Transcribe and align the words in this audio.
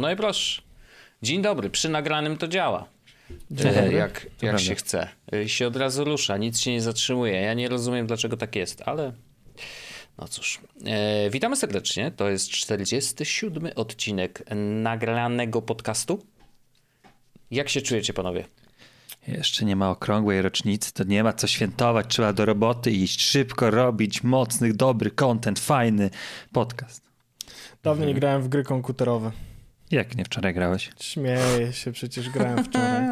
No 0.00 0.10
i 0.10 0.16
proszę. 0.16 0.62
Dzień 1.22 1.42
dobry, 1.42 1.70
przy 1.70 1.88
nagranym 1.88 2.36
to 2.36 2.48
działa. 2.48 2.88
Dzień 3.50 3.68
E, 3.68 3.74
dobry. 3.74 3.92
Jak, 3.92 4.26
jak 4.42 4.60
się 4.60 4.74
chce. 4.74 5.08
E, 5.32 5.48
się 5.48 5.66
od 5.66 5.76
razu 5.76 6.04
rusza, 6.04 6.36
nic 6.36 6.60
się 6.60 6.72
nie 6.72 6.80
zatrzymuje. 6.80 7.32
Ja 7.32 7.54
nie 7.54 7.68
rozumiem, 7.68 8.06
dlaczego 8.06 8.36
tak 8.36 8.56
jest, 8.56 8.82
ale 8.86 9.12
no 10.18 10.28
cóż. 10.28 10.60
E, 10.86 11.30
witamy 11.30 11.56
serdecznie. 11.56 12.10
To 12.10 12.30
jest 12.30 12.50
47 12.50 13.70
odcinek 13.76 14.42
nagranego 14.82 15.62
podcastu. 15.62 16.26
Jak 17.50 17.68
się 17.68 17.82
czujecie, 17.82 18.12
panowie? 18.12 18.44
Jeszcze 19.28 19.64
nie 19.64 19.76
ma 19.76 19.90
okrągłej 19.90 20.42
rocznicy, 20.42 20.92
to 20.92 21.04
nie 21.04 21.24
ma 21.24 21.32
co 21.32 21.46
świętować, 21.46 22.06
trzeba 22.08 22.32
do 22.32 22.44
roboty 22.44 22.90
iść, 22.90 23.22
szybko 23.22 23.70
robić 23.70 24.22
mocny, 24.22 24.74
dobry 24.74 25.10
content, 25.10 25.60
fajny 25.60 26.10
podcast. 26.52 27.02
Dawno 27.82 28.06
nie 28.06 28.14
grałem 28.14 28.42
w 28.42 28.48
gry 28.48 28.64
komputerowe. 28.64 29.32
Jak 29.90 30.16
nie 30.16 30.24
wczoraj 30.24 30.54
grałeś? 30.54 30.90
Śmieję 31.00 31.72
się, 31.72 31.92
przecież 31.92 32.30
grałem 32.30 32.64
wczoraj. 32.64 33.02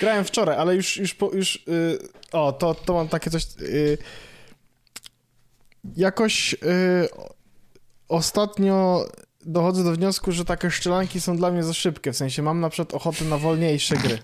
Grałem 0.00 0.24
wczoraj, 0.24 0.56
ale 0.56 0.76
już, 0.76 0.96
już, 0.96 1.14
po, 1.14 1.30
już 1.32 1.56
y, 1.56 1.98
o, 2.32 2.52
to, 2.52 2.74
to 2.74 2.94
mam 2.94 3.08
takie 3.08 3.30
coś, 3.30 3.46
y, 3.60 3.98
jakoś 5.96 6.54
y, 6.54 6.56
ostatnio 8.08 9.06
dochodzę 9.46 9.84
do 9.84 9.92
wniosku, 9.92 10.32
że 10.32 10.44
takie 10.44 10.70
szczelanki 10.70 11.20
są 11.20 11.36
dla 11.36 11.50
mnie 11.50 11.62
za 11.62 11.72
szybkie, 11.72 12.12
w 12.12 12.16
sensie 12.16 12.42
mam 12.42 12.60
na 12.60 12.70
przykład 12.70 12.94
ochotę 12.94 13.24
na 13.24 13.38
wolniejsze 13.38 13.96
gry. 13.96 14.18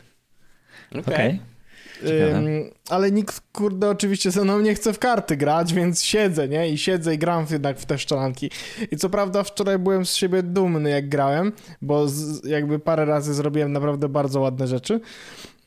Okej. 0.91 1.05
Ciekawe. 1.05 1.56
Ym, 2.05 2.71
ale 2.89 3.11
nikt, 3.11 3.41
kurde, 3.53 3.91
oczywiście 3.91 4.31
ze 4.31 4.45
mną 4.45 4.61
nie 4.61 4.75
chce 4.75 4.93
w 4.93 4.99
karty 4.99 5.37
grać, 5.37 5.75
więc 5.75 6.03
siedzę, 6.03 6.49
nie? 6.49 6.69
I 6.69 6.79
siedzę 6.79 7.15
i 7.15 7.19
gram 7.19 7.47
jednak 7.51 7.79
w 7.79 7.87
te 7.87 7.99
szczelanki. 7.99 8.51
I 8.91 8.97
co 8.97 9.11
prawda 9.11 9.43
wczoraj 9.43 9.79
byłem 9.79 10.07
z 10.07 10.15
siebie 10.15 10.43
dumny, 10.43 10.91
jak 10.91 11.09
grałem, 11.09 11.53
bo 11.83 12.09
z, 12.09 12.45
jakby 12.45 12.79
parę 12.79 13.05
razy 13.05 13.35
zrobiłem 13.35 13.73
naprawdę 13.73 14.09
bardzo 14.09 14.41
ładne 14.41 14.67
rzeczy. 14.67 15.01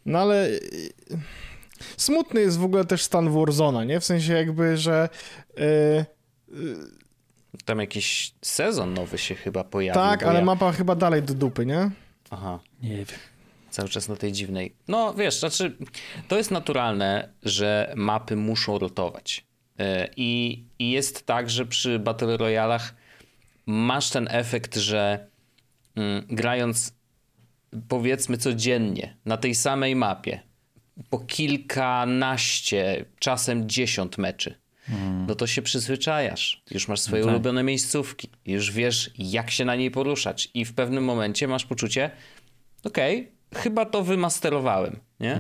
No 0.06 0.20
ale 0.20 0.48
y, 0.48 0.60
smutny 1.98 2.42
jest 2.42 2.58
w 2.60 2.64
ogóle 2.64 2.86
też 2.86 3.04
stan 3.04 3.30
Warzona, 3.30 3.84
nie? 3.84 4.00
W 4.00 4.06
sensie 4.06 4.34
jakby, 4.34 4.78
że... 4.78 5.10
y, 5.60 6.06
Tam 7.66 7.80
jakiś 7.80 8.34
sezon 8.42 8.94
nowy 8.94 9.18
się 9.18 9.36
chyba 9.36 9.64
pojawił. 9.64 10.02
tak, 10.02 10.24
ale 10.24 10.40
ja... 10.40 10.46
mapa 10.46 10.72
chyba 10.72 10.96
dalej 10.96 11.24
do 11.24 11.34
dupy, 11.34 11.66
nie? 11.66 11.92
Aha. 12.30 12.60
Nie 12.84 12.90
wiem. 12.98 13.20
Cały 13.80 13.90
czas 13.90 14.10
na 14.10 14.16
tej 14.16 14.32
dziwnej. 14.32 14.76
No 14.88 15.14
wiesz, 15.14 15.40
znaczy, 15.40 15.78
to 16.28 16.38
jest 16.38 16.52
naturalne, 16.52 17.30
że 17.44 17.94
mapy 17.96 18.36
muszą 18.36 18.80
rotować. 18.80 19.46
Yy, 19.78 19.86
I, 20.18 20.64
I 20.80 20.92
jest 20.92 21.26
tak, 21.26 21.50
że 21.50 21.66
przy 21.66 22.00
Battle 22.00 22.38
Royalach 22.38 22.96
masz 23.66 24.10
ten 24.10 24.28
efekt, 24.32 24.76
że 24.76 25.28
mm, 25.96 26.26
grając 26.30 26.94
powiedzmy 27.88 28.38
codziennie 28.38 29.18
na 29.26 29.38
tej 29.38 29.56
samej 29.56 29.96
mapie 29.96 30.40
po 31.10 31.20
kilkanaście, 31.20 33.06
czasem 33.20 33.70
dziesiąt 33.70 34.18
meczy, 34.18 34.56
no 35.28 35.36
to 35.36 35.48
się 35.48 35.62
przyzwyczajasz. 35.62 36.64
Już 36.72 36.88
masz 36.88 37.00
swoje 37.00 37.24
tak. 37.24 37.32
ulubione 37.32 37.64
miejscówki, 37.64 38.30
już 38.46 38.72
wiesz, 38.72 39.12
jak 39.18 39.52
się 39.52 39.66
na 39.66 39.76
niej 39.76 39.92
poruszać, 39.92 40.50
i 40.54 40.66
w 40.66 40.74
pewnym 40.74 41.04
momencie 41.04 41.48
masz 41.48 41.66
poczucie, 41.66 42.12
okej, 42.84 43.32
chyba 43.56 43.86
to 43.86 44.04
wymasterowałem, 44.04 45.00
nie? 45.20 45.40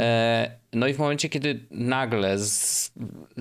E, 0.00 0.50
no 0.72 0.86
i 0.86 0.94
w 0.94 0.98
momencie, 0.98 1.28
kiedy 1.28 1.66
nagle 1.70 2.38
z, 2.38 2.92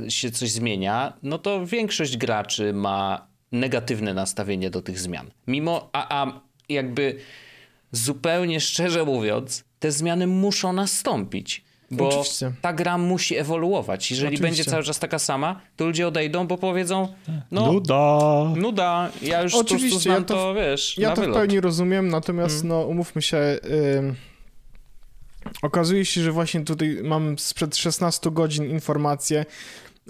się 0.09 0.31
coś 0.31 0.51
zmienia, 0.51 1.13
no 1.23 1.37
to 1.37 1.65
większość 1.65 2.17
graczy 2.17 2.73
ma 2.73 3.27
negatywne 3.51 4.13
nastawienie 4.13 4.69
do 4.69 4.81
tych 4.81 4.99
zmian. 4.99 5.31
Mimo, 5.47 5.89
a, 5.93 6.21
a 6.23 6.41
jakby 6.69 7.15
zupełnie 7.91 8.61
szczerze 8.61 9.05
mówiąc, 9.05 9.63
te 9.79 9.91
zmiany 9.91 10.27
muszą 10.27 10.73
nastąpić. 10.73 11.66
Bo 11.91 12.07
Oczywiście. 12.09 12.51
ta 12.61 12.73
gra 12.73 12.97
musi 12.97 13.37
ewoluować. 13.37 14.11
Jeżeli 14.11 14.27
Oczywiście. 14.27 14.47
będzie 14.47 14.71
cały 14.71 14.83
czas 14.83 14.99
taka 14.99 15.19
sama, 15.19 15.61
to 15.75 15.85
ludzie 15.85 16.07
odejdą, 16.07 16.47
bo 16.47 16.57
powiedzą, 16.57 17.13
no 17.51 17.73
Nuda! 17.73 18.43
nuda, 18.55 19.09
ja 19.21 19.41
już 19.41 19.55
Oczywiście, 19.55 19.99
znam 19.99 20.15
ja 20.15 20.21
to 20.21 20.33
to, 20.35 20.53
w- 20.53 20.55
wiesz, 20.55 20.97
Ja 20.97 21.09
na 21.09 21.15
to 21.15 21.21
w 21.21 21.25
wylot. 21.25 21.37
pełni 21.39 21.61
rozumiem, 21.61 22.07
natomiast 22.09 22.55
Mm. 22.55 22.67
no 22.67 22.81
umówmy 22.81 23.21
się, 23.21 23.37
okazuje 25.61 26.05
się, 26.05 26.21
że 26.21 26.31
właśnie 26.31 26.61
tutaj 26.61 26.99
mam 27.03 27.39
sprzed 27.39 27.75
16 27.77 28.31
godzin 28.31 28.65
informację 28.69 29.45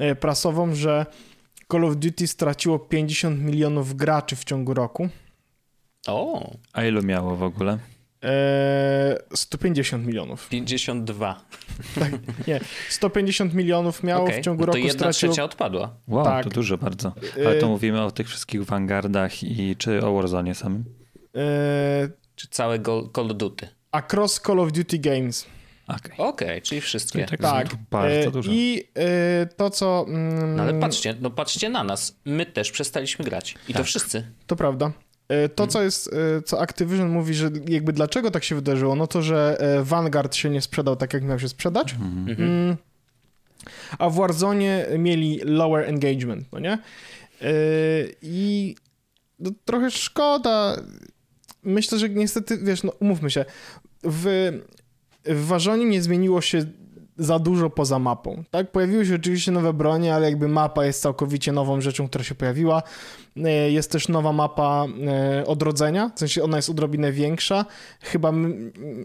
y, 0.01 0.15
prasową, 0.15 0.75
że 0.75 1.05
Call 1.71 1.85
of 1.85 1.95
Duty 1.95 2.27
straciło 2.27 2.79
50 2.79 3.39
milionów 3.41 3.95
graczy 3.95 4.35
w 4.35 4.43
ciągu 4.43 4.73
roku. 4.73 5.09
O, 6.07 6.51
A 6.73 6.83
ilu 6.85 7.03
miało 7.03 7.35
w 7.35 7.43
ogóle? 7.43 7.77
E, 8.23 9.17
150 9.35 10.05
milionów. 10.07 10.49
52. 10.49 11.41
Nie, 12.47 12.59
150 12.89 13.53
milionów 13.53 14.03
miało 14.03 14.23
Okej, 14.25 14.41
w 14.41 14.45
ciągu 14.45 14.61
no 14.61 14.65
to 14.65 14.71
roku 14.71 14.77
jedna 14.87 14.93
straciło. 14.99 15.31
trzecia 15.33 15.43
odpadła. 15.43 15.95
Wow, 16.07 16.23
Tak. 16.25 16.43
to 16.43 16.49
dużo 16.49 16.77
bardzo. 16.77 17.13
Ale 17.45 17.55
to 17.55 17.65
Y- 17.65 17.69
mówimy 17.69 18.01
o 18.03 18.11
tych 18.11 18.27
wszystkich 18.27 18.63
Vanguardach 18.65 19.43
i 19.43 19.75
czy 19.75 20.05
o 20.05 20.13
Warzone 20.13 20.55
samym? 20.55 20.85
E, 21.35 22.09
Czy 22.35 22.47
całe 22.47 22.79
Call 23.15 23.31
of 23.31 23.37
Duty. 23.37 23.67
across 23.91 24.41
Call 24.47 24.59
of 24.59 24.71
Duty 24.71 24.99
Games. 24.99 25.45
Okej. 25.87 26.17
Okej, 26.17 26.61
czyli 26.61 26.81
wszystkie. 26.81 27.25
Tak, 27.25 27.39
Tak. 27.41 27.67
bardzo 27.91 28.27
E, 28.29 28.31
dużo. 28.31 28.51
I 28.51 28.83
e, 28.95 29.45
to, 29.45 29.69
co. 29.69 30.05
mm, 30.07 30.55
No 30.55 30.63
ale 30.63 30.73
patrzcie, 30.79 31.15
no 31.21 31.29
patrzcie 31.29 31.69
na 31.69 31.83
nas. 31.83 32.19
My 32.25 32.45
też 32.45 32.71
przestaliśmy 32.71 33.25
grać. 33.25 33.55
I 33.67 33.73
to 33.73 33.79
Tak. 33.79 33.87
wszyscy. 33.87 34.31
To 34.47 34.55
prawda. 34.55 34.91
E, 35.29 35.49
To, 35.49 35.67
co 35.67 35.83
jest, 35.83 36.13
e, 36.37 36.41
co 36.41 36.61
Activision 36.61 37.09
mówi, 37.09 37.33
że 37.33 37.49
jakby 37.67 37.93
dlaczego 37.93 38.31
tak 38.31 38.43
się 38.43 38.55
wydarzyło, 38.55 38.95
no 38.95 39.07
to, 39.07 39.21
że 39.21 39.57
e, 39.59 39.83
Vanguard 39.83 40.35
się 40.35 40.49
nie 40.49 40.61
sprzedał 40.61 40.95
tak, 40.95 41.13
jak 41.13 41.23
miał 41.23 41.39
się 41.39 41.49
sprzedać, 41.49 41.93
Mhm. 41.93 42.37
mm, 42.49 42.77
a 43.99 44.09
w 44.09 44.15
Warzone 44.15 44.85
mieli 44.97 45.39
lower 45.43 45.89
engagement, 45.89 46.47
no 46.51 46.59
nie? 46.59 46.77
I 48.21 48.75
no, 49.39 49.51
trochę 49.65 49.91
szkoda. 49.91 50.81
Myślę, 51.63 51.99
że 51.99 52.09
niestety, 52.09 52.57
wiesz, 52.57 52.83
no 52.83 52.91
umówmy 52.99 53.31
się, 53.31 53.45
w, 54.03 54.51
w 55.25 55.45
Warzonie 55.45 55.85
nie 55.85 56.01
zmieniło 56.01 56.41
się 56.41 56.65
za 57.17 57.39
dużo 57.39 57.69
poza 57.69 57.99
mapą, 57.99 58.43
tak? 58.51 58.71
Pojawiły 58.71 59.05
się 59.05 59.15
oczywiście 59.15 59.51
nowe 59.51 59.73
bronie, 59.73 60.15
ale 60.15 60.29
jakby 60.29 60.47
mapa 60.47 60.85
jest 60.85 61.01
całkowicie 61.01 61.51
nową 61.51 61.81
rzeczą, 61.81 62.07
która 62.07 62.23
się 62.23 62.35
pojawiła. 62.35 62.83
E, 63.37 63.71
Jest 63.71 63.91
też 63.91 64.07
nowa 64.07 64.33
mapa 64.33 64.85
e, 65.07 65.45
odrodzenia, 65.45 66.11
w 66.15 66.19
sensie 66.19 66.43
ona 66.43 66.57
jest 66.57 66.69
odrobinę 66.69 67.11
większa. 67.11 67.65
Chyba 68.01 68.31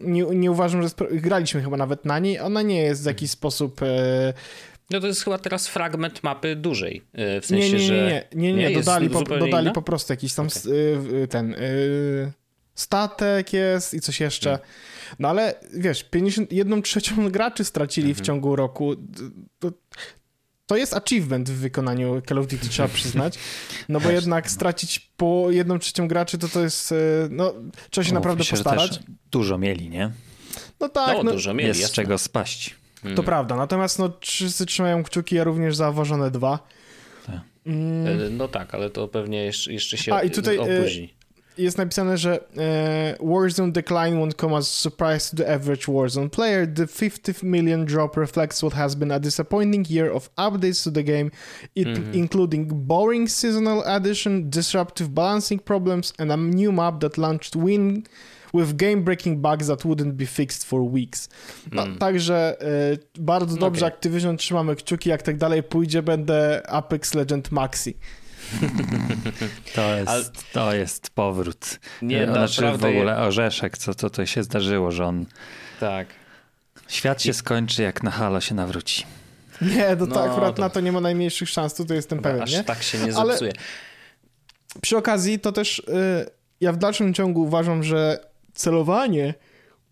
nie, 0.02 0.22
nie 0.22 0.50
uważam, 0.50 0.82
że 0.82 0.88
graliśmy 1.12 1.62
chyba 1.62 1.76
nawet 1.76 2.04
na 2.04 2.18
niej. 2.18 2.40
Ona 2.40 2.62
nie 2.62 2.82
jest 2.82 3.02
w 3.02 3.06
jakiś 3.06 3.30
sposób. 3.30 3.82
e, 3.82 4.32
No 4.90 5.00
to 5.00 5.06
jest 5.06 5.24
chyba 5.24 5.38
teraz 5.38 5.68
fragment 5.68 6.22
mapy 6.22 6.56
dużej. 6.56 7.02
W 7.14 7.16
Nie, 7.16 7.42
sensie, 7.42 7.72
nie, 7.76 7.78
nie, 7.78 7.86
że. 7.86 8.24
nie, 8.34 8.52
nie, 8.52 8.70
dodali, 8.70 9.10
po, 9.10 9.22
dodali 9.22 9.70
po 9.70 9.82
prostu 9.82 10.12
jakiś 10.12 10.34
tam 10.34 10.48
y, 10.66 11.28
ten 11.28 11.54
y, 11.54 12.32
statek 12.74 13.52
jest 13.52 13.94
i 13.94 14.00
coś 14.00 14.20
jeszcze. 14.20 14.58
Hmm. 15.12 15.16
No 15.18 15.28
ale 15.28 15.54
wiesz, 15.74 16.04
51 16.04 16.82
trzecią 16.82 17.30
graczy 17.30 17.64
stracili 17.64 18.08
Mhm. 18.08 18.24
w 18.24 18.26
ciągu 18.26 18.56
roku. 18.56 18.94
To, 19.58 19.72
to 20.66 20.76
jest 20.76 20.94
achievement 20.94 21.50
w 21.50 21.54
wykonaniu 21.54 22.22
Call 22.28 22.38
of 22.38 22.46
Duty, 22.46 22.68
trzeba 22.68 22.88
przyznać. 22.88 23.38
No 23.88 24.00
bo 24.00 24.10
jednak 24.10 24.50
stracić 24.50 24.98
po 25.16 25.46
jedną 25.50 25.78
trzecią 25.78 26.08
graczy 26.08 26.38
to 26.38 26.48
to 26.48 26.60
jest, 26.62 26.92
y, 26.92 26.96
no 27.30 27.54
trzeba 27.90 28.04
się 28.04 28.14
naprawdę 28.14 28.44
się, 28.44 28.50
postarać. 28.50 29.00
Dużo 29.30 29.58
mieli, 29.58 29.88
nie? 29.88 30.10
No 30.80 30.88
tak, 30.88 31.16
No, 31.16 31.22
no, 31.22 31.32
dużo 31.32 31.54
mieli. 31.54 31.68
Jest 31.68 31.80
z 31.80 31.82
jasne. 31.82 31.94
czego 31.94 32.18
spaść. 32.18 32.74
to 33.16 33.22
prawda. 33.22 33.56
Natomiast 33.56 33.98
no 33.98 34.12
wszyscy 34.20 34.66
trzymają 34.66 35.02
kciuki, 35.04 35.34
ja 35.36 35.44
również 35.44 35.76
za 35.76 35.92
Warzone 35.92 36.30
2. 36.30 36.58
Tak. 37.26 37.40
Mm. 37.66 38.06
E, 38.20 38.30
No 38.30 38.48
tak, 38.48 38.74
ale 38.74 38.90
to 38.90 39.08
pewnie 39.08 39.44
jeszcze, 39.44 39.72
jeszcze 39.72 39.96
się 39.96 40.14
A, 40.14 40.22
i 40.22 40.30
tutaj, 40.30 40.56
e, 40.56 40.60
opóźni. 40.60 41.14
Jest 41.58 41.78
napisane, 41.78 42.18
że 42.18 42.40
e, 42.58 43.16
Warzone 43.20 43.72
decline 43.72 44.16
won't 44.20 44.34
come 44.34 44.56
as 44.56 44.68
a 44.68 44.90
surprise 44.90 45.30
to 45.30 45.36
the 45.36 45.54
average 45.54 45.86
Warzone 45.86 46.30
player. 46.30 46.74
The 46.74 46.86
50 46.86 47.46
million 47.46 47.84
drop 47.84 48.16
reflects 48.16 48.62
what 48.62 48.74
has 48.74 48.94
been 48.94 49.12
a 49.12 49.20
disappointing 49.20 49.90
year 49.90 50.12
of 50.12 50.30
updates 50.36 50.84
to 50.84 50.90
the 50.90 51.02
game, 51.02 51.30
it, 51.74 51.88
including 52.14 52.68
boring 52.68 53.28
seasonal 53.28 53.82
addition, 53.86 54.50
disruptive 54.50 55.08
balancing 55.08 55.58
problems, 55.58 56.12
and 56.18 56.32
a 56.32 56.36
new 56.36 56.72
map 56.72 57.00
that 57.00 57.18
launched 57.18 57.56
win 57.56 58.06
with 58.52 58.76
game-breaking 58.76 59.40
bugs 59.40 59.66
that 59.66 59.84
wouldn't 59.84 60.16
be 60.16 60.26
fixed 60.26 60.66
for 60.66 60.82
weeks. 60.82 61.28
No, 61.72 61.86
Także 61.98 62.56
e, 62.62 62.98
bardzo 63.18 63.56
dobrze 63.56 63.86
Okej. 63.86 63.96
Activision, 63.96 64.36
trzymamy 64.36 64.76
kciuki, 64.76 65.10
jak 65.10 65.22
tak 65.22 65.36
dalej 65.36 65.62
pójdzie, 65.62 66.02
będę 66.02 66.62
Apex 66.68 67.14
Legend 67.14 67.50
Maxi. 67.50 67.94
To 69.74 69.96
jest, 69.96 70.08
Ale- 70.08 70.24
to 70.52 70.74
jest 70.74 71.10
powrót. 71.10 71.78
Nie, 72.02 72.22
E, 72.22 72.32
znaczy 72.32 72.60
w 72.60 72.64
naprawdę 72.64 72.88
ogóle 72.88 73.16
orzeszek, 73.18 73.78
co 73.78 73.94
to, 73.94 74.10
to 74.10 74.26
się 74.26 74.42
zdarzyło, 74.42 74.90
że 74.90 75.04
on... 75.06 75.26
Tak. 75.80 76.06
Świat 76.88 77.22
się 77.22 77.32
skończy, 77.32 77.82
jak 77.82 78.02
na 78.02 78.10
halo 78.10 78.40
się 78.40 78.54
nawróci. 78.54 79.04
Nie, 79.62 79.96
to, 79.96 80.06
No, 80.06 80.14
to 80.14 80.24
akurat 80.32 80.56
to- 80.56 80.62
na 80.62 80.70
to 80.70 80.80
nie 80.80 80.92
ma 80.92 81.00
najmniejszych 81.00 81.48
szans, 81.48 81.74
tutaj 81.74 81.96
jestem 81.96 82.18
pewien, 82.22 82.42
Aż 82.42 82.52
nie? 82.52 82.64
tak 82.64 82.82
się 82.82 82.98
nie 82.98 83.16
Ale- 83.16 83.32
zepsuje. 83.32 83.52
Przy 84.82 84.96
okazji 84.96 85.38
to 85.38 85.52
też 85.52 85.78
y, 85.78 85.82
ja 86.60 86.72
w 86.72 86.76
dalszym 86.76 87.14
ciągu 87.14 87.42
uważam, 87.42 87.82
że 87.82 88.18
celowanie 88.54 89.34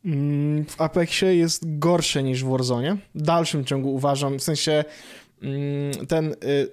mm, 0.05 0.65
w 0.65 0.81
Apexie 0.81 1.35
jest 1.37 1.79
gorsze 1.79 2.23
niż 2.23 2.45
w 2.45 2.49
Warzone. 2.49 2.97
W 3.15 3.23
dalszym 3.23 3.65
ciągu 3.65 3.95
uważam, 3.95 4.39
w 4.39 4.43
sensie 4.43 4.85
mm, 5.43 6.07
ten 6.07 6.33
y, 6.45 6.73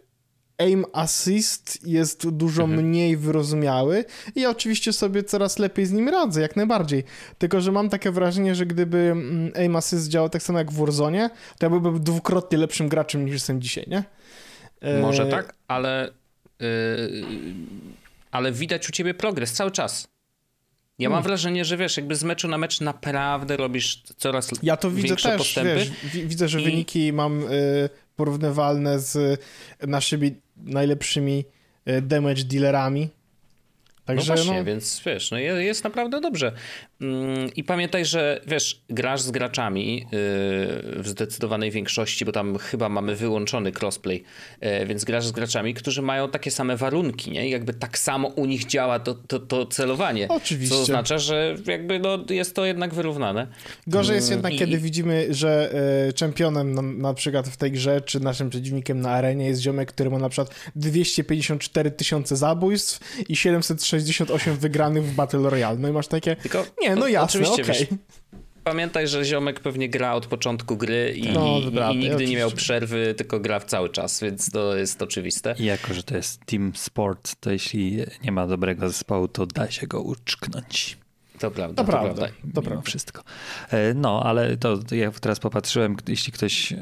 aim 0.58 0.86
assist 0.94 1.88
jest 1.88 2.30
dużo 2.30 2.64
Mhm. 2.64 2.86
mniej 2.88 3.18
wyrozumiały 3.18 4.06
i 4.36 4.42
ja 4.42 4.50
oczywiście 4.50 4.94
sobie 4.94 5.24
coraz 5.24 5.60
lepiej 5.60 5.86
z 5.86 5.92
nim 5.92 6.10
radzę, 6.10 6.42
jak 6.42 6.56
najbardziej. 6.56 7.04
Tylko, 7.38 7.62
że 7.62 7.72
mam 7.72 7.90
takie 7.90 8.12
wrażenie, 8.12 8.56
że 8.56 8.66
gdyby 8.66 8.98
mm, 8.98 9.52
aim 9.56 9.76
assist 9.76 10.08
działał 10.08 10.30
tak 10.30 10.44
samo 10.44 10.60
jak 10.60 10.72
w 10.72 10.76
Warzone, 10.78 11.30
to 11.60 11.66
ja 11.66 11.70
byłbym 11.70 12.04
dwukrotnie 12.04 12.58
lepszym 12.58 12.90
graczem 12.90 13.26
niż 13.26 13.34
jestem 13.34 13.62
dzisiaj, 13.62 13.86
nie? 13.88 14.04
E, 14.82 15.02
Może 15.02 15.26
tak, 15.26 15.56
ale, 15.68 16.10
yy, 16.60 16.68
ale 18.32 18.52
widać 18.52 18.90
u 18.90 18.92
ciebie 18.92 19.14
progres 19.14 19.54
cały 19.54 19.72
czas. 19.72 20.08
Ja 21.00 21.10
mam 21.10 21.16
Hmm. 21.16 21.28
wrażenie, 21.28 21.66
że 21.66 21.78
wiesz, 21.78 21.98
jakby 21.98 22.16
z 22.16 22.24
meczu 22.24 22.48
na 22.48 22.58
mecz 22.58 22.82
naprawdę 22.82 23.58
robisz 23.58 24.04
coraz 24.18 24.50
Ja 24.64 24.78
to 24.78 24.92
widzę 24.92 25.16
też, 25.16 25.38
postępy. 25.38 25.76
wiesz, 25.76 25.92
wi- 26.14 26.28
widzę, 26.28 26.48
że 26.50 26.62
I- 26.62 26.64
wyniki 26.64 27.14
mam 27.14 27.44
y, 27.44 27.90
porównywalne 28.16 29.00
z 29.00 29.42
naszymi 29.88 30.36
najlepszymi 30.66 31.46
y, 31.86 32.02
damage 32.02 32.44
dealerami. 32.44 33.10
Także 34.08 34.32
no 34.32 34.36
właśnie, 34.36 34.58
no, 34.60 34.64
więc 34.66 35.02
wiesz, 35.06 35.32
no 35.32 35.38
je- 35.38 35.64
jest 35.64 35.84
naprawdę 35.84 36.22
dobrze. 36.22 36.52
Mm, 37.02 37.50
I 37.56 37.64
pamiętaj, 37.64 38.06
że 38.06 38.42
wiesz, 38.48 38.82
grasz 38.90 39.22
z 39.22 39.32
graczami 39.32 39.96
yy, 39.96 40.08
w 40.12 41.08
zdecydowanej 41.08 41.72
większości, 41.72 42.26
bo 42.26 42.32
tam 42.32 42.58
chyba 42.58 42.90
mamy 42.90 43.16
wyłączony 43.16 43.72
crossplay, 43.82 44.24
yy, 44.62 44.86
więc 44.86 45.04
grasz 45.06 45.26
z 45.28 45.32
graczami, 45.32 45.74
którzy 45.74 46.02
mają 46.02 46.30
takie 46.30 46.52
same 46.52 46.78
warunki, 46.78 47.32
nie? 47.32 47.48
I 47.48 47.52
jakby 47.52 47.74
tak 47.74 47.98
samo 47.98 48.28
u 48.28 48.46
nich 48.46 48.66
działa 48.66 49.00
to, 49.00 49.14
to, 49.14 49.40
to 49.40 49.66
celowanie. 49.66 50.28
Oczywiście. 50.30 50.76
Co 50.76 50.82
oznacza, 50.82 51.18
że 51.18 51.56
jakby 51.66 52.00
no, 52.00 52.20
jest 52.30 52.56
to 52.56 52.66
jednak 52.66 52.94
wyrównane. 52.94 53.48
gorzej 53.88 54.16
jest 54.16 54.30
jednak, 54.32 54.54
I- 54.54 54.58
kiedy 54.58 54.78
widzimy, 54.78 55.28
że 55.30 55.74
y, 56.10 56.14
czempionem 56.14 56.74
na, 56.74 56.82
na 56.82 57.14
przykład 57.14 57.48
w 57.48 57.58
tej 57.58 57.72
grze, 57.72 58.02
czy 58.02 58.20
naszym 58.20 58.50
przeciwnikiem 58.50 59.02
na 59.02 59.10
arenie 59.12 59.46
jest 59.48 59.62
ziomek, 59.62 59.92
który 59.92 60.10
ma 60.10 60.18
na 60.20 60.30
przykład 60.30 60.56
254 60.76 61.92
tysiące 61.92 62.36
zabójstw 62.36 63.00
i 63.30 63.36
768 64.00 64.58
wygranych 64.58 65.04
w 65.04 65.16
Battle 65.16 65.50
Royale. 65.50 65.78
No 65.80 65.90
i 65.90 65.92
masz 65.92 66.08
takie, 66.08 66.36
Tylko, 66.36 66.66
nie, 66.82 66.96
no 66.96 67.08
jasne, 67.08 67.40
oczywiście, 67.40 67.64
okej. 67.64 67.88
wiesz, 67.90 68.00
Pamiętaj, 68.64 69.08
że 69.08 69.26
ziomek 69.26 69.60
pewnie 69.60 69.90
gra 69.90 70.14
od 70.14 70.26
początku 70.28 70.78
gry 70.78 71.14
i, 71.18 71.30
No, 71.30 71.62
dobra, 71.62 71.92
i 71.92 71.98
nigdy 71.98 72.26
nie 72.26 72.36
miał 72.36 72.48
oczywiście. 72.48 72.66
przerwy, 72.66 73.14
tylko 73.18 73.40
gra 73.40 73.60
w 73.60 73.66
cały 73.66 73.90
czas, 73.90 74.22
więc 74.22 74.52
to 74.52 74.76
jest 74.76 75.02
oczywiste. 75.02 75.56
I 75.60 75.66
jako, 75.66 75.94
że 75.94 76.04
to 76.04 76.16
jest 76.18 76.46
team 76.46 76.72
sport, 76.76 77.36
to 77.40 77.52
jeśli 77.52 77.98
nie 78.24 78.32
ma 78.32 78.48
dobrego 78.48 78.88
zespołu, 78.90 79.28
to 79.28 79.46
da 79.46 79.72
się 79.72 79.88
go 79.88 80.02
uczknąć. 80.02 80.98
To 81.40 81.52
prawda, 81.52 81.76
To 81.84 81.84
to, 81.86 81.92
prawda, 81.92 82.14
prawda. 82.16 82.38
to 82.54 82.62
prawda. 82.62 82.82
wszystko. 82.82 83.24
E, 83.72 83.94
No, 83.94 84.24
ale 84.24 84.58
to 84.58 84.80
ja 84.92 85.12
teraz 85.12 85.40
popatrzyłem, 85.40 85.98
jeśli 86.08 86.34
ktoś 86.34 86.72
e, 86.74 86.78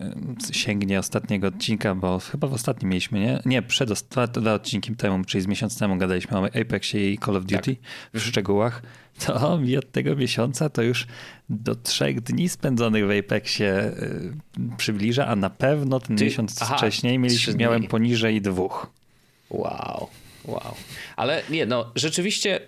sięgnie 0.51 0.99
ostatniego 0.99 1.47
odcinka, 1.47 1.95
bo 1.95 2.19
chyba 2.19 2.47
w 2.47 2.53
ostatnim 2.53 2.89
mieliśmy, 2.89 3.19
nie? 3.19 3.39
Nie, 3.45 3.61
przed 3.61 3.89
dwa, 4.33 4.53
odcinki 4.53 4.95
temu, 4.95 5.25
czyli 5.25 5.41
z 5.41 5.47
miesiąc 5.47 5.79
temu 5.79 5.97
gadaliśmy 5.97 6.37
o 6.39 6.45
Apexie 6.45 7.11
i 7.13 7.17
Call 7.17 7.35
of 7.37 7.45
Duty 7.45 7.75
w 8.13 8.19
szczegółach, 8.19 8.81
to 9.25 9.57
mi 9.57 9.77
od 9.77 9.91
tego 9.91 10.15
miesiąca 10.15 10.69
to 10.69 10.81
już 10.81 11.07
do 11.49 11.75
trzech 11.75 12.21
dni 12.21 12.49
spędzonych 12.49 13.07
w 13.07 13.11
Apexie 13.19 13.83
y, 13.83 14.33
przybliża, 14.77 15.27
a 15.27 15.35
na 15.35 15.49
pewno 15.49 15.99
ten 15.99 16.17
Ty- 16.17 16.23
miesiąc 16.25 16.61
aha, 16.61 16.77
wcześniej 16.77 17.19
mieliśmy, 17.19 17.53
miałem 17.55 17.83
poniżej 17.83 18.41
dwóch. 18.41 18.87
Wow, 19.49 20.07
wow. 20.45 20.75
Ale 21.15 21.43
nie, 21.49 21.65
no 21.65 21.91
rzeczywiście 21.95 22.59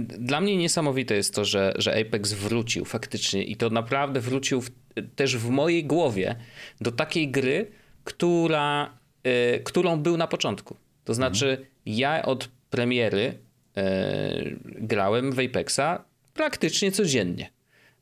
dla 0.00 0.40
mnie 0.40 0.56
niesamowite 0.56 1.14
jest 1.14 1.34
to, 1.34 1.44
że, 1.44 1.72
że 1.76 2.00
Apex 2.00 2.32
wrócił 2.32 2.84
faktycznie 2.84 3.44
i 3.44 3.56
to 3.56 3.70
naprawdę 3.70 4.20
wrócił 4.20 4.60
w, 4.60 4.70
też 5.16 5.36
w 5.36 5.50
mojej 5.50 5.84
głowie 5.84 6.36
do 6.80 6.92
takiej 6.92 7.30
gry, 7.30 7.70
która, 8.04 8.98
y, 9.26 9.60
którą 9.64 9.96
był 9.96 10.16
na 10.16 10.26
początku. 10.26 10.76
To 11.04 11.14
znaczy 11.14 11.66
ja 11.86 12.22
od 12.22 12.48
premiery 12.70 13.38
y, 13.78 14.58
grałem 14.64 15.32
w 15.32 15.38
Apexa 15.38 16.04
praktycznie 16.34 16.92
codziennie. 16.92 17.50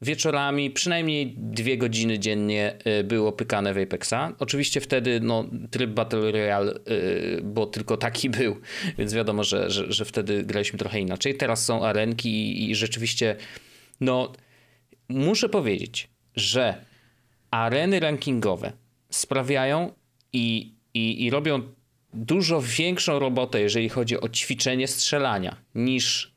Wieczorami 0.03 0.71
przynajmniej 0.71 1.35
dwie 1.37 1.79
godziny 1.79 2.19
dziennie 2.19 2.79
y, 3.01 3.05
było 3.05 3.33
pykane 3.33 3.75
w 3.75 3.79
Apexa. 3.79 4.33
Oczywiście 4.39 4.81
wtedy 4.81 5.21
no, 5.21 5.45
tryb 5.71 5.91
Battle 5.91 6.33
Royale, 6.33 6.75
y, 6.91 7.41
bo 7.45 7.67
tylko 7.67 7.97
taki 7.97 8.31
był, 8.41 8.57
więc 8.99 9.15
wiadomo, 9.15 9.45
że, 9.45 9.71
że, 9.71 9.93
że 9.93 10.05
wtedy 10.05 10.45
graliśmy 10.45 10.79
trochę 10.79 11.01
inaczej. 11.01 11.35
Teraz 11.35 11.65
są 11.65 11.85
arenki 11.85 12.29
i, 12.29 12.71
i 12.71 12.75
rzeczywiście, 12.75 13.37
no, 14.01 14.33
muszę 15.09 15.49
powiedzieć, 15.49 16.09
że 16.37 16.85
areny 17.51 18.01
rankingowe 18.01 18.73
sprawiają 19.11 19.93
i, 20.33 20.75
i, 20.95 21.25
i 21.25 21.31
robią 21.31 21.63
dużo 22.15 22.63
większą 22.63 23.19
robotę, 23.19 23.61
jeżeli 23.61 23.89
chodzi 23.89 24.21
o 24.21 24.29
ćwiczenie 24.29 24.89
strzelania, 24.89 25.57
niż 25.75 26.36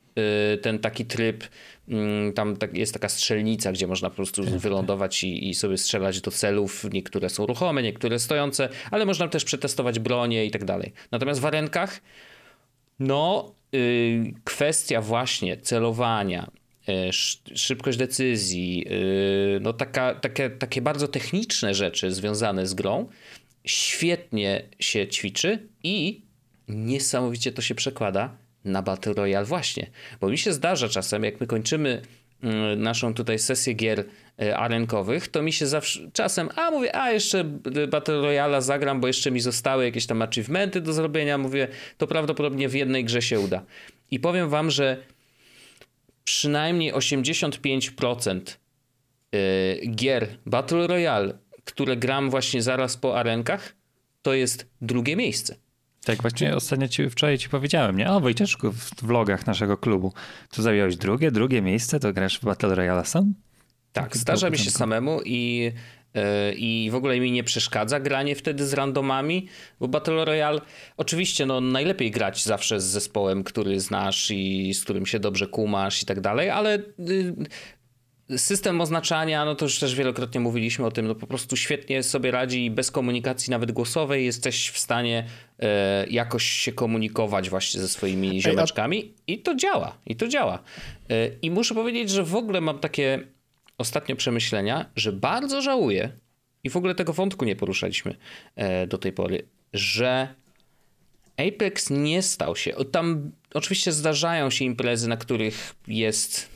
ten 0.62 0.78
taki 0.78 1.04
tryb. 1.04 1.44
mm, 1.88 2.32
Tam 2.32 2.56
tak, 2.56 2.76
jest 2.76 2.92
taka 2.92 3.08
strzelnica, 3.08 3.72
gdzie 3.72 3.86
można 3.86 4.10
po 4.10 4.16
prostu 4.16 4.42
wylądować 4.44 5.24
i, 5.24 5.48
i 5.48 5.54
sobie 5.54 5.78
strzelać 5.78 6.20
do 6.20 6.30
celów. 6.30 6.84
Niektóre 6.92 7.28
są 7.28 7.46
ruchome, 7.46 7.82
niektóre 7.82 8.18
stojące, 8.18 8.68
ale 8.90 9.06
można 9.06 9.28
też 9.28 9.44
przetestować 9.44 9.98
bronię 9.98 10.44
i 10.46 10.50
tak 10.50 10.64
dalej. 10.64 10.92
Natomiast 11.10 11.40
w 11.40 11.46
arenkach, 11.46 12.00
no, 12.98 13.54
y, 13.74 14.34
kwestia 14.44 15.00
właśnie 15.00 15.56
celowania, 15.56 16.50
y, 16.88 16.92
sz- 16.92 17.58
szybkość 17.58 17.98
decyzji, 17.98 18.84
y, 19.56 19.60
no 19.60 19.72
taka, 19.72 20.14
takie, 20.14 20.50
takie 20.50 20.82
bardzo 20.82 21.08
techniczne 21.08 21.74
rzeczy 21.74 22.12
związane 22.12 22.66
z 22.66 22.74
grą, 22.74 23.08
świetnie 23.64 24.62
się 24.78 25.08
ćwiczy 25.08 25.68
i 25.82 26.22
niesamowicie 26.68 27.52
to 27.52 27.62
się 27.62 27.74
przekłada 27.74 28.36
na 28.64 28.82
Battle 28.82 29.12
Royale 29.12 29.46
właśnie. 29.46 29.90
Bo 30.20 30.28
mi 30.28 30.38
się 30.38 30.52
zdarza 30.52 30.88
czasem, 30.88 31.24
jak 31.24 31.40
my 31.40 31.46
kończymy 31.46 32.02
mm, 32.42 32.82
naszą 32.82 33.14
tutaj 33.14 33.38
sesję 33.38 33.74
gier 33.74 34.04
e, 34.42 34.56
arenkowych, 34.56 35.28
to 35.28 35.42
mi 35.42 35.52
się 35.52 35.66
zawsze 35.66 36.10
czasem, 36.12 36.48
a 36.56 36.70
mówię, 36.70 36.96
a 36.96 37.10
jeszcze 37.10 37.44
Battle 37.90 38.20
Royale 38.20 38.62
zagram, 38.62 39.00
bo 39.00 39.06
jeszcze 39.06 39.30
mi 39.30 39.40
zostały 39.40 39.84
jakieś 39.84 40.06
tam 40.06 40.22
achievementy 40.22 40.80
do 40.80 40.92
zrobienia, 40.92 41.38
mówię, 41.38 41.68
to 41.98 42.06
prawdopodobnie 42.06 42.68
w 42.68 42.74
jednej 42.74 43.04
grze 43.04 43.22
się 43.22 43.40
uda. 43.40 43.62
I 44.10 44.20
powiem 44.20 44.48
wam, 44.48 44.70
że 44.70 44.96
przynajmniej 46.24 46.92
85% 46.92 48.40
y, 49.34 49.80
gier 49.86 50.28
Battle 50.46 50.86
Royale, 50.86 51.38
które 51.64 51.96
gram 51.96 52.30
właśnie 52.30 52.62
zaraz 52.62 52.96
po 52.96 53.18
arenkach, 53.18 53.74
to 54.22 54.34
jest 54.34 54.66
drugie 54.80 55.16
miejsce. 55.16 55.56
Tak 56.04 56.22
właśnie 56.22 56.56
ostatnio 56.56 56.88
ci, 56.88 57.10
wczoraj 57.10 57.38
ci 57.38 57.48
powiedziałem, 57.48 57.96
nie? 57.96 58.10
O 58.10 58.20
Wojcieszku, 58.20 58.72
w 58.72 59.02
vlogach 59.02 59.46
naszego 59.46 59.76
klubu. 59.76 60.12
Tu 60.50 60.62
zająłeś 60.62 60.96
drugie, 60.96 61.30
drugie 61.30 61.62
miejsce, 61.62 62.00
to 62.00 62.12
grasz 62.12 62.38
w 62.38 62.44
Battle 62.44 62.74
Royale 62.74 63.04
sam? 63.04 63.34
Tak, 63.92 64.16
zdarza 64.16 64.50
mi 64.50 64.58
się 64.58 64.70
samemu 64.70 65.20
i, 65.24 65.72
yy, 66.14 66.22
i 66.56 66.90
w 66.90 66.94
ogóle 66.94 67.20
mi 67.20 67.32
nie 67.32 67.44
przeszkadza 67.44 68.00
granie 68.00 68.36
wtedy 68.36 68.66
z 68.66 68.72
randomami, 68.72 69.48
bo 69.80 69.88
Battle 69.88 70.24
Royale 70.24 70.60
oczywiście 70.96 71.46
no, 71.46 71.60
najlepiej 71.60 72.10
grać 72.10 72.44
zawsze 72.44 72.80
z 72.80 72.84
zespołem, 72.84 73.44
który 73.44 73.80
znasz 73.80 74.30
i 74.30 74.74
z 74.74 74.84
którym 74.84 75.06
się 75.06 75.20
dobrze 75.20 75.46
kumasz 75.46 76.02
i 76.02 76.06
tak 76.06 76.20
dalej, 76.20 76.50
ale 76.50 76.78
yy, 76.98 77.34
system 78.36 78.80
oznaczania, 78.80 79.44
no 79.44 79.54
to 79.54 79.64
już 79.64 79.78
też 79.78 79.94
wielokrotnie 79.94 80.40
mówiliśmy 80.40 80.86
o 80.86 80.90
tym, 80.90 81.06
no 81.06 81.14
po 81.14 81.26
prostu 81.26 81.56
świetnie 81.56 82.02
sobie 82.02 82.30
radzi 82.30 82.64
i 82.64 82.70
bez 82.70 82.90
komunikacji 82.90 83.50
nawet 83.50 83.72
głosowej 83.72 84.24
jesteś 84.24 84.70
w 84.70 84.78
stanie 84.78 85.26
yy, 85.58 85.66
jakoś 86.10 86.44
się 86.44 86.72
komunikować 86.72 87.50
właśnie 87.50 87.80
ze 87.80 87.88
swoimi 87.88 88.42
ziomeczkami 88.42 89.14
i 89.26 89.38
to 89.38 89.54
działa, 89.54 89.96
i 90.06 90.16
to 90.16 90.28
działa. 90.28 90.62
Yy, 91.08 91.38
I 91.42 91.50
muszę 91.50 91.74
powiedzieć, 91.74 92.10
że 92.10 92.24
w 92.24 92.34
ogóle 92.34 92.60
mam 92.60 92.78
takie 92.78 93.24
ostatnio 93.78 94.16
przemyślenia, 94.16 94.86
że 94.96 95.12
bardzo 95.12 95.62
żałuję 95.62 96.12
i 96.64 96.70
w 96.70 96.76
ogóle 96.76 96.94
tego 96.94 97.12
wątku 97.12 97.44
nie 97.44 97.56
poruszaliśmy 97.56 98.14
e, 98.56 98.86
do 98.86 98.98
tej 98.98 99.12
pory, 99.12 99.42
że 99.72 100.34
Apex 101.36 101.90
nie 101.90 102.22
stał 102.22 102.56
się. 102.56 102.72
Tam 102.92 103.30
oczywiście 103.54 103.92
zdarzają 103.92 104.50
się 104.50 104.64
imprezy, 104.64 105.08
na 105.08 105.16
których 105.16 105.74
jest 105.88 106.48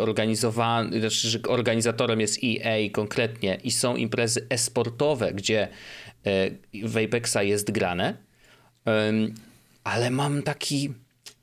organizowany, 0.00 1.00
znaczy, 1.00 1.28
że 1.28 1.38
organizatorem 1.48 2.20
jest 2.20 2.38
EA 2.44 2.90
konkretnie 2.92 3.58
i 3.64 3.70
są 3.70 3.96
imprezy 3.96 4.46
esportowe, 4.50 5.32
gdzie 5.32 5.68
e, 6.26 6.50
w 6.84 6.96
Apexa 6.96 7.42
jest 7.42 7.70
grane, 7.70 8.16
ale 9.84 10.10
mam 10.10 10.42
taki 10.42 10.94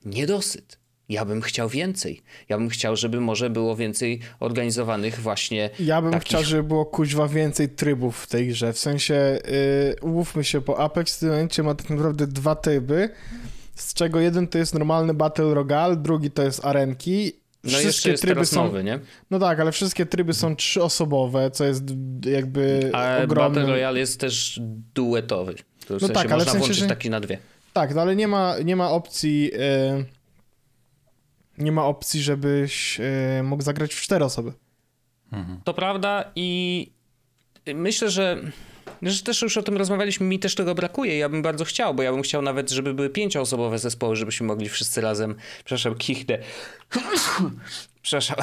niedosyt. 0.05 0.81
Ja 1.09 1.25
bym 1.25 1.41
chciał 1.41 1.69
więcej. 1.69 2.21
Ja 2.49 2.57
bym 2.57 2.69
chciał, 2.69 2.95
żeby 2.95 3.21
może 3.21 3.49
było 3.49 3.75
więcej 3.75 4.19
organizowanych 4.39 5.19
właśnie 5.19 5.69
Ja 5.79 6.01
bym 6.01 6.11
takich... 6.11 6.27
chciał, 6.27 6.43
żeby 6.43 6.63
było 6.63 6.85
kuźwa 6.85 7.27
więcej 7.27 7.69
trybów 7.69 8.23
w 8.23 8.27
tej 8.27 8.47
grze. 8.47 8.73
W 8.73 8.79
sensie, 8.79 9.13
yy, 9.13 9.95
umówmy 10.01 10.43
się, 10.43 10.61
bo 10.61 10.79
Apex 10.79 11.17
w 11.17 11.19
tym 11.19 11.29
momencie 11.29 11.63
ma 11.63 11.75
tak 11.75 11.89
naprawdę 11.89 12.27
dwa 12.27 12.55
tryby. 12.55 13.09
z 13.75 13.93
czego 13.93 14.19
jeden 14.19 14.47
to 14.47 14.57
jest 14.57 14.73
normalny 14.73 15.13
Battle 15.13 15.53
Royale, 15.53 15.95
drugi 15.95 16.31
to 16.31 16.43
jest 16.43 16.65
arenki. 16.65 17.40
No 17.63 17.79
jest 17.79 18.07
teraz 18.21 18.49
są, 18.49 18.63
nowy, 18.63 18.83
nie? 18.83 18.99
No 19.31 19.39
tak, 19.39 19.59
ale 19.59 19.71
wszystkie 19.71 20.05
tryby 20.05 20.33
są 20.33 20.55
trzyosobowe, 20.55 21.51
co 21.51 21.65
jest 21.65 21.83
jakby 22.25 22.89
A 22.93 23.17
ogromnym... 23.23 23.53
Battle 23.61 23.71
Royale 23.75 23.99
jest 23.99 24.19
też 24.19 24.59
duetowy. 24.95 25.53
To 25.55 25.61
w 25.87 25.89
No 25.89 25.99
sensie 25.99 26.13
tak, 26.13 26.25
ale 26.25 26.35
można 26.35 26.43
w 26.45 26.45
sensie, 26.45 26.59
włączyć 26.59 26.77
że- 26.77 26.87
taki 26.87 27.09
na 27.09 27.19
dwie. 27.19 27.37
Tak, 27.73 27.95
no 27.95 28.01
ale 28.01 28.15
nie 28.15 28.27
ma, 28.27 28.55
nie 28.59 28.75
ma 28.75 28.91
opcji... 28.91 29.51
e, 29.59 30.03
nie 31.57 31.71
ma 31.71 31.85
opcji, 31.85 32.21
żebyś 32.21 32.99
e, 32.99 33.43
mógł 33.43 33.63
zagrać 33.63 33.93
w 33.93 34.01
cztery 34.01 34.25
osoby. 34.25 34.53
To 35.63 35.73
prawda 35.73 36.31
i 36.35 36.91
myślę, 37.75 38.09
że, 38.09 38.41
że 39.01 39.23
też 39.23 39.41
już 39.41 39.57
o 39.57 39.63
tym 39.63 39.77
rozmawialiśmy, 39.77 40.25
mi 40.25 40.39
też 40.39 40.55
tego 40.55 40.75
brakuje. 40.75 41.17
Ja 41.17 41.29
bym 41.29 41.41
bardzo 41.41 41.65
chciał, 41.65 41.93
bo 41.93 42.03
ja 42.03 42.11
bym 42.11 42.21
chciał 42.21 42.41
nawet, 42.41 42.69
żeby 42.69 42.93
były 42.93 43.09
pięcioosobowe 43.09 43.79
zespoły, 43.79 44.15
żebyśmy 44.15 44.47
mogli 44.47 44.69
wszyscy 44.69 45.01
razem, 45.01 45.35
przepraszam, 45.65 45.95
kichnę. 45.95 46.37
Przepraszam. 48.01 48.37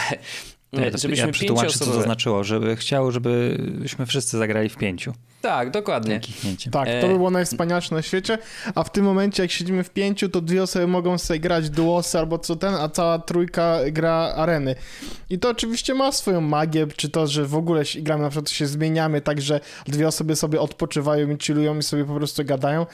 Nie, 0.73 0.91
to 0.91 0.99
żebyśmy 0.99 1.27
ja 1.27 1.33
przetłumaczę, 1.33 1.79
co 1.79 1.85
to 1.85 2.03
znaczyło, 2.03 2.45
żeby 2.45 2.77
chciał, 2.77 3.11
żebyśmy 3.13 4.07
wszyscy 4.07 4.39
zagrali 4.39 4.69
w 4.69 4.77
pięciu. 4.77 5.13
Tak, 5.41 5.71
dokładnie. 5.71 6.21
Tak, 6.71 6.89
E- 6.89 7.01
to 7.01 7.09
by 7.09 7.15
było 7.15 7.31
najwspanialsze 7.31 7.95
na 7.95 8.03
świecie, 8.03 8.39
a 8.75 8.85
w 8.85 8.93
tym 8.93 9.05
momencie 9.05 9.43
jak 9.43 9.53
siedzimy 9.53 9.85
w 9.85 9.91
pięciu, 9.91 10.29
to 10.29 10.41
dwie 10.41 10.63
osoby 10.63 10.87
mogą 10.87 11.19
sobie 11.19 11.41
grać 11.41 11.71
duosy 11.71 12.19
albo 12.19 12.39
co 12.39 12.57
ten, 12.57 12.75
a 12.75 12.89
cała 12.89 13.19
trójka 13.19 13.79
gra 13.93 14.13
areny. 14.37 14.75
I 15.31 15.39
to 15.39 15.51
oczywiście 15.51 15.95
ma 15.95 16.13
swoją 16.13 16.41
magię, 16.41 16.87
czy 16.97 17.09
to, 17.09 17.27
że 17.27 17.45
w 17.47 17.55
ogóle 17.55 17.85
się- 17.87 18.01
gramy, 18.01 18.23
na 18.23 18.31
przykład 18.31 18.51
się 18.51 18.67
zmieniamy 18.67 19.21
tak, 19.21 19.41
że 19.41 19.61
dwie 19.87 20.09
osoby 20.09 20.37
sobie 20.37 20.61
odpoczywają 20.61 21.31
i 21.31 21.37
chillują 21.43 21.79
i 21.79 21.83
sobie 21.83 22.05
po 22.05 22.15
prostu 22.15 22.45
gadają, 22.45 22.87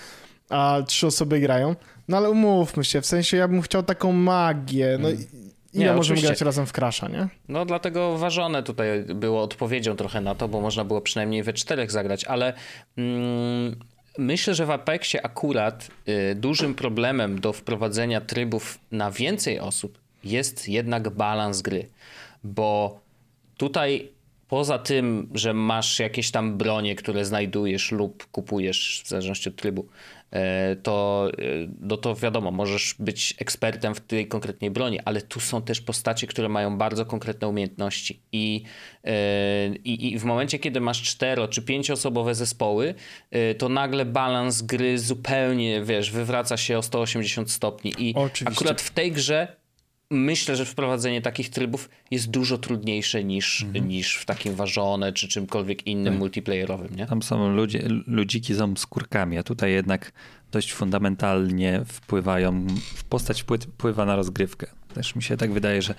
a 0.48 0.78
trzy 0.86 1.06
osoby 1.06 1.40
grają. 1.40 1.76
No 2.08 2.16
ale 2.16 2.30
umówmy 2.30 2.84
się, 2.84 3.00
w 3.00 3.06
sensie 3.06 3.36
ja 3.36 3.48
bym 3.48 3.62
chciał 3.62 3.82
taką 3.82 4.12
magię, 4.12 4.98
no 5.00 5.08
ile 5.74 5.84
Nie, 5.84 5.92
możemy 5.92 6.20
grać 6.20 6.40
razem 6.40 6.66
w 6.66 6.72
Crasha, 6.72 7.08
nie? 7.08 7.28
No 7.48 7.64
dlatego 7.64 8.18
ważone 8.18 8.62
tutaj 8.62 9.04
było 9.04 9.42
odpowiedzią 9.42 9.96
trochę 9.96 10.20
na 10.20 10.34
to, 10.34 10.48
bo 10.48 10.60
można 10.60 10.84
było 10.84 11.00
przynajmniej 11.00 11.42
we 11.42 11.52
czterech 11.52 11.90
zagrać, 11.90 12.24
ale 12.24 12.52
mm, 12.96 13.76
myślę, 14.18 14.54
że 14.54 14.66
w 14.66 14.70
Apexie 14.70 15.26
akurat 15.26 15.88
y, 16.08 16.34
dużym 16.34 16.74
problemem 16.74 17.40
do 17.40 17.52
wprowadzenia 17.52 18.20
trybów 18.20 18.78
na 18.92 19.10
więcej 19.10 19.60
osób 19.60 19.98
jest 20.24 20.68
jednak 20.68 21.10
balans 21.10 21.62
gry, 21.62 21.88
bo 22.44 23.00
tutaj 23.56 24.08
poza 24.48 24.78
tym, 24.78 25.28
że 25.34 25.54
masz 25.54 25.98
jakieś 25.98 26.30
tam 26.30 26.58
bronie, 26.58 26.94
które 26.94 27.24
znajdujesz 27.24 27.92
lub 27.92 28.26
kupujesz 28.32 29.02
w 29.04 29.08
zależności 29.08 29.48
od 29.48 29.56
trybu, 29.56 29.88
to, 30.82 31.28
e, 31.38 31.44
no 31.80 31.96
to 31.96 32.14
wiadomo, 32.14 32.50
możesz 32.50 32.94
być 32.98 33.34
ekspertem 33.38 33.94
w 33.94 34.00
tej 34.00 34.28
konkretnej 34.28 34.70
broni, 34.70 35.00
ale 35.00 35.22
tu 35.22 35.40
są 35.40 35.62
też 35.62 35.80
postacie, 35.80 36.26
które 36.26 36.48
mają 36.48 36.78
bardzo 36.78 37.06
konkretne 37.06 37.48
umiejętności 37.48 38.20
i, 38.32 38.62
e, 39.04 39.68
i, 39.68 40.12
i 40.12 40.18
w 40.18 40.24
momencie, 40.24 40.58
kiedy 40.58 40.80
masz 40.80 41.02
cztero 41.02 41.48
czy 41.48 41.62
pięcioosobowe 41.62 42.34
zespoły, 42.34 42.94
e, 43.30 43.54
to 43.54 43.68
nagle 43.68 44.04
balans 44.04 44.62
gry 44.62 44.98
zupełnie, 44.98 45.82
wiesz, 45.82 46.10
wywraca 46.10 46.56
się 46.56 46.78
o 46.78 46.82
180 46.82 47.50
stopni 47.50 47.94
i 47.98 48.14
Oczywiście. 48.14 48.60
akurat 48.60 48.80
w 48.80 48.90
tej 48.90 49.12
grze 49.12 49.63
myślę, 50.14 50.56
że 50.56 50.64
wprowadzenie 50.64 51.23
takich 51.23 51.50
trybów 51.50 51.88
jest 52.11 52.30
dużo 52.30 52.59
trudniejsze 52.59 53.25
niż, 53.25 53.62
Mhm. 53.62 53.88
niż 53.88 54.16
w 54.16 54.25
takim 54.25 54.54
ważone 54.54 55.12
czy 55.12 55.28
czymkolwiek 55.28 55.87
innym 55.87 56.12
Tak. 56.12 56.18
multiplayerowym, 56.18 56.97
nie? 56.97 57.06
Tam 57.06 57.23
są 57.23 57.54
ludzie, 57.54 57.83
ludziki 58.06 58.54
są 58.54 58.76
skórkami, 58.76 59.38
a 59.38 59.42
tutaj 59.42 59.73
jednak 59.73 60.12
dość 60.52 60.73
fundamentalnie 60.73 61.80
wpływają, 61.87 62.66
postać 63.09 63.44
wpły- 63.44 63.59
wpływa 63.62 64.04
na 64.04 64.16
rozgrywkę. 64.16 64.66
Też 64.94 65.16
mi 65.16 65.23
się 65.23 65.37
tak 65.37 65.52
wydaje, 65.52 65.83
że 65.83 65.94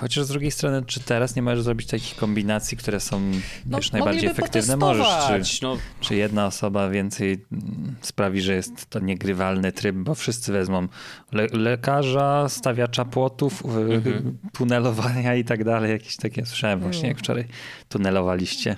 chociaż 0.00 0.24
z 0.24 0.28
drugiej 0.28 0.50
strony, 0.50 0.82
czy 0.86 1.00
teraz 1.00 1.36
nie 1.36 1.42
możesz 1.42 1.62
zrobić 1.62 1.86
takich 1.86 2.16
kombinacji, 2.16 2.76
które 2.76 3.00
są 3.00 3.20
wiesz, 3.66 3.92
najbardziej 3.92 4.22
No, 4.22 4.28
mogliby 4.28 4.30
efektywne? 4.30 4.76
Możesz, 4.76 5.06
czy, 5.26 5.62
no, 5.64 5.76
czy 6.00 6.14
jedna 6.14 6.46
osoba 6.46 6.88
więcej 6.88 7.44
mm, 7.52 7.94
sprawi, 8.00 8.40
że 8.40 8.54
jest 8.54 8.86
to 8.90 8.98
niegrywalny 9.00 9.72
tryb, 9.72 9.96
bo 9.96 10.14
wszyscy 10.14 10.52
wezmą 10.52 10.88
le 11.32 11.46
lekarza, 11.52 12.48
stawiacza 12.48 13.04
płotów, 13.04 13.64
Mhm. 13.66 14.38
tunelowania 14.52 15.34
i 15.34 15.44
tak 15.44 15.64
dalej. 15.64 15.90
Jakieś 15.90 16.16
takie 16.16 16.46
słyszałem 16.46 16.80
właśnie, 16.80 17.08
jak 17.08 17.18
wczoraj 17.18 17.44
tunelowaliście. 17.88 18.76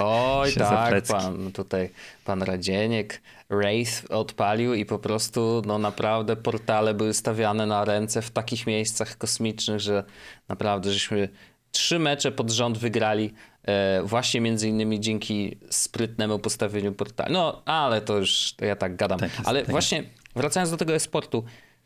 Oj, 0.00 0.52
tak, 0.52 1.04
pan 1.06 1.52
tutaj, 1.52 1.90
pan 2.24 2.42
Radzieniek, 2.42 3.22
Wraith 3.50 4.04
odpalił 4.10 4.74
i 4.74 4.86
po 4.86 4.98
prostu, 4.98 5.62
no 5.66 5.78
naprawdę 5.78 6.36
portale 6.36 6.94
były 6.94 7.14
stawiane 7.14 7.66
na 7.66 7.84
ręce 7.84 8.22
w 8.22 8.30
takich 8.30 8.66
miejscach 8.66 9.18
kosmicznych, 9.18 9.80
że 9.80 10.04
naprawdę 10.48 10.92
żeśmy 10.92 11.28
trzy 11.72 11.98
mecze 11.98 12.32
pod 12.32 12.50
rząd 12.50 12.78
wygrali 12.78 13.32
e, 13.62 14.02
właśnie 14.02 14.40
między 14.40 14.68
innymi 14.68 15.00
dzięki 15.00 15.56
sprytnemu 15.70 16.38
postawieniu 16.38 16.92
portali. 16.92 17.32
No, 17.32 17.62
ale 17.64 18.00
to 18.00 18.18
już, 18.18 18.52
to 18.56 18.64
ja 18.64 18.76
tak 18.76 18.96
gadam. 18.96 19.18
Tak 19.18 19.36
jest, 19.36 19.48
ale 19.48 19.60
tak 19.60 19.70
właśnie 19.70 20.02
wracając 20.36 20.70
do 20.70 20.76
tego 20.76 20.94
e-sportu, 20.94 21.44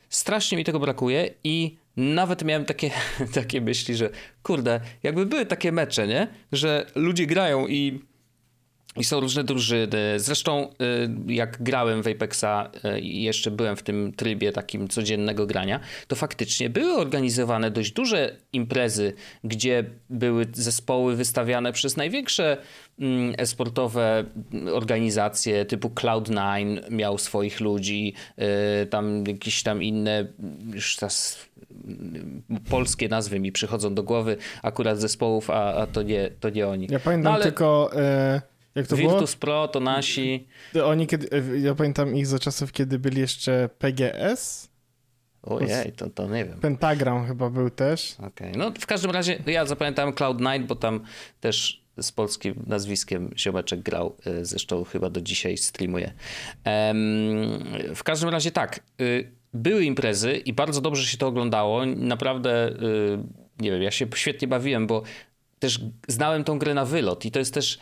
strasznie 0.09 0.59
mi 0.59 0.65
tego 0.65 0.81
brakuje 0.81 1.31
i 1.45 1.77
nawet 1.97 2.45
miałem 2.45 2.65
takie, 2.65 2.91
takie 3.35 3.61
myśli, 3.61 3.95
że 3.95 4.11
kurde, 4.43 4.81
jakby 5.03 5.27
były 5.27 5.47
takie 5.47 5.73
mecze, 5.73 6.07
nie? 6.07 6.29
Że 6.53 6.87
ludzie 6.95 7.27
grają 7.27 7.67
i 7.67 8.10
i 8.97 9.05
są 9.05 9.21
różne 9.21 9.45
drużyny. 9.45 9.89
Zresztą, 10.17 10.69
y, 11.29 11.33
jak 11.33 11.63
grałem 11.63 12.03
w 12.03 12.07
Apexa 12.07 12.71
y, 12.97 13.01
i 13.01 13.23
jeszcze 13.23 13.51
byłem 13.51 13.77
w 13.77 13.83
tym 13.83 14.13
trybie 14.17 14.53
takim 14.53 14.89
codziennego 14.89 15.47
grania, 15.47 15.81
to 16.09 16.17
faktycznie 16.17 16.71
były 16.71 16.93
organizowane 16.93 17.71
dość 17.71 17.93
duże 17.93 18.37
imprezy, 18.53 19.13
gdzie 19.45 19.85
były 20.11 20.47
zespoły 20.53 21.17
wystawiane 21.17 21.73
przez 21.73 21.97
największe 21.97 22.57
mm, 22.99 23.35
e-sportowe 23.39 24.25
organizacje, 24.73 25.65
typu 25.65 25.89
Cloud9 25.89 26.91
miał 26.91 27.19
swoich 27.19 27.61
ludzi, 27.61 28.15
y, 28.83 28.87
tam 28.87 29.25
jakieś 29.27 29.63
tam 29.63 29.83
inne, 29.83 30.27
już 30.73 30.97
teraz 30.97 31.39
mm, 31.85 32.43
polskie 32.71 33.09
nazwy 33.09 33.41
mi 33.41 33.53
przychodzą 33.53 33.95
do 33.95 34.03
głowy, 34.03 34.37
akurat 34.63 34.99
zespołów, 35.01 35.51
a, 35.51 35.75
a 35.75 35.87
to, 35.87 36.03
nie, 36.03 36.31
to 36.41 36.51
nie 36.51 36.69
oni. 36.69 36.87
Ja 36.91 37.01
pamiętam 37.01 37.33
No, 37.33 37.35
ale- 37.35 37.45
tylko... 37.45 37.91
E, 37.97 38.41
jak 38.81 38.89
to 38.89 38.97
było? 38.97 39.11
Virtus 39.11 39.37
Pro 39.37 39.69
to 39.69 39.81
nasi. 39.81 40.49
Oni 40.85 41.07
kiedy, 41.07 41.29
e, 41.33 41.59
ja 41.59 41.75
pamiętam 41.75 42.17
ich 42.17 42.27
za 42.27 42.39
czasów, 42.39 42.73
kiedy 42.73 42.99
byli 42.99 43.21
jeszcze 43.21 43.69
PGS. 43.79 44.71
Ojej, 45.43 45.93
to, 45.93 46.11
to 46.11 46.27
nie 46.29 46.45
wiem. 46.45 46.61
Pentagram 46.61 47.27
chyba 47.27 47.51
był 47.51 47.71
też. 47.71 48.17
Okej. 48.27 48.53
No 48.57 48.73
w 48.81 48.87
każdym 48.87 49.11
razie 49.11 49.39
ja 49.47 49.67
zapamiętałem 49.67 50.13
Cloud9, 50.13 50.67
bo 50.67 50.75
tam 50.75 51.01
też 51.41 51.81
z 52.03 52.13
polskim 52.13 52.55
nazwiskiem 52.67 53.31
Siomeczek 53.37 53.81
grał, 53.81 54.17
y, 54.27 54.45
zresztą 54.45 54.85
chyba 54.85 55.11
do 55.11 55.21
dzisiaj 55.21 55.57
streamuje. 55.57 56.13
W 57.95 58.03
każdym 58.05 58.29
razie 58.29 58.51
tak, 58.51 58.81
y, 59.01 59.33
były 59.55 59.85
imprezy 59.85 60.37
i 60.37 60.53
bardzo 60.53 60.81
dobrze 60.81 61.07
się 61.07 61.19
to 61.19 61.27
oglądało. 61.27 61.87
Naprawdę, 61.87 62.69
y, 62.69 62.73
nie 63.59 63.71
wiem, 63.71 63.83
ja 63.83 63.91
się 63.91 64.07
świetnie 64.15 64.49
bawiłem, 64.49 64.87
bo 64.87 65.03
też 65.59 65.81
znałem 66.09 66.45
tą 66.45 66.59
grę 66.59 66.75
na 66.75 66.85
wylot 66.85 67.25
i 67.25 67.31
to 67.31 67.39
jest 67.39 67.55
też 67.55 67.79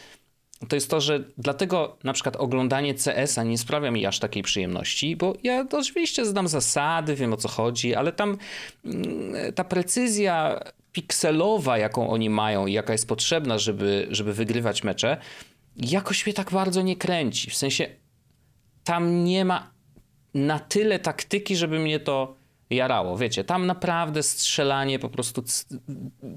to 0.69 0.77
jest 0.77 0.91
to, 0.91 1.01
że 1.01 1.25
dlatego 1.39 1.97
na 2.05 2.13
przykład 2.13 2.37
oglądanie 2.37 2.95
CS-a 2.95 3.43
nie 3.45 3.59
sprawia 3.59 3.91
mi 3.91 4.07
aż 4.07 4.19
takiej 4.19 4.43
przyjemności, 4.43 5.17
bo 5.17 5.35
ja 5.43 5.65
oczywiście 5.73 6.27
znam 6.27 6.49
zasady, 6.49 7.15
wiem 7.15 7.33
o 7.33 7.37
co 7.37 7.49
chodzi, 7.49 7.95
ale 7.95 8.13
tam 8.13 8.39
mm, 8.85 9.53
ta 9.53 9.65
precyzja 9.65 10.61
pikselowa, 10.93 11.79
jaką 11.79 12.11
oni 12.11 12.31
mają 12.31 12.67
i 12.67 12.73
jaka 12.73 12.93
jest 12.93 13.09
potrzebna, 13.09 13.59
żeby, 13.59 14.07
żeby 14.11 14.33
wygrywać 14.33 14.85
mecze, 14.85 15.17
jakoś 15.77 16.27
mnie 16.27 16.35
tak 16.35 16.51
bardzo 16.51 16.83
nie 16.83 16.97
kręci. 16.97 17.51
W 17.51 17.57
sensie 17.57 17.89
tam 18.85 19.25
nie 19.25 19.45
ma 19.45 19.71
na 20.35 20.59
tyle 20.59 20.99
taktyki, 20.99 21.57
żeby 21.57 21.79
mnie 21.79 22.01
to 22.01 22.38
jarało. 22.71 23.19
Wiecie, 23.19 23.45
tam 23.45 23.67
naprawdę 23.67 24.23
strzelanie 24.23 24.99
po 24.99 25.09
prostu 25.09 25.43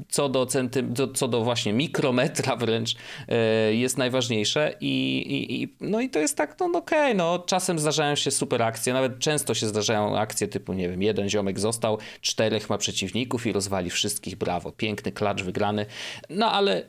co 0.09 0.29
do, 0.29 0.45
centym, 0.45 0.93
do, 0.93 1.07
co 1.07 1.27
do 1.27 1.43
właśnie 1.43 1.73
mikrometra 1.73 2.55
wręcz 2.55 2.95
e, 3.27 3.73
jest 3.73 3.97
najważniejsze 3.97 4.73
i, 4.81 5.17
i, 5.17 5.63
i 5.63 5.75
no 5.81 6.01
i 6.01 6.09
to 6.09 6.19
jest 6.19 6.37
tak, 6.37 6.59
no, 6.59 6.67
no 6.67 6.79
okej, 6.79 7.15
no 7.15 7.39
czasem 7.39 7.79
zdarzają 7.79 8.15
się 8.15 8.31
super 8.31 8.61
akcje, 8.63 8.93
nawet 8.93 9.19
często 9.19 9.53
się 9.53 9.67
zdarzają 9.67 10.17
akcje 10.17 10.47
typu, 10.47 10.73
nie 10.73 10.89
wiem, 10.89 11.03
jeden 11.03 11.29
ziomek 11.29 11.59
został, 11.59 11.97
czterech 12.21 12.69
ma 12.69 12.77
przeciwników 12.77 13.47
i 13.47 13.51
rozwali 13.51 13.89
wszystkich, 13.89 14.35
brawo, 14.35 14.71
piękny 14.71 15.11
klacz 15.11 15.43
wygrany, 15.43 15.85
no 16.29 16.51
ale 16.51 16.83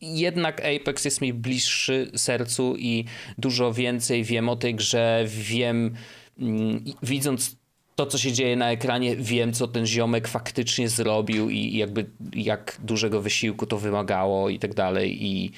jednak 0.00 0.62
Apex 0.64 1.04
jest 1.04 1.20
mi 1.20 1.32
bliższy 1.32 2.10
sercu 2.16 2.76
i 2.78 3.04
dużo 3.38 3.72
więcej 3.72 4.24
wiem 4.24 4.48
o 4.48 4.56
tej 4.56 4.74
grze, 4.74 5.24
wiem, 5.28 5.94
mm, 6.38 6.84
widząc 7.02 7.56
to, 7.96 8.06
co 8.06 8.18
się 8.18 8.32
dzieje 8.32 8.56
na 8.56 8.70
ekranie, 8.70 9.16
wiem, 9.16 9.52
co 9.52 9.68
ten 9.68 9.86
ziomek 9.86 10.28
faktycznie 10.28 10.88
zrobił 10.88 11.50
i 11.50 11.76
jakby 11.76 12.06
jak 12.34 12.78
dużego 12.82 13.20
wysiłku 13.22 13.66
to 13.66 13.78
wymagało 13.78 14.48
i 14.48 14.58
tak 14.58 14.74
dalej. 14.74 15.24
I, 15.24 15.52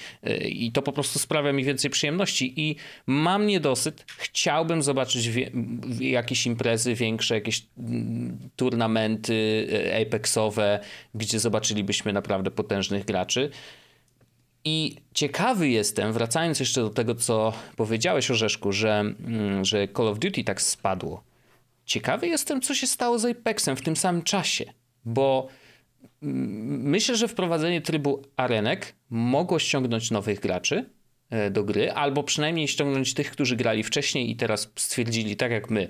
i 0.44 0.72
to 0.72 0.82
po 0.82 0.92
prostu 0.92 1.18
sprawia 1.18 1.52
mi 1.52 1.64
więcej 1.64 1.90
przyjemności. 1.90 2.60
I 2.60 2.76
mam 3.06 3.46
niedosyt. 3.46 4.04
Chciałbym 4.18 4.82
zobaczyć 4.82 5.28
wie, 5.28 5.50
jakieś 6.00 6.46
imprezy 6.46 6.94
większe, 6.94 7.34
jakieś 7.34 7.66
mm, 7.78 8.38
turnamenty 8.56 9.68
e, 9.92 10.02
apexowe, 10.02 10.80
gdzie 11.14 11.40
zobaczylibyśmy 11.40 12.12
naprawdę 12.12 12.50
potężnych 12.50 13.04
graczy. 13.04 13.50
I 14.64 14.96
ciekawy 15.14 15.68
jestem, 15.68 16.12
wracając 16.12 16.60
jeszcze 16.60 16.80
do 16.80 16.90
tego, 16.90 17.14
co 17.14 17.52
powiedziałeś, 17.76 18.30
Orzeszku, 18.30 18.72
że, 18.72 19.00
mm, 19.00 19.64
że 19.64 19.88
Call 19.88 20.08
of 20.08 20.18
Duty 20.18 20.44
tak 20.44 20.62
spadło. 20.62 21.27
Ciekawy 21.88 22.28
jestem, 22.28 22.60
co 22.60 22.74
się 22.74 22.86
stało 22.86 23.18
z 23.18 23.24
Apexem 23.24 23.76
w 23.76 23.82
tym 23.82 23.96
samym 23.96 24.22
czasie, 24.22 24.64
bo 25.04 25.48
mm, 26.22 26.82
myślę, 26.82 27.16
że 27.16 27.28
wprowadzenie 27.28 27.80
trybu 27.80 28.22
arenek 28.36 28.94
mogło 29.10 29.58
ściągnąć 29.58 30.10
nowych 30.10 30.40
graczy 30.40 30.90
e, 31.30 31.50
do 31.50 31.64
gry, 31.64 31.92
albo 31.92 32.22
przynajmniej 32.22 32.68
ściągnąć 32.68 33.14
tych, 33.14 33.30
którzy 33.30 33.56
grali 33.56 33.82
wcześniej 33.82 34.30
i 34.30 34.36
teraz 34.36 34.72
stwierdzili 34.76 35.36
tak 35.36 35.50
jak 35.50 35.70
my, 35.70 35.88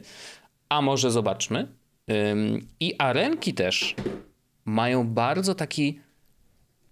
a 0.69 0.83
może 0.83 1.11
zobaczmy. 1.11 1.69
I 2.81 2.95
arenki 2.99 3.55
też 3.55 3.95
mają 4.65 5.09
bardzo 5.09 5.55
taki 5.55 6.01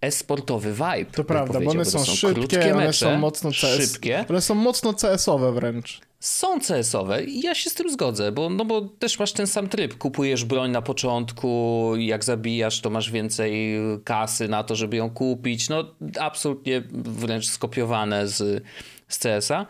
e-sportowy 0.01 0.73
vibe. 0.73 1.11
To 1.11 1.23
prawda, 1.23 1.59
bo 1.61 1.71
one 1.71 1.85
są, 1.85 2.05
są 2.05 2.15
szybkie, 2.15 2.75
one 2.75 2.93
są 2.93 3.17
mocno 3.17 3.51
CS, 3.51 3.77
szybkie. 3.77 4.25
One 4.29 4.41
są 4.41 4.55
mocno 4.55 4.93
CS-owe 4.93 5.51
wręcz. 5.51 6.06
Są 6.19 6.59
CS-owe 6.59 7.23
i 7.23 7.41
ja 7.41 7.55
się 7.55 7.69
z 7.69 7.73
tym 7.73 7.89
zgodzę, 7.91 8.31
bo, 8.31 8.49
no 8.49 8.65
bo 8.65 8.81
też 8.81 9.19
masz 9.19 9.33
ten 9.33 9.47
sam 9.47 9.69
tryb. 9.69 9.97
Kupujesz 9.97 10.45
broń 10.45 10.71
na 10.71 10.81
początku, 10.81 11.91
jak 11.97 12.23
zabijasz, 12.23 12.81
to 12.81 12.89
masz 12.89 13.11
więcej 13.11 13.79
kasy 14.03 14.47
na 14.47 14.63
to, 14.63 14.75
żeby 14.75 14.97
ją 14.97 15.09
kupić. 15.09 15.69
No 15.69 15.95
absolutnie 16.19 16.83
wręcz 16.91 17.47
skopiowane 17.47 18.27
z, 18.27 18.63
z 19.07 19.19
CS-a, 19.19 19.65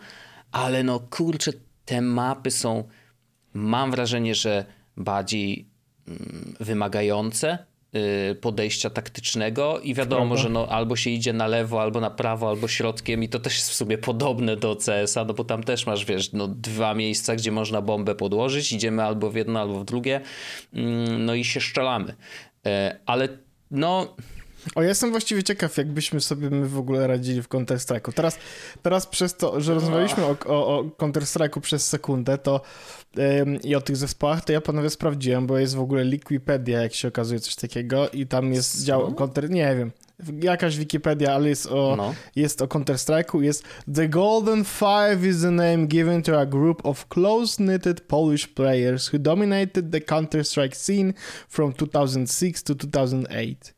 ale 0.52 0.82
no 0.82 1.00
kurczę, 1.00 1.52
te 1.84 2.00
mapy 2.00 2.50
są, 2.50 2.84
mam 3.54 3.90
wrażenie, 3.90 4.34
że 4.34 4.64
bardziej 4.96 5.68
mm, 6.08 6.54
wymagające 6.60 7.67
podejścia 8.40 8.90
taktycznego 8.90 9.80
i 9.80 9.94
wiadomo, 9.94 10.26
Prawda. 10.26 10.42
że 10.42 10.48
no, 10.48 10.68
albo 10.68 10.96
się 10.96 11.10
idzie 11.10 11.32
na 11.32 11.46
lewo, 11.46 11.82
albo 11.82 12.00
na 12.00 12.10
prawo, 12.10 12.48
albo 12.48 12.68
środkiem 12.68 13.22
i 13.22 13.28
to 13.28 13.38
też 13.38 13.56
jest 13.56 13.70
w 13.70 13.74
sumie 13.74 13.98
podobne 13.98 14.56
do 14.56 14.76
CS-a, 14.76 15.24
no 15.24 15.34
bo 15.34 15.44
tam 15.44 15.62
też 15.62 15.86
masz, 15.86 16.04
wiesz, 16.04 16.32
no, 16.32 16.48
dwa 16.48 16.94
miejsca, 16.94 17.36
gdzie 17.36 17.52
można 17.52 17.82
bombę 17.82 18.14
podłożyć, 18.14 18.72
idziemy 18.72 19.02
albo 19.02 19.30
w 19.30 19.34
jedno, 19.34 19.60
albo 19.60 19.80
w 19.80 19.84
drugie, 19.84 20.20
mm, 20.74 21.24
no 21.24 21.34
i 21.34 21.44
się 21.44 21.60
szczelamy. 21.60 22.14
E, 22.66 22.98
ale 23.06 23.28
no... 23.70 24.16
O, 24.74 24.82
ja 24.82 24.88
jestem 24.88 25.10
właściwie 25.10 25.42
ciekaw, 25.42 25.76
jakbyśmy 25.76 26.20
sobie 26.20 26.50
my 26.50 26.68
w 26.68 26.78
ogóle 26.78 27.06
radzili 27.06 27.42
w 27.42 27.48
Counter-Strike'u. 27.48 28.12
Teraz, 28.12 28.38
teraz 28.82 29.06
przez 29.06 29.36
to, 29.36 29.60
że 29.60 29.74
rozmawialiśmy 29.74 30.24
o, 30.24 30.36
o, 30.46 30.78
o 30.78 30.84
Counter-Strike'u 30.84 31.60
przez 31.60 31.88
sekundę, 31.88 32.38
to 32.38 32.60
i 33.64 33.74
o 33.74 33.80
tych 33.80 33.96
zespołach, 33.96 34.44
to 34.44 34.52
ja 34.52 34.60
panowie 34.60 34.90
sprawdziłem, 34.90 35.46
bo 35.46 35.58
jest 35.58 35.74
w 35.74 35.80
ogóle 35.80 36.04
Liquipedia, 36.04 36.82
jak 36.82 36.94
się 36.94 37.08
okazuje, 37.08 37.40
coś 37.40 37.54
takiego 37.54 38.08
i 38.08 38.26
tam 38.26 38.52
jest 38.52 38.84
dział 38.84 39.14
Counter, 39.14 39.50
nie 39.50 39.76
wiem, 39.76 39.92
jakaś 40.42 40.76
Wikipedia, 40.76 41.34
ale 41.34 41.48
jest 41.48 41.66
o, 41.66 41.94
no. 41.96 42.14
jest 42.36 42.62
o 42.62 42.66
Counter-Strike'u, 42.66 43.40
jest 43.40 43.64
The 43.94 44.08
Golden 44.08 44.64
Five 44.64 45.24
is 45.24 45.40
the 45.40 45.50
name 45.50 45.86
given 45.86 46.22
to 46.22 46.40
a 46.40 46.46
group 46.46 46.86
of 46.86 47.08
close-knitted 47.08 48.00
Polish 48.00 48.46
players 48.46 49.12
who 49.14 49.18
dominated 49.18 49.92
the 49.92 50.00
Counter-Strike 50.00 50.76
scene 50.76 51.12
from 51.48 51.72
2006 51.72 52.62
to 52.62 52.74
2008. 52.74 53.77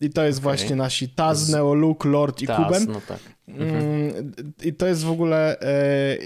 I 0.00 0.10
to 0.10 0.24
jest 0.24 0.38
okay. 0.38 0.42
właśnie 0.42 0.76
nasi 0.76 1.08
Taz. 1.08 1.48
Neoluk, 1.48 2.04
Lord 2.04 2.42
i 2.42 2.46
Taz, 2.46 2.64
Kuben. 2.64 2.86
No 2.88 3.00
tak. 3.08 3.18
Mm, 3.48 3.62
mhm. 3.62 4.32
I 4.62 4.74
to 4.74 4.86
jest 4.86 5.04
w 5.04 5.10
ogóle 5.10 5.60
e, 5.60 6.16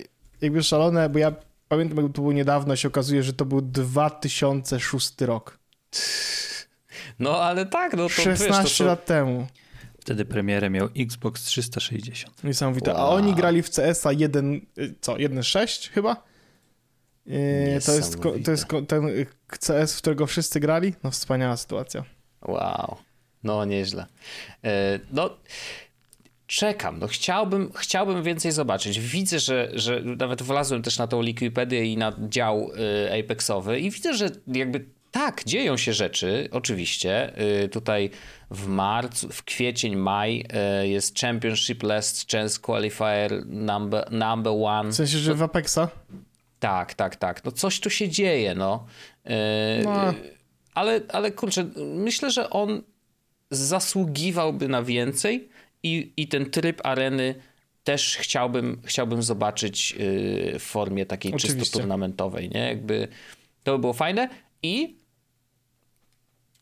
jakby 0.40 0.62
szalone, 0.62 1.08
bo 1.08 1.18
ja 1.18 1.32
pamiętam, 1.68 2.04
jak 2.04 2.06
to 2.06 2.22
było 2.22 2.32
niedawno, 2.32 2.76
się 2.76 2.88
okazuje, 2.88 3.22
że 3.22 3.32
to 3.32 3.44
był 3.44 3.60
2006 3.60 5.20
rok. 5.20 5.58
No 7.18 7.36
ale 7.36 7.66
tak, 7.66 7.92
no 7.96 8.02
to 8.02 8.08
16 8.08 8.62
wiesz, 8.62 8.78
to, 8.78 8.84
to... 8.84 8.84
lat 8.84 9.04
temu. 9.04 9.46
Wtedy 10.00 10.24
premierę 10.24 10.70
miał 10.70 10.88
Xbox 10.96 11.42
360. 11.42 12.44
Niesamowite. 12.44 12.92
Wow. 12.92 13.00
A 13.00 13.08
oni 13.08 13.34
grali 13.34 13.62
w 13.62 13.70
CS-a 13.70 14.12
1, 14.12 14.60
co, 15.00 15.14
1.6 15.14 15.90
chyba? 15.90 16.24
Yy, 17.26 17.80
to 17.86 17.92
jest, 17.92 18.18
to 18.44 18.50
jest 18.50 18.66
ten 18.88 19.26
CS, 19.48 19.94
w 19.94 19.98
którego 19.98 20.26
wszyscy 20.26 20.60
grali? 20.60 20.94
No 21.04 21.10
wspaniała 21.10 21.56
sytuacja. 21.56 22.04
Wow. 22.48 22.96
No 23.44 23.64
nieźle. 23.64 24.06
Yy, 24.62 24.70
no 25.12 25.30
czekam, 26.46 26.98
no 26.98 27.06
chciałbym, 27.06 27.72
chciałbym 27.76 28.22
więcej 28.22 28.52
zobaczyć. 28.52 29.00
Widzę, 29.00 29.38
że, 29.38 29.70
że 29.72 30.00
nawet 30.00 30.42
wlazłem 30.42 30.82
też 30.82 30.98
na 30.98 31.06
tą 31.06 31.22
Liquipedię 31.22 31.84
i 31.84 31.96
na 31.96 32.12
dział 32.28 32.70
y, 33.10 33.24
Apexowy 33.24 33.80
i 33.80 33.90
widzę, 33.90 34.14
że 34.14 34.30
jakby 34.46 34.84
tak, 35.10 35.44
dzieją 35.44 35.76
się 35.76 35.92
rzeczy, 35.92 36.48
oczywiście. 36.52 37.40
Y, 37.64 37.68
tutaj 37.68 38.10
w 38.50 38.66
marcu, 38.66 39.28
w 39.28 39.44
kwiecień, 39.44 39.96
maj 39.96 40.46
jest 40.82 41.18
Championship 41.18 41.82
Last 41.82 42.30
Chance 42.30 42.60
Qualifier 42.60 43.46
number, 43.46 44.12
number 44.12 44.52
one. 44.62 44.90
W 44.90 44.94
sensie, 44.94 45.18
że 45.18 45.34
w 45.34 45.42
Apexa? 45.42 45.88
Tak, 46.60 46.94
tak, 46.94 47.16
tak. 47.16 47.44
No 47.44 47.52
coś 47.52 47.80
tu 47.80 47.90
się 47.90 48.08
dzieje, 48.08 48.54
no. 48.54 48.86
No. 49.84 50.14
Ale, 50.74 51.00
ale 51.08 51.32
kurczę, 51.32 51.64
myślę, 51.76 52.30
że 52.30 52.50
on 52.50 52.82
zasługiwałby 53.50 54.68
na 54.68 54.82
więcej 54.82 55.48
i, 55.82 56.12
i 56.16 56.28
ten 56.28 56.50
tryb 56.50 56.80
areny 56.86 57.34
też 57.84 58.16
chciałbym, 58.20 58.82
chciałbym 58.84 59.22
zobaczyć 59.22 59.94
y, 60.00 60.58
w 60.58 60.62
formie 60.62 61.06
takiej 61.06 61.34
Oczywiście. 61.34 61.60
czysto 61.60 61.78
turnamentowej, 61.78 62.50
nie? 62.50 62.60
Jakby 62.60 63.08
to 63.64 63.72
by 63.72 63.78
było 63.78 63.92
fajne 63.92 64.28
i 64.62 64.96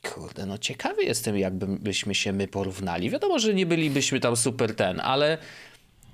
kurde, 0.02 0.46
no 0.46 0.58
ciekawy 0.58 1.02
jestem, 1.04 1.38
jakbyśmy 1.38 2.14
się 2.14 2.32
my 2.32 2.48
porównali. 2.48 3.10
Wiadomo, 3.10 3.38
że 3.38 3.54
nie 3.54 3.66
bylibyśmy 3.66 4.20
tam 4.20 4.36
super 4.36 4.76
ten, 4.76 5.00
ale 5.00 5.38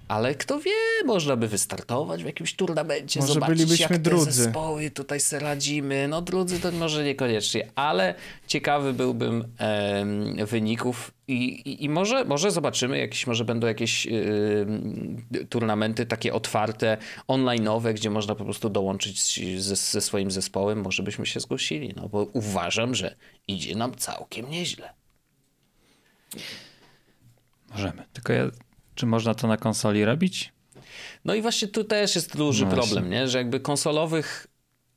ale 0.08 0.34
kto 0.34 0.60
wie, 0.60 0.70
można 1.06 1.36
by 1.36 1.48
wystartować 1.48 2.22
w 2.22 2.26
jakimś 2.26 2.54
turnamencie, 2.54 3.20
może 3.20 3.32
zobaczyć 3.32 3.56
bylibyśmy 3.56 3.94
jak 3.94 4.02
drudzy. 4.02 4.26
te 4.26 4.32
zespoły 4.32 4.90
tutaj 4.90 5.20
se 5.20 5.38
radzimy. 5.38 6.08
No 6.08 6.22
drudzy 6.22 6.60
to 6.60 6.72
może 6.72 7.04
niekoniecznie, 7.04 7.70
ale 7.74 8.14
ciekawy 8.46 8.92
byłbym 8.92 9.44
e, 9.58 10.46
wyników 10.46 11.10
i, 11.28 11.34
i, 11.34 11.84
i, 11.84 11.88
może, 11.88 12.24
może 12.24 12.50
zobaczymy, 12.50 12.98
jakieś, 12.98 13.26
może 13.26 13.44
będą 13.44 13.66
jakieś 13.66 14.06
e, 14.06 14.10
turnamenty 15.48 16.06
takie 16.06 16.34
otwarte, 16.34 16.96
online'owe, 17.28 17.94
gdzie 17.94 18.10
można 18.10 18.34
po 18.34 18.44
prostu 18.44 18.68
dołączyć 18.68 19.40
ze, 19.62 19.76
ze 19.76 20.00
swoim 20.00 20.30
zespołem. 20.30 20.80
Może 20.80 21.02
byśmy 21.02 21.26
się 21.26 21.40
zgłosili, 21.40 21.94
no 21.96 22.08
bo 22.08 22.26
uważam, 22.32 22.94
że 22.94 23.16
idzie 23.48 23.76
nam 23.76 23.94
całkiem 23.94 24.50
nieźle. 24.50 24.94
Możemy, 27.70 28.04
tylko 28.12 28.32
ja 28.32 28.50
czy 28.98 29.06
można 29.06 29.34
to 29.34 29.48
na 29.48 29.56
konsoli 29.56 30.04
robić? 30.04 30.52
No 31.24 31.34
i 31.34 31.42
właśnie 31.42 31.68
tu 31.68 31.84
też 31.84 32.14
jest 32.14 32.36
duży 32.36 32.64
no 32.64 32.70
problem, 32.70 33.10
nie? 33.10 33.28
że 33.28 33.38
jakby 33.38 33.60
konsolowych 33.60 34.46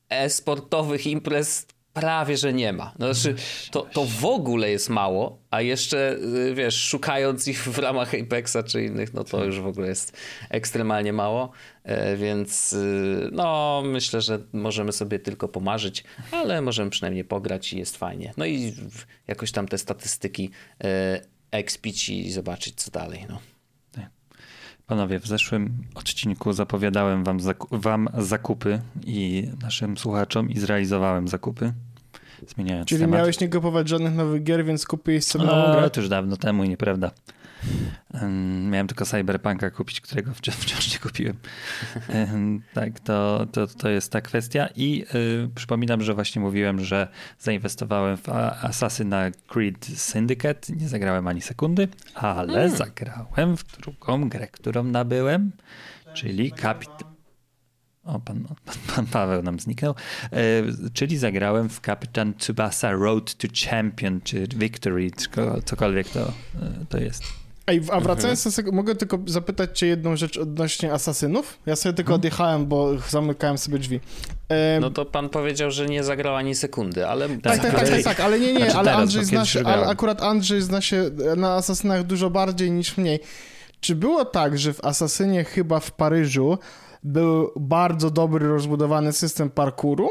e-sportowych 0.10 1.08
imprez 1.08 1.68
prawie, 1.94 2.38
że 2.38 2.54
nie 2.54 2.74
ma. 2.74 2.94
No, 3.00 3.14
znaczy, 3.14 3.36
to, 3.72 3.82
to 3.82 4.06
w 4.06 4.26
ogóle 4.26 4.70
jest 4.70 4.90
mało, 4.90 5.42
a 5.52 5.62
jeszcze, 5.62 6.18
y, 6.50 6.56
wiesz, 6.56 6.76
szukając 6.76 7.48
ich 7.48 7.64
w 7.64 7.78
ramach 7.78 8.14
Apexa 8.14 8.58
czy 8.68 8.84
innych, 8.84 9.14
no 9.14 9.24
to 9.24 9.46
już 9.46 9.60
w 9.60 9.68
ogóle 9.68 9.88
jest 9.88 10.18
ekstremalnie 10.50 11.14
mało, 11.14 11.52
e, 11.84 12.18
więc 12.18 12.74
y, 12.74 13.30
no, 13.32 13.82
myślę, 13.86 14.22
że 14.22 14.40
możemy 14.54 14.92
sobie 14.92 15.20
tylko 15.20 15.48
pomarzyć, 15.48 16.04
ale 16.32 16.62
możemy 16.62 16.90
przynajmniej 16.90 17.24
pograć 17.24 17.74
i 17.74 17.80
jest 17.80 17.98
fajnie. 17.98 18.34
No 18.38 18.46
i 18.46 18.74
jakoś 19.28 19.52
tam 19.52 19.68
te 19.68 19.78
statystyki 19.78 20.50
e, 20.84 21.22
expić 21.52 22.10
i 22.10 22.32
zobaczyć, 22.32 22.76
co 22.76 22.92
dalej, 22.92 23.26
no. 23.30 23.40
Panowie, 24.92 25.20
w 25.20 25.28
zeszłym 25.28 25.78
odcinku 25.96 26.54
zapowiadałem 26.54 27.24
wam, 27.24 27.40
zaku 27.40 27.68
wam 27.72 28.10
zakupy 28.18 28.82
i 29.06 29.48
naszym 29.62 29.98
słuchaczom 29.98 30.50
i 30.50 30.60
zrealizowałem 30.60 31.28
zakupy. 31.28 31.74
Zmieniając 32.48 32.90
Czyli 32.90 33.02
temat. 33.02 33.20
miałeś 33.20 33.40
nie 33.40 33.50
kupować 33.50 33.90
żadnych 33.90 34.16
nowych 34.16 34.44
gier, 34.44 34.66
więc 34.66 34.86
kupiłeś 34.86 35.24
sobie 35.26 35.46
nową 35.46 35.80
grę? 35.80 35.90
To 35.90 36.02
już 36.02 36.10
dawno 36.10 36.38
temu 36.38 36.64
i 36.64 36.70
nieprawda. 36.70 37.12
Miałem 38.70 38.88
tylko 38.88 39.06
Cyberpunka 39.06 39.72
kupić, 39.72 40.02
którego 40.02 40.34
wciąż, 40.34 40.92
nie 40.94 41.00
kupiłem. 41.00 41.38
tak, 42.74 43.00
to, 43.00 43.48
to, 43.52 43.68
to 43.68 43.90
jest 43.90 44.12
ta 44.12 44.22
kwestia. 44.22 44.70
I 44.76 45.06
y, 45.16 45.50
przypominam, 45.56 46.02
że 46.02 46.14
właśnie 46.14 46.42
mówiłem, 46.42 46.84
że 46.84 47.08
zainwestowałem 47.40 48.18
w 48.18 48.28
Assassin's 48.64 49.32
Creed 49.48 49.86
Syndicate. 49.86 50.74
Nie 50.76 50.88
zagrałem 50.88 51.28
ani 51.28 51.42
sekundy, 51.42 51.88
ale 52.16 52.54
hmm. 52.54 52.78
zagrałem 52.78 53.58
w 53.58 53.64
drugą 53.64 54.30
grę, 54.30 54.48
którą 54.48 54.84
nabyłem, 54.84 55.52
czyli 56.14 56.52
Capit 56.52 56.90
O, 58.04 58.20
pan, 58.20 58.44
pan, 58.66 58.76
pan 58.96 59.06
Paweł 59.06 59.42
nam 59.42 59.60
zniknął. 59.60 59.96
E, 60.32 60.38
czyli 60.94 61.18
zagrałem 61.18 61.70
w 61.70 61.82
Kapitan 61.82 62.34
Tsubasa 62.34 62.92
Road 62.92 63.36
to 63.36 63.48
Champion, 63.70 64.22
czy 64.22 64.48
Victory, 64.48 65.12
czy 65.12 65.30
cokolwiek 65.66 66.10
to, 66.10 66.34
e, 66.62 66.86
to 66.90 66.98
jest. 66.98 67.41
Ej, 67.72 67.82
a 67.92 68.00
wracając 68.00 68.44
do 68.44 68.52
tego, 68.52 68.72
mogę 68.72 68.96
tylko 68.96 69.20
zapytać 69.26 69.80
cię 69.80 69.88
jedną 69.88 70.16
rzecz 70.16 70.38
odnośnie 70.38 70.94
asasynów? 70.94 71.60
Ja 71.66 71.76
sobie 71.76 71.94
tylko 71.94 72.14
odjechałem, 72.14 72.66
bo 72.66 72.98
zamykałem 73.10 73.58
sobie 73.58 73.80
drzwi. 73.80 74.00
No 74.82 74.90
to 74.90 75.06
pan 75.06 75.30
powiedział, 75.30 75.72
że 75.72 75.86
nie 75.86 76.04
zagrał 76.04 76.36
ani 76.36 76.56
sekundy, 76.56 77.08
ale... 77.08 77.30
Tak, 77.30 77.40
tak, 77.42 77.62
tak, 77.62 77.74
tak, 77.74 77.90
tak, 77.90 78.04
tak 78.04 78.20
ale 78.20 78.40
nie, 78.40 78.54
nie, 78.54 78.60
Znaczy 78.60 78.78
ale 78.78 78.86
teraz, 78.86 79.00
Andrzej 79.02 79.26
zna 79.26 79.46
się, 79.46 79.62
ale 79.66 79.88
akurat 79.88 80.22
Andrzej 80.22 80.62
zna 80.62 80.82
się 80.82 81.10
na 81.38 81.56
asasynach 81.56 82.04
dużo 82.04 82.30
bardziej 82.30 82.72
niż 82.72 82.98
mniej. 82.98 83.20
Czy 83.80 83.96
było 83.96 84.26
tak, 84.26 84.58
że 84.58 84.74
w 84.74 84.86
Asasynie 84.86 85.44
chyba 85.44 85.80
w 85.80 85.92
Paryżu 85.92 86.58
był 87.04 87.52
bardzo 87.60 88.10
dobry, 88.12 88.48
rozbudowany 88.48 89.14
system 89.14 89.50
parkouru? 89.50 90.10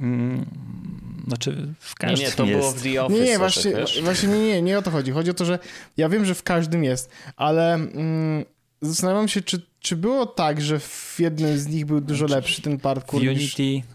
Mm, 0.00 0.46
znaczy 1.26 1.74
w 1.80 1.90
Nie, 1.90 2.08
każdym 2.08 2.26
nie, 2.28 2.32
to 2.32 2.44
jest. 2.44 2.58
było 2.58 2.72
w 2.72 2.82
The 2.82 3.02
Office. 3.04 3.20
Nie, 3.20 3.26
nie, 3.26 3.38
właśnie, 3.38 3.72
właśnie 4.02 4.28
nie, 4.28 4.38
nie, 4.46 4.62
nie 4.62 4.78
o 4.78 4.82
to 4.82 4.90
chodzi. 4.90 5.12
Chodzi 5.12 5.30
o 5.30 5.34
to, 5.34 5.44
że 5.44 5.58
ja 5.96 6.08
wiem, 6.08 6.24
że 6.24 6.34
w 6.34 6.42
każdym 6.42 6.84
jest, 6.84 7.10
ale 7.36 7.74
mm, 7.74 8.44
zastanawiam 8.80 9.28
się, 9.28 9.42
czy, 9.42 9.62
czy 9.80 9.96
było 9.96 10.26
tak, 10.26 10.60
że 10.60 10.78
w 10.80 11.16
jednym 11.18 11.58
z 11.58 11.66
nich 11.66 11.86
był 11.86 12.00
dużo 12.00 12.26
lepszy 12.26 12.62
ten 12.62 12.78
W 12.78 12.80
parkour 12.80 13.22
niż... 13.22 13.58
Unity 13.58 13.86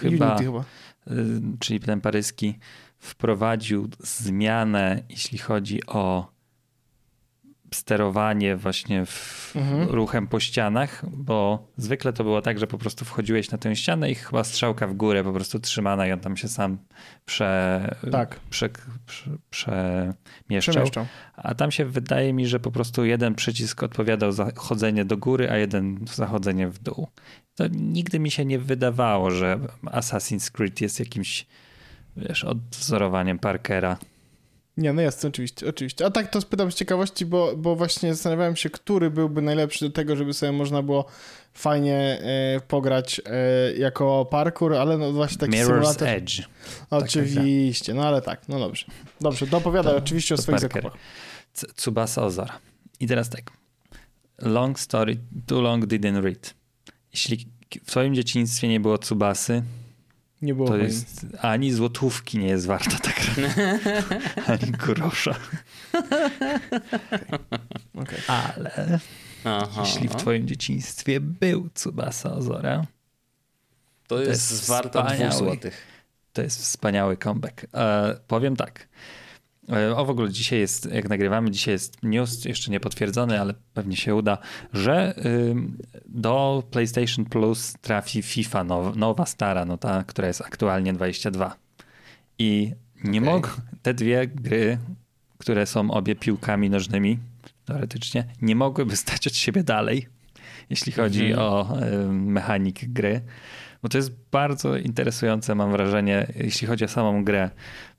chyba, 0.00 0.28
Unity 0.28 0.44
chyba. 0.44 0.64
y, 1.10 1.40
czyli 1.60 1.80
ten 1.80 2.00
paryski, 2.00 2.58
wprowadził 2.98 3.88
zmianę, 4.00 5.02
jeśli 5.08 5.38
chodzi 5.38 5.86
o 5.86 6.31
sterowanie 7.72 8.56
właśnie 8.56 9.04
Mhm. 9.56 9.88
ruchem 9.88 10.26
po 10.26 10.40
ścianach, 10.40 11.04
bo 11.10 11.68
zwykle 11.76 12.12
to 12.12 12.24
było 12.24 12.42
tak, 12.42 12.58
że 12.58 12.66
po 12.66 12.78
prostu 12.78 13.04
wchodziłeś 13.04 13.50
na 13.50 13.58
tę 13.58 13.76
ścianę 13.76 14.10
i 14.10 14.14
chyba 14.14 14.44
strzałka 14.44 14.86
w 14.86 14.94
górę 14.94 15.24
po 15.24 15.32
prostu 15.32 15.60
trzymana 15.60 16.06
i 16.06 16.12
on 16.12 16.20
tam 16.20 16.36
się 16.36 16.48
sam 16.48 16.78
prze, 17.24 17.94
Tak. 18.12 18.40
prze, 18.50 18.68
prze, 19.06 19.30
przemieszczał. 19.50 20.72
Przemieszczał. 20.74 21.06
A 21.36 21.54
tam 21.54 21.70
się 21.70 21.84
wydaje 21.84 22.32
mi, 22.32 22.46
że 22.46 22.60
po 22.60 22.70
prostu 22.70 23.04
jeden 23.04 23.34
przycisk 23.34 23.82
odpowiadał 23.82 24.32
za 24.32 24.52
chodzenie 24.56 25.04
do 25.04 25.16
góry, 25.16 25.50
a 25.50 25.56
jeden 25.56 25.98
za 26.14 26.26
chodzenie 26.26 26.68
w 26.68 26.78
dół. 26.78 27.08
To 27.54 27.64
nigdy 27.70 28.18
mi 28.18 28.30
się 28.30 28.44
nie 28.44 28.58
wydawało, 28.58 29.30
że 29.30 29.58
Assassin's 29.84 30.50
Creed 30.50 30.80
jest 30.80 31.00
jakimś, 31.00 31.46
wiesz, 32.16 32.44
odwzorowaniem 32.44 33.38
Parkera. 33.38 33.96
Nie, 34.76 34.92
no 34.92 35.02
jest, 35.02 35.24
oczywiście, 35.24 35.68
oczywiście. 35.68 36.06
A 36.06 36.10
tak 36.10 36.30
to 36.30 36.40
spytam 36.40 36.72
z 36.72 36.74
ciekawości, 36.74 37.26
bo, 37.26 37.56
bo 37.56 37.76
właśnie 37.76 38.14
zastanawiałem 38.14 38.56
się, 38.56 38.70
który 38.70 39.10
byłby 39.10 39.42
najlepszy 39.42 39.84
do 39.84 39.90
tego, 39.90 40.16
żeby 40.16 40.34
sobie 40.34 40.52
można 40.52 40.82
było 40.82 41.06
fajnie 41.54 41.96
e, 41.96 42.60
pograć 42.68 43.20
e, 43.26 43.72
jako 43.72 44.24
parkour, 44.24 44.74
ale 44.74 44.98
no 44.98 45.12
właśnie 45.12 45.38
taki 45.38 45.52
Mirror's 45.52 45.64
symulator. 45.66 46.08
Edge. 46.08 46.42
Oczywiście, 46.90 47.94
no 47.94 48.02
ale 48.02 48.22
tak, 48.22 48.48
no 48.48 48.58
dobrze. 48.58 48.86
Dobrze, 49.20 49.46
dopowiadaj 49.46 49.92
To- 49.92 49.98
oczywiście 49.98 50.34
o 50.34 50.38
swoich 50.38 50.60
Parker. 50.60 50.82
zakupach. 50.82 51.00
Tsubasa 51.76 52.24
Ozora. 52.24 52.58
I 53.00 53.06
teraz 53.06 53.28
tak. 53.30 53.50
Long 54.38 54.80
story, 54.80 55.16
too 55.46 55.60
long 55.60 55.84
didn't 55.86 56.20
read. 56.22 56.54
Jeśli 57.12 57.46
w 57.84 57.86
twoim 57.90 58.14
dzieciństwie 58.14 58.68
nie 58.68 58.80
było 58.80 58.98
Tsubasy, 58.98 59.62
Nie 60.42 60.54
było 60.54 60.66
to 60.68 60.72
moim. 60.72 60.84
jest 60.84 61.26
ani 61.40 61.72
złotówki 61.72 62.38
nie 62.38 62.46
jest 62.48 62.66
warta 62.66 62.98
ta 62.98 63.10
gra. 63.12 63.54
ani 64.54 64.72
grosza. 64.72 65.34
Okej. 67.94 68.18
Ale 68.26 68.98
Aha. 69.44 69.82
jeśli 69.84 70.08
w 70.08 70.14
twoim 70.16 70.48
dzieciństwie 70.48 71.20
był 71.20 71.68
Tsubasa 71.74 72.32
Ozora, 72.34 72.86
To 74.06 74.20
jest, 74.20 74.50
jest 74.50 74.68
warta 74.68 75.02
dwóch 75.02 75.12
wspaniały. 75.12 75.34
złotych. 75.38 75.86
to 76.32 76.42
jest 76.42 76.62
wspaniały 76.62 77.16
comeback. 77.16 77.66
E, 77.74 78.16
powiem 78.26 78.56
tak. 78.56 78.88
E, 79.68 79.96
o 79.96 80.04
w 80.04 80.10
ogóle 80.10 80.30
dzisiaj 80.30 80.58
jest, 80.58 80.92
jak 80.92 81.08
nagrywamy, 81.08 81.50
dzisiaj 81.50 81.74
jest 81.74 82.02
news, 82.02 82.44
jeszcze 82.44 82.70
nie 82.70 82.80
potwierdzony, 82.80 83.40
ale 83.40 83.54
pewnie 83.74 83.96
się 83.96 84.14
uda, 84.14 84.38
że 84.72 85.14
do 86.06 86.62
PlayStation 86.70 87.24
Plus 87.24 87.74
trafi 87.80 88.22
FIFA 88.22 88.64
now, 88.64 88.96
nowa, 88.96 89.26
stara, 89.26 89.64
no 89.64 89.78
ta, 89.78 90.04
która 90.04 90.28
jest 90.28 90.40
aktualnie 90.40 90.92
22. 90.92 91.56
I 92.38 92.72
nie 93.04 93.20
Okej. 93.20 93.32
mogą, 93.32 93.48
te 93.82 93.94
dwie 93.94 94.26
gry, 94.26 94.78
które 95.38 95.66
są 95.66 95.90
obie 95.90 96.14
piłkami 96.14 96.70
nożnymi, 96.70 97.18
teoretycznie, 97.64 98.24
nie 98.42 98.56
mogłyby 98.56 98.96
stać 98.96 99.26
od 99.26 99.34
siebie 99.36 99.62
dalej, 99.64 100.08
jeśli 100.70 100.92
chodzi 100.92 101.26
Mhm. 101.30 101.48
o 101.48 101.76
ym, 101.82 102.24
mechanik 102.32 102.88
gry. 102.92 103.20
Bo 103.82 103.88
to 103.88 103.98
jest 103.98 104.12
bardzo 104.30 104.76
interesujące, 104.76 105.54
mam 105.54 105.72
wrażenie, 105.72 106.26
jeśli 106.36 106.66
chodzi 106.66 106.84
o 106.84 106.88
samą 106.88 107.24
grę, 107.24 107.50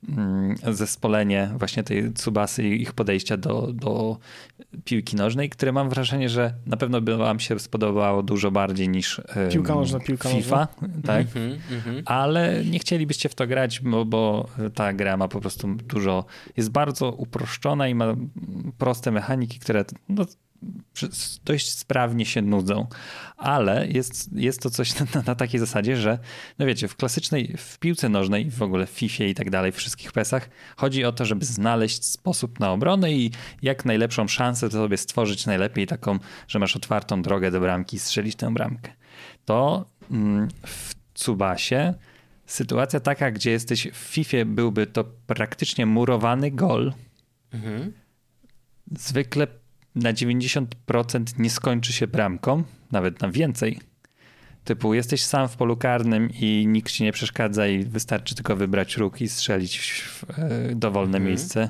mm, 0.10 0.56
zespolenie 0.72 1.50
właśnie 1.58 1.84
tej 1.84 2.14
Tsubasy 2.14 2.64
i 2.64 2.82
ich 2.82 2.94
podejścia 2.94 3.38
do, 3.38 3.74
do 3.74 4.18
piłki 4.86 5.16
nożnej, 5.16 5.50
które 5.50 5.72
mam 5.72 5.90
wrażenie, 5.90 6.30
że 6.30 6.54
na 6.66 6.78
pewno 6.78 7.02
by 7.02 7.18
wam 7.18 7.40
się 7.40 7.60
spodobało 7.60 8.24
dużo 8.24 8.52
bardziej 8.52 8.90
niż 8.90 9.22
Piłka 9.52 9.76
nożna, 9.76 10.00
piłka 10.00 10.30
FIFA, 10.30 10.68
tak? 11.06 11.28
Mhm, 11.28 11.60
mhm. 11.72 12.04
Ale 12.06 12.66
nie 12.66 12.80
chcielibyście 12.80 13.30
w 13.30 13.36
to 13.36 13.48
grać, 13.48 13.80
bo, 13.80 14.06
bo 14.06 14.50
ta 14.74 14.94
gra 14.94 15.18
ma 15.18 15.28
po 15.28 15.42
prostu 15.42 15.76
dużo, 15.76 16.26
jest 16.58 16.70
bardzo 16.70 17.12
uproszczona 17.12 17.88
i 17.88 17.96
ma 17.96 18.16
proste 18.78 19.12
mechaniki, 19.12 19.60
które 19.60 19.86
no, 20.10 20.26
dość 21.46 21.72
sprawnie 21.72 22.26
się 22.26 22.42
nudzą. 22.42 22.88
Ale 23.38 23.88
jest, 23.88 24.34
jest 24.34 24.62
to 24.62 24.70
coś 24.70 24.94
na, 25.00 25.06
na 25.28 25.36
takiej 25.36 25.60
zasadzie, 25.60 25.98
że 25.98 26.20
no 26.60 26.66
wiecie, 26.66 26.88
w 26.88 26.96
klasycznej, 26.96 27.56
w 27.58 27.80
piłce 27.80 28.10
nożnej, 28.10 28.52
w 28.52 28.62
ogóle 28.62 28.86
w 28.86 28.90
FIFA 28.90 29.24
i 29.24 29.34
tak 29.34 29.50
dalej, 29.50 29.72
w 29.72 29.76
wszystkich 29.76 30.12
pesach, 30.12 30.50
chodzi 30.78 31.06
o 31.06 31.12
to, 31.12 31.26
żeby 31.26 31.46
znaleźć 31.46 32.06
sposób 32.06 32.60
na 32.60 32.72
obronę 32.72 33.12
i 33.12 33.32
jak 33.62 33.86
najlepszą 33.86 34.28
szansę 34.28 34.70
to 34.70 34.78
sobie 34.78 34.98
stworzyć 34.98 35.46
najlepiej 35.46 35.88
taką, 35.88 36.20
że 36.48 36.60
masz 36.60 36.76
otwartą 36.76 37.22
drogę 37.22 37.52
do 37.52 37.60
bramki 37.60 37.96
i 37.96 38.00
strzelić 38.00 38.36
tę 38.36 38.54
bramkę. 38.54 38.92
To 39.46 39.86
mm, 40.12 40.48
w 40.66 40.94
Tsubasie 41.14 41.94
sytuacja 42.46 43.00
taka, 43.00 43.32
gdzie 43.32 43.52
jesteś 43.52 43.88
w 43.94 43.96
FIFA 43.96 44.38
byłby 44.46 44.88
to 44.88 45.04
praktycznie 45.28 45.86
murowany 45.86 46.52
gol. 46.52 46.94
Mhm. 47.54 47.94
Zwykle 48.92 49.48
na 49.96 50.14
90% 50.14 50.66
nie 51.40 51.50
skończy 51.50 51.94
się 51.94 52.08
bramką, 52.08 52.64
nawet 52.92 53.22
na 53.22 53.30
więcej. 53.32 53.80
Typu 54.64 54.94
jesteś 54.94 55.24
sam 55.24 55.48
w 55.48 55.56
polu 55.58 55.78
karnym 55.78 56.30
i 56.40 56.66
nikt 56.68 56.92
ci 56.92 57.04
nie 57.04 57.12
przeszkadza 57.12 57.68
i 57.68 57.84
wystarczy 57.84 58.36
tylko 58.36 58.56
wybrać 58.56 58.98
róg 58.98 59.22
i 59.22 59.30
strzelić 59.30 60.02
w 60.02 60.26
e, 60.40 60.76
dowolne 60.76 61.18
Mhm. 61.18 61.24
miejsce, 61.26 61.70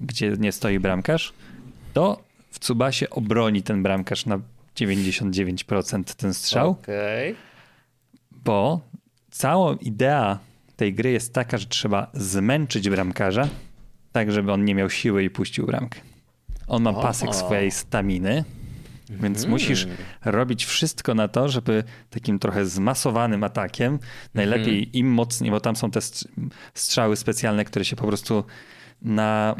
gdzie 0.00 0.30
nie 0.38 0.52
stoi 0.52 0.78
bramkarz. 0.78 1.32
To 1.92 2.24
w 2.50 2.58
Tsubasie 2.58 3.10
obroni 3.10 3.62
ten 3.62 3.82
bramkarz 3.82 4.26
na 4.26 4.40
99% 4.76 6.14
ten 6.14 6.34
strzał. 6.34 6.70
Okej. 6.70 7.34
bo 8.44 8.80
cała 9.30 9.74
idea 9.80 10.38
tej 10.76 10.94
gry 10.94 11.10
jest 11.10 11.32
taka, 11.34 11.58
że 11.58 11.66
trzeba 11.66 12.10
zmęczyć 12.14 12.90
bramkarza, 12.90 13.48
tak 14.12 14.32
żeby 14.32 14.52
on 14.52 14.64
nie 14.64 14.74
miał 14.74 14.90
siły 14.90 15.24
i 15.24 15.30
puścił 15.30 15.66
bramkę. 15.66 16.00
On 16.72 16.82
ma 16.82 16.92
pasek 16.92 17.34
swojej 17.34 17.70
staminy, 17.70 18.44
więc 19.10 19.36
Mhm. 19.38 19.50
musisz 19.50 19.86
robić 20.24 20.64
wszystko 20.64 21.14
na 21.14 21.28
to, 21.28 21.48
żeby 21.48 21.84
takim 22.10 22.38
trochę 22.38 22.66
zmasowanym 22.66 23.44
atakiem, 23.44 23.98
najlepiej 24.34 24.78
Mhm. 24.78 24.92
im 24.92 25.08
mocniej, 25.12 25.50
bo 25.50 25.60
tam 25.60 25.76
są 25.76 25.90
te 25.90 26.00
str- 26.00 26.26
strzały 26.74 27.16
specjalne, 27.16 27.64
które 27.64 27.84
się 27.84 27.96
po 27.96 28.06
prostu 28.06 28.44
na 29.02 29.54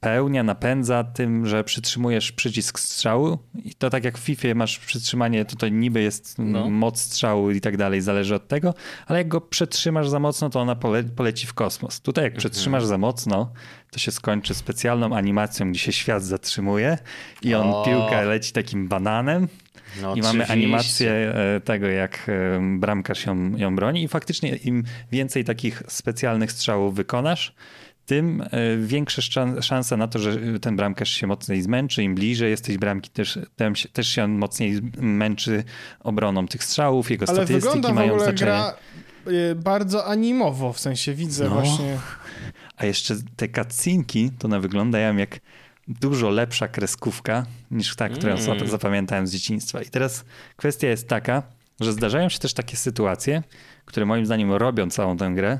pełnia, 0.00 0.42
napędza 0.42 1.04
tym, 1.04 1.46
że 1.46 1.64
przytrzymujesz 1.64 2.32
przycisk 2.32 2.78
strzału 2.78 3.38
i 3.64 3.74
to 3.74 3.90
tak 3.90 4.04
jak 4.04 4.18
w 4.18 4.20
FIFA 4.20 4.48
masz 4.54 4.78
przytrzymanie, 4.78 5.44
to 5.44 5.56
to 5.56 5.68
niby 5.68 6.02
jest 6.02 6.34
No. 6.38 6.70
moc 6.70 7.00
strzału 7.00 7.50
i 7.50 7.60
tak 7.60 7.76
dalej, 7.76 8.00
zależy 8.00 8.34
od 8.34 8.48
tego, 8.48 8.74
ale 9.06 9.18
jak 9.18 9.28
go 9.28 9.40
przetrzymasz 9.40 10.08
za 10.08 10.18
mocno, 10.18 10.50
to 10.50 10.60
ona 10.60 10.74
pole, 10.74 11.04
poleci 11.04 11.46
w 11.46 11.54
kosmos. 11.54 12.00
Tutaj 12.00 12.24
jak 12.24 12.34
przetrzymasz 12.36 12.84
za 12.84 12.98
mocno, 12.98 13.52
to 13.90 13.98
się 13.98 14.10
skończy 14.10 14.54
specjalną 14.54 15.16
animacją, 15.16 15.70
gdzie 15.70 15.80
się 15.80 15.92
świat 15.92 16.24
zatrzymuje 16.24 16.98
i 17.42 17.54
on 17.54 17.66
O. 17.68 17.84
piłka 17.84 18.22
leci 18.22 18.52
takim 18.52 18.88
bananem 18.88 19.48
No 20.02 20.14
i 20.14 20.20
mamy 20.20 20.46
animację 20.46 21.10
e, 21.12 21.60
tego, 21.60 21.86
jak 21.86 22.28
e, 22.28 22.60
bramkarz 22.78 23.26
ją, 23.26 23.56
ją 23.56 23.76
broni. 23.76 24.02
I 24.02 24.08
faktycznie 24.08 24.56
im 24.56 24.84
więcej 25.12 25.44
takich 25.44 25.82
specjalnych 25.88 26.52
strzałów 26.52 26.94
wykonasz, 26.94 27.54
tym 28.08 28.42
e, 28.50 28.76
większe 28.76 29.22
szanse 29.62 29.96
na 29.96 30.08
to, 30.08 30.18
że 30.18 30.60
ten 30.60 30.76
bramkarz 30.76 31.10
się 31.10 31.26
mocniej 31.26 31.62
zmęczy. 31.62 32.02
Im 32.02 32.14
bliżej 32.14 32.50
jesteś 32.50 32.78
bramki, 32.78 33.10
też, 33.10 33.38
też 33.92 34.08
się 34.08 34.24
on 34.24 34.38
mocniej 34.38 34.80
męczy 34.98 35.64
obroną 36.00 36.48
tych 36.48 36.64
strzałów. 36.64 37.10
Jego 37.10 37.28
Ale 37.28 37.36
statystyki 37.36 37.64
wygląda 37.64 37.88
w 37.88 37.94
mają 37.94 38.12
ogóle 38.12 38.24
znaczenie. 38.24 38.50
gra 38.50 38.74
y, 39.32 39.54
bardzo 39.54 40.06
animowo, 40.06 40.72
w 40.72 40.80
sensie 40.80 41.14
widzę 41.14 41.44
No. 41.44 41.50
właśnie... 41.50 41.98
A 42.76 42.86
jeszcze 42.86 43.14
te 43.36 43.48
cutscenki, 43.48 44.30
to 44.38 44.48
one 44.48 44.60
wyglądają 44.60 45.16
jak 45.16 45.40
dużo 45.88 46.30
lepsza 46.30 46.68
kreskówka 46.68 47.46
niż 47.70 47.96
ta, 47.96 48.08
którą 48.08 48.32
mm. 48.32 48.68
zapamiętałem 48.68 49.26
z 49.26 49.32
dzieciństwa. 49.32 49.82
I 49.82 49.86
teraz 49.86 50.24
kwestia 50.56 50.88
jest 50.88 51.08
taka, 51.08 51.42
że 51.80 51.92
zdarzają 51.92 52.28
się 52.28 52.38
też 52.38 52.54
takie 52.54 52.76
sytuacje, 52.76 53.42
które 53.84 54.06
moim 54.06 54.26
zdaniem 54.26 54.52
robią 54.52 54.90
całą 54.90 55.16
tę 55.16 55.32
grę, 55.34 55.58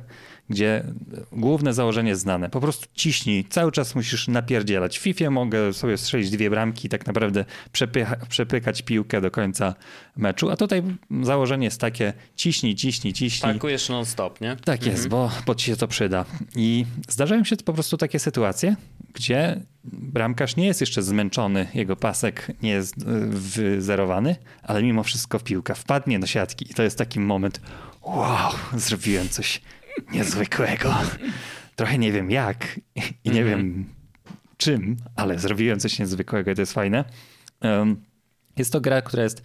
gdzie 0.51 0.85
główne 1.33 1.75
założenie 1.75 2.09
jest 2.09 2.23
znane. 2.23 2.51
Po 2.51 2.61
prostu 2.61 2.87
ciśnij, 2.95 3.45
cały 3.45 3.73
czas 3.73 3.95
musisz 3.95 4.29
napierdzielać. 4.29 4.99
W 4.99 5.03
FIFA 5.03 5.31
mogę 5.31 5.73
sobie 5.73 5.99
strzelić 5.99 6.31
dwie 6.31 6.51
bramki 6.51 6.87
i 6.87 6.91
tak 6.91 7.07
naprawdę 7.07 7.45
przepycha, 7.73 8.17
przepykać 8.29 8.83
piłkę 8.83 9.21
do 9.21 9.31
końca 9.31 9.75
meczu, 10.17 10.51
a 10.51 10.57
tutaj 10.57 10.83
założenie 11.23 11.65
jest 11.65 11.81
takie 11.81 12.13
ciśnij, 12.37 12.75
ciśnij, 12.75 13.13
ciśnij. 13.13 13.53
Tankujesz 13.53 13.89
non-stop, 13.89 14.41
nie? 14.41 14.57
Tak 14.57 14.87
jest, 14.87 15.05
mhm. 15.05 15.11
bo, 15.11 15.31
bo 15.47 15.55
ci 15.55 15.67
się 15.67 15.77
to 15.77 15.89
przyda. 15.89 16.25
I 16.57 16.87
zdarzają 17.09 17.45
się 17.45 17.57
po 17.57 17.73
prostu 17.73 17.97
takie 17.97 18.19
sytuacje, 18.19 18.77
gdzie 19.15 19.61
bramkarz 19.85 20.57
nie 20.57 20.67
jest 20.67 20.81
jeszcze 20.81 21.03
zmęczony, 21.03 21.69
jego 21.75 21.97
pasek 21.97 22.53
nie 22.63 22.71
jest 22.71 22.95
e, 22.99 23.05
wyzerowany, 23.29 24.37
ale 24.63 24.83
mimo 24.83 25.03
wszystko 25.03 25.41
piłka 25.41 25.75
wpadnie 25.75 26.19
do 26.19 26.27
siatki 26.27 26.71
i 26.71 26.75
to 26.75 26.83
jest 26.83 26.99
taki 26.99 27.21
moment, 27.21 27.61
wow, 28.03 28.53
zrobiłem 28.75 29.29
coś 29.29 29.61
niezwykłego. 30.13 30.95
Trochę 31.77 31.99
nie 31.99 32.13
wiem 32.13 32.31
jak 32.31 32.81
i 33.25 33.31
nie 33.31 33.45
wiem 33.45 33.61
mhm. 33.61 33.85
czym, 34.57 34.97
ale 35.17 35.39
zrobiłem 35.39 35.81
coś 35.81 35.99
niezwykłego 35.99 36.51
i 36.51 36.55
to 36.55 36.63
jest 36.63 36.73
fajne. 36.73 37.05
Jest 38.57 38.73
to 38.73 38.81
gra, 38.81 39.03
która 39.03 39.23
jest 39.23 39.43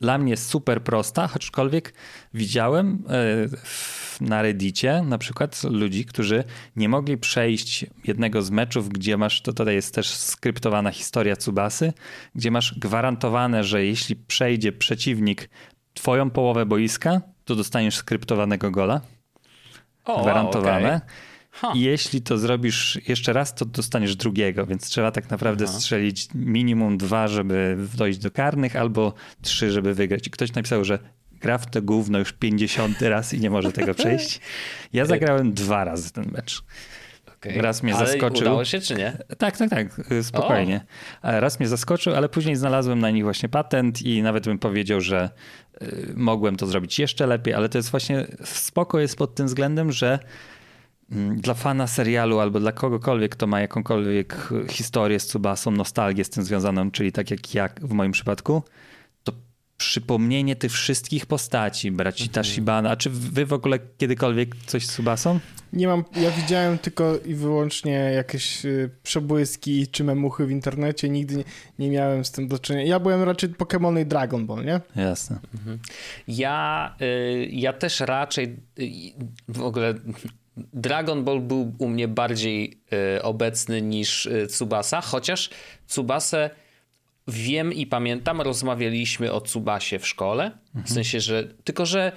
dla 0.00 0.18
mnie 0.18 0.36
super 0.36 0.82
prosta, 0.82 1.28
aczkolwiek 1.34 1.94
widziałem 2.34 3.04
e, 3.08 4.24
na 4.24 4.42
Reddicie 4.42 5.02
na 5.02 5.18
przykład 5.18 5.62
ludzi, 5.64 6.04
którzy 6.04 6.44
nie 6.76 6.88
mogli 6.88 7.18
przejść 7.18 7.86
jednego 8.04 8.42
z 8.42 8.50
meczów, 8.50 8.88
gdzie 8.88 9.16
masz, 9.16 9.42
to 9.42 9.52
tutaj 9.52 9.74
jest 9.74 9.94
też 9.94 10.10
skryptowana 10.10 10.90
historia 10.90 11.36
Tsubasy, 11.36 11.92
gdzie 12.34 12.50
masz 12.50 12.78
gwarantowane, 12.78 13.64
że 13.64 13.84
jeśli 13.84 14.16
przejdzie 14.16 14.72
przeciwnik 14.72 15.48
twoją 15.94 16.30
połowę 16.30 16.66
boiska, 16.66 17.20
to 17.44 17.54
dostaniesz 17.54 17.96
skryptowanego 17.96 18.70
gola. 18.70 19.00
O, 20.04 20.22
gwarantowane. 20.22 20.96
Okay. 20.96 21.25
Huh. 21.60 21.76
Jeśli 21.76 22.22
to 22.22 22.38
zrobisz 22.38 22.98
jeszcze 23.08 23.32
raz, 23.32 23.54
to 23.54 23.64
dostaniesz 23.64 24.16
drugiego, 24.16 24.66
więc 24.66 24.88
trzeba 24.88 25.10
tak 25.10 25.30
naprawdę 25.30 25.64
Aha. 25.68 25.78
strzelić 25.78 26.28
minimum 26.34 26.98
dwa, 26.98 27.28
żeby 27.28 27.76
dojść 27.94 28.18
do 28.18 28.30
karnych, 28.30 28.76
albo 28.76 29.14
trzy, 29.42 29.70
żeby 29.70 29.94
wygrać. 29.94 30.26
I 30.26 30.30
ktoś 30.30 30.54
napisał, 30.54 30.84
że 30.84 30.98
gra 31.32 31.58
w 31.58 31.70
to 31.70 31.82
gówno 31.82 32.18
już 32.18 32.32
50 32.32 33.02
raz 33.02 33.34
i 33.34 33.40
nie 33.40 33.50
może 33.50 33.72
tego 33.72 33.94
przejść. 34.00 34.40
Ja 34.92 35.04
zagrałem 35.04 35.52
dwa 35.52 35.84
razy 35.84 36.12
ten 36.12 36.24
mecz. 36.32 36.62
Okay. 37.36 37.62
Raz 37.62 37.82
mnie 37.82 37.94
ale 37.94 38.06
zaskoczył. 38.06 38.42
Udało 38.42 38.64
się, 38.64 38.80
czy 38.80 38.94
nie? 38.94 39.18
Tak, 39.38 39.56
tak, 39.56 39.70
tak, 39.70 40.00
spokojnie. 40.22 40.84
O. 41.22 41.40
Raz 41.40 41.60
mnie 41.60 41.68
zaskoczył, 41.68 42.14
ale 42.14 42.28
później 42.28 42.56
znalazłem 42.56 42.98
na 42.98 43.10
nich 43.10 43.22
właśnie 43.22 43.48
patent 43.48 44.02
i 44.02 44.22
nawet 44.22 44.44
bym 44.44 44.58
powiedział, 44.58 45.00
że 45.00 45.30
y, 45.82 46.12
mogłem 46.16 46.56
to 46.56 46.66
zrobić 46.66 46.98
jeszcze 46.98 47.26
lepiej, 47.26 47.54
ale 47.54 47.68
to 47.68 47.78
jest 47.78 47.90
właśnie 47.90 48.26
spoko 48.44 49.00
jest 49.00 49.16
pod 49.16 49.34
tym 49.34 49.46
względem, 49.46 49.92
że 49.92 50.18
dla 51.36 51.54
fana 51.54 51.86
serialu 51.86 52.40
albo 52.40 52.60
dla 52.60 52.72
kogokolwiek, 52.72 53.32
kto 53.32 53.46
ma 53.46 53.60
jakąkolwiek 53.60 54.48
historię 54.70 55.20
z 55.20 55.26
Tsubasą, 55.26 55.70
nostalgię 55.70 56.24
z 56.24 56.30
tym 56.30 56.44
związaną, 56.44 56.90
czyli 56.90 57.12
tak 57.12 57.30
jak 57.30 57.54
ja 57.54 57.68
w 57.80 57.92
moim 57.92 58.12
przypadku, 58.12 58.62
przypomnienie 59.78 60.56
tych 60.56 60.72
wszystkich 60.72 61.26
postaci, 61.26 61.90
braci 61.92 62.22
mhm. 62.22 62.34
Tashibana. 62.34 62.90
A 62.90 62.96
czy 62.96 63.10
wy 63.10 63.46
w 63.46 63.52
ogóle 63.52 63.78
kiedykolwiek 63.98 64.56
coś 64.66 64.86
z 64.86 64.90
Subasą? 64.90 65.40
Nie 65.72 65.88
mam, 65.88 66.04
ja 66.16 66.30
widziałem 66.30 66.78
tylko 66.78 67.18
i 67.24 67.34
wyłącznie 67.34 67.92
jakieś 67.92 68.64
y, 68.64 68.90
przebłyski 69.02 69.88
czy 69.88 70.04
memuchy 70.04 70.46
w 70.46 70.50
internecie, 70.50 71.08
nigdy 71.08 71.36
nie, 71.36 71.44
nie, 71.78 71.90
miałem 71.90 72.24
z 72.24 72.30
tym 72.30 72.48
do 72.48 72.58
czynienia. 72.58 72.86
Ja 72.86 73.00
byłem 73.00 73.22
raczej 73.22 73.50
Pokémon 73.50 74.02
i 74.02 74.06
Dragon 74.06 74.46
Ball, 74.46 74.64
nie? 74.64 74.80
Jasne. 74.96 75.38
Mhm. 75.54 75.78
Ja, 76.28 76.94
y, 77.02 77.48
ja 77.52 77.72
też 77.72 78.00
raczej 78.00 78.56
y, 78.78 78.90
w 79.48 79.62
ogóle 79.62 79.94
Dragon 80.56 81.24
Ball 81.24 81.40
był 81.40 81.72
u 81.78 81.88
mnie 81.88 82.08
bardziej 82.08 82.80
obecny 83.22 83.82
niż 83.82 84.28
Tsubasa, 84.48 85.00
chociaż 85.00 85.50
Tsubasę 85.86 86.50
wiem 87.28 87.72
i 87.72 87.86
pamiętam, 87.86 88.40
rozmawialiśmy 88.40 89.32
o 89.32 89.40
Tsubasie 89.40 89.98
w 89.98 90.06
szkole. 90.06 90.44
Mhm. 90.44 90.84
W 90.84 90.90
sensie, 90.90 91.20
że 91.20 91.44
tylko, 91.64 91.86
że 91.86 92.12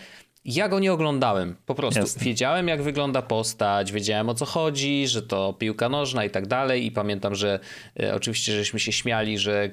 ja 0.45 0.69
go 0.69 0.79
nie 0.79 0.93
oglądałem, 0.93 1.55
po 1.65 1.75
prostu. 1.75 1.99
Jasne. 1.99 2.23
Wiedziałem, 2.23 2.67
jak 2.67 2.81
wygląda 2.81 3.21
postać, 3.21 3.91
wiedziałem 3.91 4.29
o 4.29 4.33
co 4.33 4.45
chodzi, 4.45 5.07
że 5.07 5.21
to 5.21 5.53
piłka 5.53 5.89
nożna 5.89 6.25
i 6.25 6.29
tak 6.29 6.47
dalej. 6.47 6.85
I 6.85 6.91
pamiętam, 6.91 7.35
że 7.35 7.59
e, 7.99 8.15
oczywiście 8.15 8.51
żeśmy 8.51 8.79
się 8.79 8.91
śmiali, 8.91 9.37
że 9.37 9.71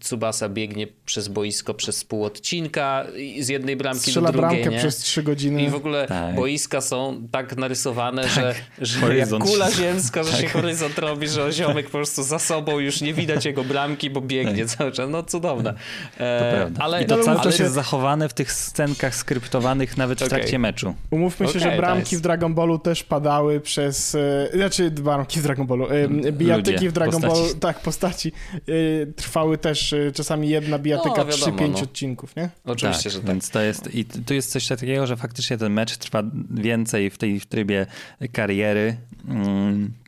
Tsubasa 0.00 0.48
biegnie 0.48 0.86
przez 1.04 1.28
boisko 1.28 1.74
przez 1.74 2.04
pół 2.04 2.24
odcinka 2.24 3.06
z 3.40 3.48
jednej 3.48 3.76
bramki 3.76 4.00
Strzela 4.00 4.32
do 4.32 4.38
drugiej. 4.38 4.50
bramkę 4.50 4.70
nie? 4.70 4.78
przez 4.78 4.96
trzy 4.96 5.22
godziny. 5.22 5.62
I 5.62 5.68
w 5.68 5.74
ogóle 5.74 6.06
tak. 6.06 6.34
boiska 6.34 6.80
są 6.80 7.28
tak 7.30 7.56
narysowane, 7.56 8.22
tak. 8.22 8.32
że, 8.32 8.54
że 8.78 9.16
jak 9.16 9.28
kula 9.28 9.70
ziemska, 9.70 10.22
że 10.22 10.30
tak. 10.30 10.40
się 10.40 10.48
horyzont 10.48 10.98
robi, 10.98 11.28
że 11.28 11.52
ziomek 11.52 11.86
po 11.86 11.92
prostu 11.92 12.22
za 12.22 12.38
sobą 12.38 12.78
już 12.78 13.00
nie 13.00 13.14
widać 13.14 13.44
jego 13.44 13.64
bramki, 13.64 14.10
bo 14.10 14.20
biegnie 14.20 14.66
tak. 14.66 14.76
cały 14.76 14.92
czas. 14.92 15.10
No 15.10 15.22
cudowne. 15.22 15.74
E, 16.18 16.70
to. 16.74 16.82
Ale, 16.82 17.02
I 17.02 17.06
to 17.06 17.18
cały 17.18 17.40
czas 17.40 17.58
jest 17.58 17.74
zachowane 17.74 18.28
w 18.28 18.34
tych 18.34 18.52
scenkach 18.52 19.14
skryptowanych 19.14 19.96
nawet 19.96 20.03
nawet 20.04 20.22
w 20.22 20.28
trakcie 20.28 20.58
meczu. 20.58 20.94
Umówmy 21.10 21.46
się, 21.46 21.58
okay, 21.58 21.70
że 21.70 21.76
bramki 21.76 22.16
w 22.16 22.20
Dragon 22.20 22.54
Ballu 22.54 22.78
też 22.78 23.04
padały 23.04 23.60
przez. 23.60 24.14
E, 24.14 24.48
znaczy, 24.54 24.90
bramki 24.90 25.40
w 25.40 25.42
Dragon 25.42 25.66
Ballu. 25.66 25.86
E, 25.90 26.32
bijatyki 26.32 26.88
w 26.88 26.92
Dragon 26.92 27.22
Ballu, 27.22 27.54
tak, 27.60 27.80
postaci. 27.80 28.32
E, 28.54 29.06
trwały 29.06 29.58
też 29.58 29.94
czasami 30.14 30.48
jedna 30.48 30.78
bijatyka 30.78 31.24
no, 31.24 31.30
3-5 31.30 31.70
no. 31.72 31.78
odcinków, 31.78 32.36
nie? 32.36 32.48
Oczywiście, 32.64 33.02
tak, 33.02 33.12
że 33.12 33.18
tak. 33.18 33.28
Więc 33.28 33.50
to 33.50 33.60
jest. 33.60 33.94
I 33.94 34.04
tu 34.04 34.34
jest 34.34 34.50
coś 34.50 34.66
takiego, 34.66 35.06
że 35.06 35.16
faktycznie 35.16 35.58
ten 35.58 35.72
mecz 35.72 35.96
trwa 35.96 36.22
więcej 36.50 37.10
w 37.10 37.18
tej 37.18 37.40
w 37.40 37.46
trybie 37.46 37.86
kariery. 38.32 38.96
Mm 39.28 40.03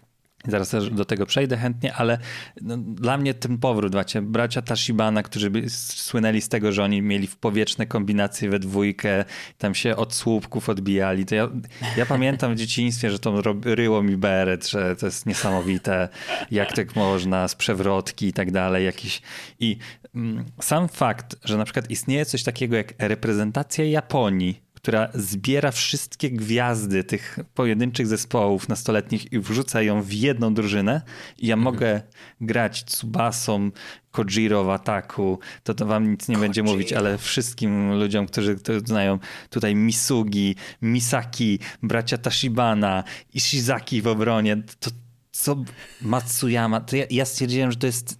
Zaraz 0.48 0.74
do 0.92 1.04
tego 1.04 1.26
przejdę 1.26 1.56
chętnie, 1.56 1.94
ale 1.94 2.18
no, 2.60 2.76
dla 2.76 3.18
mnie 3.18 3.34
ten 3.34 3.58
powrót, 3.58 3.92
właśnie 3.92 4.22
bracia 4.22 4.62
Tashibana, 4.62 5.22
którzy 5.22 5.50
by 5.50 5.70
słynęli 5.70 6.40
z 6.40 6.48
tego, 6.48 6.72
że 6.72 6.84
oni 6.84 7.02
mieli 7.02 7.26
w 7.26 7.36
powietrzne 7.36 7.86
kombinacje 7.86 8.50
we 8.50 8.58
dwójkę, 8.58 9.24
tam 9.58 9.74
się 9.74 9.96
od 9.96 10.14
słupków 10.14 10.68
odbijali. 10.68 11.26
To 11.26 11.34
ja, 11.34 11.48
ja 11.96 12.06
pamiętam 12.06 12.54
w 12.54 12.58
dzieciństwie, 12.66 13.10
że 13.10 13.18
to 13.18 13.42
ryło 13.64 14.02
mi 14.02 14.16
beret, 14.16 14.68
że 14.68 14.96
to 14.96 15.06
jest 15.06 15.26
niesamowite, 15.26 16.08
jak 16.50 16.72
tak 16.72 16.96
można, 16.96 17.48
z 17.48 17.54
przewrotki 17.54 18.26
i 18.26 18.32
tak 18.32 18.50
dalej. 18.50 18.84
Jakieś... 18.84 19.22
I 19.60 19.78
mm, 20.14 20.44
sam 20.60 20.88
fakt, 20.88 21.36
że 21.44 21.56
na 21.56 21.64
przykład 21.64 21.90
istnieje 21.90 22.26
coś 22.26 22.42
takiego 22.42 22.76
jak 22.76 22.94
reprezentacja 22.98 23.84
Japonii, 23.84 24.65
która 24.86 25.08
zbiera 25.14 25.70
wszystkie 25.70 26.30
gwiazdy 26.30 27.04
tych 27.04 27.38
pojedynczych 27.54 28.06
zespołów 28.06 28.68
nastoletnich 28.68 29.32
i 29.32 29.38
wrzuca 29.38 29.82
ją 29.82 30.02
w 30.02 30.12
jedną 30.12 30.54
drużynę 30.54 31.02
i 31.38 31.46
ja 31.46 31.54
mhm. 31.54 31.74
mogę 31.74 32.02
grać 32.40 32.84
Tsubasą, 32.84 33.70
Kojiro 34.10 34.64
w 34.64 34.70
ataku, 34.70 35.38
to 35.62 35.74
to 35.74 35.86
wam 35.86 36.10
nic 36.10 36.28
nie 36.28 36.34
Kojiro. 36.34 36.40
będzie 36.40 36.62
mówić, 36.62 36.92
ale 36.92 37.18
wszystkim 37.18 37.98
ludziom, 37.98 38.26
którzy 38.26 38.56
to 38.56 38.80
znają 38.80 39.18
tutaj 39.50 39.74
Misugi, 39.74 40.56
Misaki, 40.82 41.58
bracia 41.82 42.18
Tashibana, 42.18 43.04
Ishizaki 43.34 44.02
w 44.02 44.06
obronie, 44.06 44.62
to 44.80 44.90
co 45.32 45.64
Matsuyama, 46.02 46.80
to 46.80 46.96
ja, 46.96 47.04
ja 47.10 47.24
stwierdziłem, 47.24 47.70
że 47.72 47.76
to 47.76 47.86
jest 47.86 48.18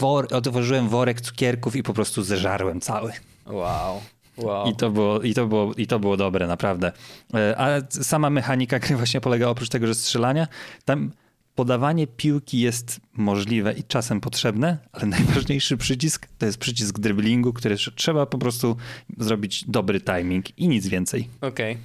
wor, 0.00 0.28
otworzyłem 0.34 0.88
worek 0.88 1.20
cukierków 1.20 1.76
i 1.76 1.82
po 1.82 1.94
prostu 1.94 2.22
zeżarłem 2.22 2.80
cały. 2.80 3.12
Wow. 3.46 4.00
Wow. 4.38 4.70
I, 4.70 4.76
to 4.76 4.90
było, 4.90 5.22
i, 5.22 5.34
to 5.34 5.46
było, 5.46 5.74
I 5.74 5.86
to 5.86 5.98
było 5.98 6.16
dobre, 6.16 6.46
naprawdę. 6.46 6.92
E, 7.34 7.54
a 7.58 7.80
sama 7.90 8.30
mechanika 8.30 8.78
gry 8.78 8.96
właśnie 8.96 9.20
polega 9.20 9.48
oprócz 9.48 9.68
tego, 9.68 9.86
że 9.86 9.94
strzelania, 9.94 10.48
tam 10.84 11.10
podawanie 11.54 12.06
piłki 12.06 12.60
jest 12.60 13.00
możliwe 13.12 13.72
i 13.72 13.84
czasem 13.84 14.20
potrzebne, 14.20 14.78
ale 14.92 15.06
najważniejszy 15.16 15.76
przycisk 15.76 16.28
to 16.38 16.46
jest 16.46 16.58
przycisk 16.58 16.98
driblingu, 16.98 17.52
który 17.52 17.76
trzeba 17.76 18.26
po 18.26 18.38
prostu 18.38 18.76
zrobić 19.18 19.64
dobry 19.68 20.00
timing 20.00 20.58
i 20.58 20.68
nic 20.68 20.86
więcej. 20.86 21.28
Okej. 21.40 21.78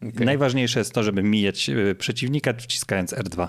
Okay. 0.00 0.10
Okay. 0.10 0.26
Najważniejsze 0.26 0.80
jest 0.80 0.92
to, 0.92 1.02
żeby 1.02 1.22
mijać 1.22 1.70
e, 1.70 1.94
przeciwnika 1.94 2.52
wciskając 2.52 3.14
R2. 3.14 3.48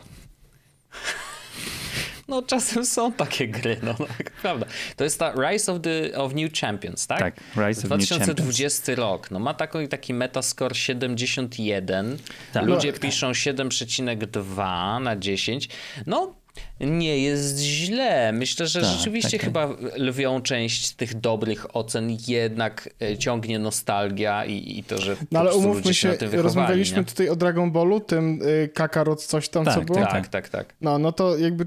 No 2.27 2.41
czasem 2.41 2.85
są 2.85 3.11
takie 3.11 3.47
gry, 3.47 3.77
no, 3.83 3.95
no 3.99 4.05
prawda. 4.41 4.65
To 4.95 5.03
jest 5.03 5.19
ta 5.19 5.33
Rise 5.33 5.71
of, 5.71 5.81
the, 5.81 6.17
of 6.17 6.33
New 6.33 6.53
Champions, 6.53 7.07
tak? 7.07 7.19
Tak, 7.19 7.35
Rise 7.67 7.81
2020 7.81 8.15
of 8.15 8.19
New 8.19 8.27
Champions. 8.27 8.55
2020 8.55 8.95
rok. 8.95 9.31
No 9.31 9.39
ma 9.39 9.53
taki, 9.53 9.87
taki 9.87 10.13
metascore 10.13 10.75
71. 10.75 12.17
Tak. 12.53 12.65
Ludzie 12.65 12.91
no, 12.91 12.99
piszą 12.99 13.31
7,2 13.31 15.01
na 15.01 15.15
10. 15.15 15.69
No 16.05 16.33
nie 16.79 17.19
jest 17.19 17.59
źle. 17.59 18.31
Myślę, 18.31 18.67
że 18.67 18.81
tak, 18.81 18.89
rzeczywiście 18.89 19.39
tak, 19.39 19.39
tak. 19.39 19.69
chyba 19.69 19.89
lwią 19.97 20.41
część 20.41 20.91
tych 20.91 21.19
dobrych 21.19 21.75
ocen 21.75 22.17
jednak 22.27 22.89
e, 23.01 23.17
ciągnie 23.17 23.59
nostalgia 23.59 24.45
i, 24.45 24.79
i 24.79 24.83
to, 24.83 24.97
że 24.97 25.15
No 25.31 25.39
ale 25.39 25.55
umówmy 25.55 25.93
się, 25.93 26.17
się 26.19 26.41
rozmawialiśmy 26.41 26.97
nie? 26.97 27.03
tutaj 27.03 27.29
o 27.29 27.35
Dragon 27.35 27.71
Ballu, 27.71 27.99
tym 27.99 28.41
y, 28.41 28.69
Kakarot 28.73 29.23
coś 29.23 29.49
tam, 29.49 29.65
tak, 29.65 29.75
co 29.75 29.81
było. 29.81 29.99
Tak, 29.99 30.11
tak, 30.11 30.27
tak, 30.27 30.49
tak. 30.49 30.73
No, 30.81 30.99
no 30.99 31.11
to 31.11 31.37
jakby 31.37 31.65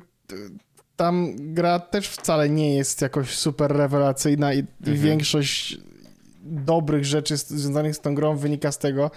tam 0.96 1.36
gra 1.38 1.78
też 1.78 2.08
wcale 2.08 2.50
nie 2.50 2.76
jest 2.76 3.02
jakoś 3.02 3.34
super 3.34 3.72
rewelacyjna 3.72 4.54
i, 4.54 4.58
mhm. 4.58 4.98
większość 4.98 5.78
dobrych 6.42 7.04
rzeczy 7.04 7.36
związanych 7.36 7.96
z 7.96 8.00
tą 8.00 8.14
grą 8.14 8.36
wynika 8.36 8.72
z 8.72 8.78
tego, 8.78 9.10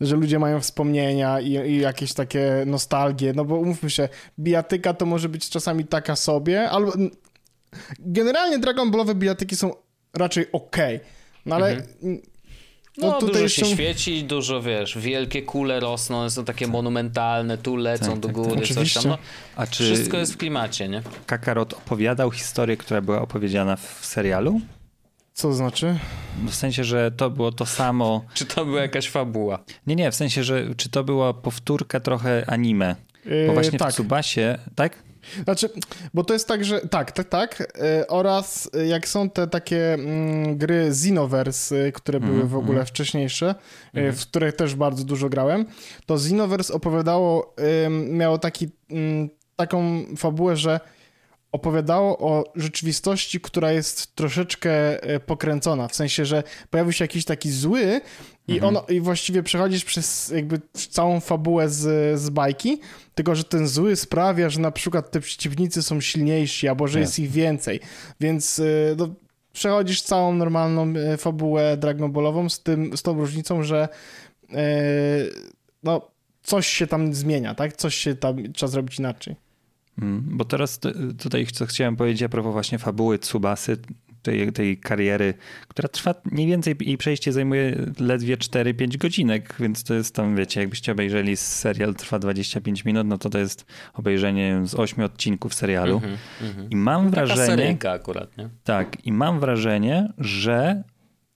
że 0.00 0.16
ludzie 0.16 0.38
mają 0.38 0.60
wspomnienia 0.60 1.40
i, 1.40 1.52
i 1.52 1.80
jakieś 1.80 2.12
takie 2.14 2.62
nostalgie, 2.66 3.32
no 3.36 3.44
bo 3.44 3.56
umówmy 3.56 3.90
się, 3.90 4.08
bijatyka 4.38 4.94
to 4.94 5.06
może 5.06 5.28
być 5.28 5.50
czasami 5.50 5.84
taka 5.84 6.16
sobie, 6.16 6.70
albo 6.70 6.92
generalnie 7.98 8.58
Dragon 8.58 8.90
Ballowe 8.90 9.14
bijatyki 9.14 9.56
są 9.56 9.74
raczej 10.14 10.52
okej, 10.52 11.00
no 11.46 11.56
ale 11.56 11.82
No, 12.98 13.06
no, 13.06 13.18
tutaj 13.20 13.42
dużo 13.42 13.48
się 13.48 13.64
są- 13.64 13.72
świeci, 13.74 14.24
dużo 14.24 14.62
wiesz, 14.62 14.98
wielkie 14.98 15.42
kule 15.42 15.80
rosną, 15.80 16.18
one 16.18 16.30
są 16.30 16.44
takie 16.44 16.66
monumentalne, 16.66 17.58
tu 17.58 17.76
lecą 17.76 18.10
Tak, 18.10 18.20
do 18.20 18.28
tak, 18.28 18.36
góry, 18.36 18.60
tak. 18.60 18.68
coś 18.76 18.94
tam. 18.94 19.02
No, 19.06 19.18
A 19.56 19.66
czy 19.66 19.84
Wszystko 19.84 20.16
jest 20.16 20.34
w 20.34 20.36
klimacie, 20.36 20.88
nie? 20.88 21.02
Kakarot 21.26 21.72
opowiadał 21.72 22.30
historię, 22.30 22.76
która 22.76 23.00
była 23.00 23.22
opowiedziana 23.22 23.76
w 23.76 23.98
serialu? 24.02 24.60
co 25.34 25.48
to 25.48 25.54
znaczy? 25.54 25.98
W 26.48 26.54
sensie, 26.54 26.84
że 26.84 27.10
to 27.10 27.30
było 27.30 27.52
to 27.52 27.66
samo. 27.66 28.24
Czy 28.34 28.44
to 28.46 28.64
była 28.64 28.80
jakaś 28.80 29.08
fabuła? 29.08 29.58
Nie, 29.86 29.96
nie, 29.96 30.10
w 30.10 30.14
sensie, 30.14 30.44
że 30.44 30.74
czy 30.76 30.88
to 30.88 31.04
była 31.04 31.34
powtórka 31.34 32.00
trochę 32.00 32.44
anime? 32.46 32.96
Bo 33.24 33.30
Yy, 33.30 33.52
właśnie 33.54 33.78
tak. 33.78 33.90
w 33.90 33.94
Tsubasie, 33.94 34.58
tak? 34.74 35.02
Znaczy, 35.44 35.68
bo 36.14 36.24
to 36.24 36.32
jest 36.32 36.48
tak, 36.48 36.64
że 36.64 36.80
tak, 36.80 37.12
tak, 37.12 37.28
tak. 37.28 37.60
y, 37.60 38.06
Oraz 38.06 38.70
jak 38.86 39.08
są 39.08 39.30
te 39.30 39.46
takie 39.46 39.94
mm, 39.94 40.58
gry 40.58 40.86
Xenoverse, 40.86 41.86
y, 41.86 41.92
które 41.92 42.20
były 42.20 42.32
Mhm, 42.32 42.48
w 42.48 42.56
ogóle 42.56 42.84
wcześniejsze, 42.84 43.54
y, 43.96 44.12
w 44.12 44.20
których 44.22 44.56
też 44.56 44.74
bardzo 44.74 45.04
dużo 45.04 45.28
grałem, 45.28 45.66
to 46.06 46.14
Xenoverse 46.14 46.74
opowiadało, 46.74 47.54
miało 48.10 48.38
taki, 48.38 48.68
ym, 48.92 49.30
taką 49.56 50.04
fabułę, 50.16 50.56
że 50.56 50.80
opowiadało 51.52 52.18
o 52.18 52.44
rzeczywistości, 52.54 53.40
która 53.40 53.72
jest 53.72 54.14
troszeczkę 54.14 54.70
pokręcona, 55.26 55.88
w 55.88 55.94
sensie, 55.94 56.24
że 56.24 56.42
pojawił 56.70 56.92
się 56.92 57.04
jakiś 57.04 57.24
taki 57.24 57.50
zły 57.50 58.00
i, 58.48 58.54
Mhm. 58.54 58.76
ono, 58.76 58.86
i 58.88 59.00
właściwie 59.00 59.42
przechodzisz 59.42 59.84
przez 59.84 60.28
jakby 60.28 60.60
całą 60.72 61.20
fabułę 61.20 61.68
z, 61.68 62.20
z 62.20 62.30
bajki, 62.30 62.80
tylko 63.14 63.34
że 63.34 63.44
ten 63.44 63.68
zły 63.68 63.96
sprawia, 63.96 64.50
że 64.50 64.60
na 64.60 64.70
przykład 64.70 65.10
te 65.10 65.20
przeciwnicy 65.20 65.82
są 65.82 66.00
silniejsi, 66.00 66.68
albo 66.68 66.88
że 66.88 67.00
jest 67.00 67.18
ich 67.18 67.30
więcej, 67.30 67.80
więc 68.20 68.58
y, 68.58 68.94
no, 68.98 69.08
przechodzisz 69.52 70.02
całą 70.02 70.34
normalną 70.34 70.94
y, 71.14 71.16
fabułę 71.16 71.76
Dragon 71.76 72.12
Ballową 72.12 72.48
z, 72.48 72.62
tym, 72.62 72.96
z 72.96 73.02
tą 73.02 73.14
różnicą, 73.14 73.62
że 73.62 73.88
y, 74.50 74.56
no, 75.82 76.10
coś 76.42 76.66
się 76.66 76.86
tam 76.86 77.14
zmienia, 77.14 77.54
tak? 77.54 77.76
Coś 77.76 77.94
się 77.94 78.14
tam 78.14 78.52
trzeba 78.52 78.70
zrobić 78.70 78.98
inaczej. 78.98 79.36
Mm, 80.02 80.24
Bo 80.30 80.44
teraz 80.44 80.78
t- 80.78 80.92
tutaj 81.18 81.46
co 81.46 81.66
chciałem 81.66 81.96
powiedzieć 81.96 82.22
a 82.22 82.28
propos 82.28 82.52
właśnie 82.52 82.78
fabuły 82.78 83.18
Tsubasy, 83.18 83.76
tej, 84.22 84.52
tej 84.52 84.78
kariery, 84.78 85.34
która 85.68 85.88
trwa 85.88 86.14
mniej 86.24 86.46
więcej, 86.46 86.76
jej 86.80 86.98
przejście 86.98 87.32
zajmuje 87.32 87.76
ledwie 88.00 88.36
4-5 88.36 88.96
godzinek, 88.96 89.54
więc 89.60 89.84
to 89.84 89.94
jest 89.94 90.14
tam, 90.14 90.36
wiecie, 90.36 90.60
jakbyście 90.60 90.92
obejrzeli 90.92 91.36
serial 91.36 91.94
trwa 91.94 92.18
25 92.18 92.84
minut, 92.84 93.06
no 93.06 93.18
to 93.18 93.30
to 93.30 93.38
jest 93.38 93.66
obejrzenie 93.94 94.60
z 94.64 94.74
8 94.74 95.04
odcinków 95.04 95.54
serialu. 95.54 95.94
Mhm, 95.94 96.16
mhm. 96.42 96.70
I 96.70 96.76
mam 96.76 97.10
Taka 97.10 97.26
wrażenie, 97.26 97.76
akurat, 97.90 98.36
nie? 98.38 98.48
tak, 98.64 99.06
i 99.06 99.12
mam 99.12 99.40
wrażenie, 99.40 100.12
że 100.18 100.82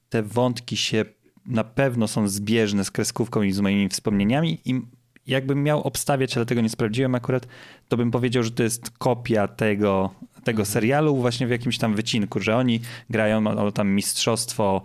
te 0.09 0.23
wątki 0.23 0.77
się 0.77 1.05
na 1.47 1.65
pewno 1.65 2.09
są 2.09 2.29
zbieżne 2.29 2.85
z 2.85 2.91
kreskówką 2.91 3.43
i 3.43 3.53
z 3.53 3.61
moimi 3.61 3.89
wspomnieniami 3.89 4.61
i 4.65 4.81
jakbym 5.27 5.63
miał 5.63 5.83
obstawiać, 5.83 6.37
ale 6.37 6.47
tego 6.47 6.61
nie 6.61 6.69
sprawdziłem 6.69 7.15
akurat, 7.15 7.47
to 7.89 7.97
bym 7.97 8.11
powiedział, 8.11 8.43
że 8.43 8.51
to 8.51 8.63
jest 8.63 8.91
kopia 8.91 9.49
tego, 9.49 10.11
tego 10.45 10.65
serialu 10.65 11.17
właśnie 11.17 11.47
w 11.47 11.51
jakimś 11.51 11.79
tam 11.79 11.95
wycinku, 11.95 12.41
że 12.41 12.57
oni 12.57 12.81
grają 13.11 13.47
o, 13.47 13.73
tam 13.73 13.89
mistrzostwo 13.91 14.83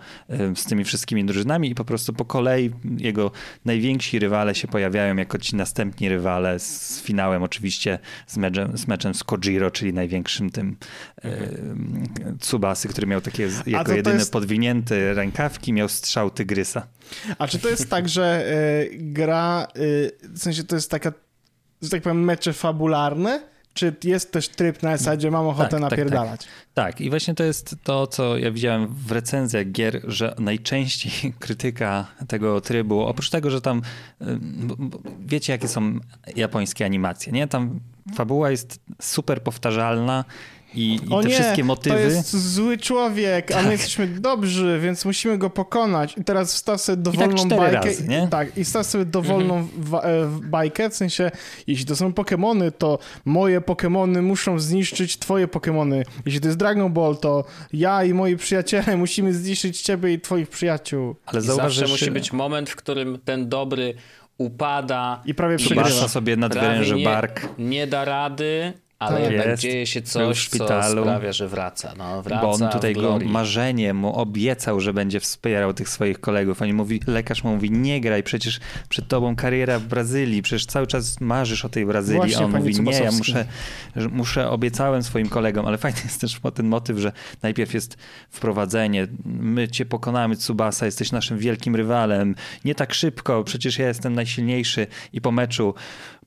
z 0.56 0.64
tymi 0.66 0.84
wszystkimi 0.84 1.26
drużynami 1.26 1.70
i 1.70 1.76
po 1.76 1.86
prostu 1.86 2.14
po 2.14 2.26
kolei 2.26 2.72
jego 2.98 3.32
najwięksi 3.66 4.20
rywale 4.20 4.56
się 4.56 4.68
pojawiają 4.68 5.16
jako 5.16 5.38
ci 5.38 5.56
następni 5.56 6.10
rywale 6.10 6.60
z 6.60 7.02
finałem 7.02 7.44
oczywiście 7.44 8.00
z 8.28 8.38
meczem 8.38 8.78
z, 8.78 8.88
meczem 8.88 9.14
z 9.14 9.24
Kojiro, 9.24 9.72
czyli 9.72 9.94
największym 9.94 10.50
tym 10.50 10.78
y, 11.26 11.30
Tsubasy, 12.40 12.88
który 12.88 13.08
miał 13.08 13.22
takie 13.22 13.44
jako 13.66 13.84
to 13.84 13.90
to 13.90 13.96
jedyny 13.96 14.16
jest- 14.20 14.32
podwinięte 14.32 15.14
rękawki, 15.14 15.74
miał 15.74 15.90
strzał 15.90 16.30
tygrysa. 16.32 16.88
A 17.38 17.48
czy 17.48 17.60
to 17.60 17.70
jest 17.70 17.90
tak, 17.90 18.10
że 18.10 18.46
y, 18.92 18.98
gra, 18.98 19.68
y, 19.78 20.12
w 20.24 20.40
sensie 20.40 20.64
to 20.64 20.76
jest 20.76 20.92
taka, 20.92 21.12
że 21.82 21.90
tak 21.90 22.02
powiem, 22.02 22.24
mecze 22.24 22.54
fabularne? 22.54 23.42
Czy 23.78 23.96
jest 24.04 24.32
też 24.32 24.50
tryb 24.50 24.84
na 24.84 24.98
zasadzie 24.98 25.32
mam 25.32 25.48
ochotę 25.48 25.70
tak, 25.70 25.82
tak. 25.82 25.92
napierdalać? 25.92 26.48
Tak, 26.74 27.02
i 27.02 27.10
właśnie 27.10 27.34
to 27.36 27.44
jest 27.44 27.76
to, 27.84 28.08
co 28.08 28.38
ja 28.38 28.52
widziałem 28.52 28.88
w 28.88 29.12
recenzjach 29.12 29.72
gier, 29.72 30.02
że 30.04 30.36
najczęściej 30.40 31.34
krytyka 31.40 32.08
tego 32.28 32.62
trybu, 32.62 33.02
oprócz 33.02 33.30
tego, 33.30 33.50
że 33.50 33.62
tam 33.62 33.82
b- 34.22 34.76
wiecie, 35.20 35.54
jakie 35.54 35.68
są 35.68 36.00
japońskie 36.36 36.86
animacje, 36.86 37.34
nie? 37.34 37.48
Tam 37.48 37.80
fabuła 38.16 38.52
jest 38.52 38.80
super 39.02 39.44
powtarzalna 39.44 40.26
i, 40.76 40.96
i 40.96 41.10
o 41.10 41.22
te 41.22 41.28
nie, 41.28 41.34
wszystkie 41.36 41.64
motywy. 41.64 41.96
Tak. 41.96 42.06
to 42.06 42.12
jest 42.12 42.54
zły 42.54 42.78
człowiek, 42.78 43.52
a 43.52 43.62
my 43.62 43.72
jesteśmy 43.72 44.08
dobrzy, 44.08 44.80
więc 44.84 45.06
musimy 45.06 45.38
go 45.38 45.50
pokonać. 45.50 46.18
I 46.18 46.24
teraz 46.24 46.54
wstaw 46.54 46.82
sobie 46.82 46.98
dowolną 46.98 47.36
tak 47.36 47.46
cztery 47.46 47.62
bajkę. 47.62 47.88
razy, 47.90 48.08
nie? 48.08 48.28
Tak, 48.28 48.58
i 48.58 48.64
wstaw 48.64 48.86
sobie 48.86 49.06
dowolną 49.06 49.58
Mhm. 49.58 50.06
e, 50.06 50.50
bajkę, 50.50 50.90
w 50.90 50.96
sensie, 50.96 51.32
jeśli 51.68 51.86
to 51.86 51.96
są 51.96 52.14
Pokemony, 52.14 52.72
to 52.72 53.00
moje 53.26 53.62
Pokemony 53.62 54.22
muszą 54.22 54.60
zniszczyć 54.60 55.18
twoje 55.20 55.48
Pokemony. 55.48 56.04
Jeśli 56.26 56.42
to 56.42 56.48
jest 56.48 56.58
Dragon 56.60 56.94
Ball, 56.94 57.18
to 57.18 57.44
ja 57.74 58.04
i 58.04 58.14
moi 58.14 58.38
przyjaciele 58.38 58.98
musimy 59.08 59.34
zniszczyć 59.34 59.82
ciebie 59.82 60.14
i 60.14 60.20
twoich 60.22 60.50
przyjaciół. 60.50 61.16
Ale 61.26 61.40
I 61.42 61.44
zawsze 61.44 61.86
że 61.86 61.88
musi 61.92 62.12
być 62.12 62.34
moment, 62.34 62.70
w 62.70 62.76
którym 62.76 63.20
ten 63.26 63.50
dobry 63.50 63.94
upada, 64.38 65.22
I 65.26 65.34
prawie 65.36 65.58
przegrywa. 65.58 66.08
sobie 66.08 66.36
nadwyręży 66.36 66.96
bark, 67.04 67.42
nie 67.58 67.88
da 67.88 68.06
rady, 68.06 68.74
ale 69.00 69.22
Tak 69.22 69.32
jednak 69.32 69.48
jest. 69.48 69.64
dzieje 69.64 69.88
się 69.88 70.02
coś, 70.02 70.38
co 70.38 70.44
szpitalu. 70.44 71.02
sprawia, 71.02 71.32
że 71.32 71.48
wraca. 71.48 71.94
No, 71.98 72.22
wraca 72.22 72.42
bo 72.42 72.52
on 72.52 72.70
tutaj 72.70 72.94
go 72.94 73.20
marzenie 73.26 73.94
mu 73.94 74.16
obiecał, 74.16 74.80
że 74.80 74.94
będzie 74.94 75.20
wspierał 75.20 75.74
tych 75.74 75.90
swoich 75.90 76.20
kolegów. 76.20 76.62
Oni 76.62 76.74
mówi, 76.74 77.02
lekarz 77.08 77.44
mu 77.44 77.54
mówi, 77.56 77.72
nie 77.72 78.02
graj, 78.02 78.24
przecież 78.24 78.60
przed 78.90 79.08
tobą 79.08 79.36
kariera 79.36 79.80
w 79.80 79.84
Brazylii, 79.84 80.42
przecież 80.42 80.66
cały 80.66 80.88
czas 80.88 81.22
marzysz 81.22 81.66
o 81.66 81.70
tej 81.70 81.86
Brazylii. 81.86 82.20
Właśnie, 82.22 82.42
A 82.42 82.46
on 82.46 82.52
mówi, 82.52 82.82
nie, 82.82 82.92
ja 82.92 83.12
muszę, 83.12 83.46
muszę, 84.12 84.50
obiecałem 84.50 85.04
swoim 85.04 85.30
kolegom, 85.30 85.66
ale 85.66 85.78
fajny 85.78 86.00
jest 86.04 86.22
też 86.22 86.40
ten 86.54 86.68
motyw, 86.68 86.98
że 86.98 87.12
najpierw 87.44 87.74
jest 87.74 87.98
wprowadzenie, 88.30 89.08
my 89.26 89.68
cię 89.68 89.86
pokonamy, 89.86 90.36
Tsubasa, 90.36 90.86
jesteś 90.86 91.12
naszym 91.12 91.38
wielkim 91.38 91.76
rywalem, 91.76 92.36
nie 92.66 92.76
tak 92.76 92.94
szybko, 92.94 93.44
przecież 93.44 93.80
ja 93.80 93.88
jestem 93.88 94.14
najsilniejszy 94.14 94.88
i 95.14 95.22
po 95.22 95.32
meczu 95.32 95.74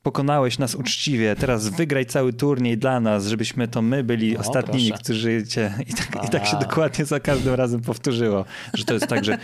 pokonałeś 0.03 0.59
nas 0.59 0.75
uczciwie, 0.75 1.35
teraz 1.35 1.69
wygraj 1.69 2.05
cały 2.05 2.33
turniej 2.33 2.77
dla 2.77 2.99
nas, 2.99 3.27
żebyśmy 3.27 3.67
to 3.67 3.81
my 3.81 4.03
byli 4.03 4.37
O, 4.37 4.39
ostatnimi, 4.39 4.87
proszę. 4.87 5.03
którzy 5.03 5.47
cię... 5.47 5.73
I 5.87 5.93
tak, 5.93 6.25
I 6.25 6.29
tak 6.29 6.45
się 6.45 6.59
dokładnie 6.59 7.05
za 7.05 7.19
każdym 7.19 7.53
razem 7.53 7.81
powtórzyło, 7.81 8.45
że 8.73 8.85
to 8.85 8.93
jest 8.93 9.07
tak, 9.07 9.25
że 9.25 9.37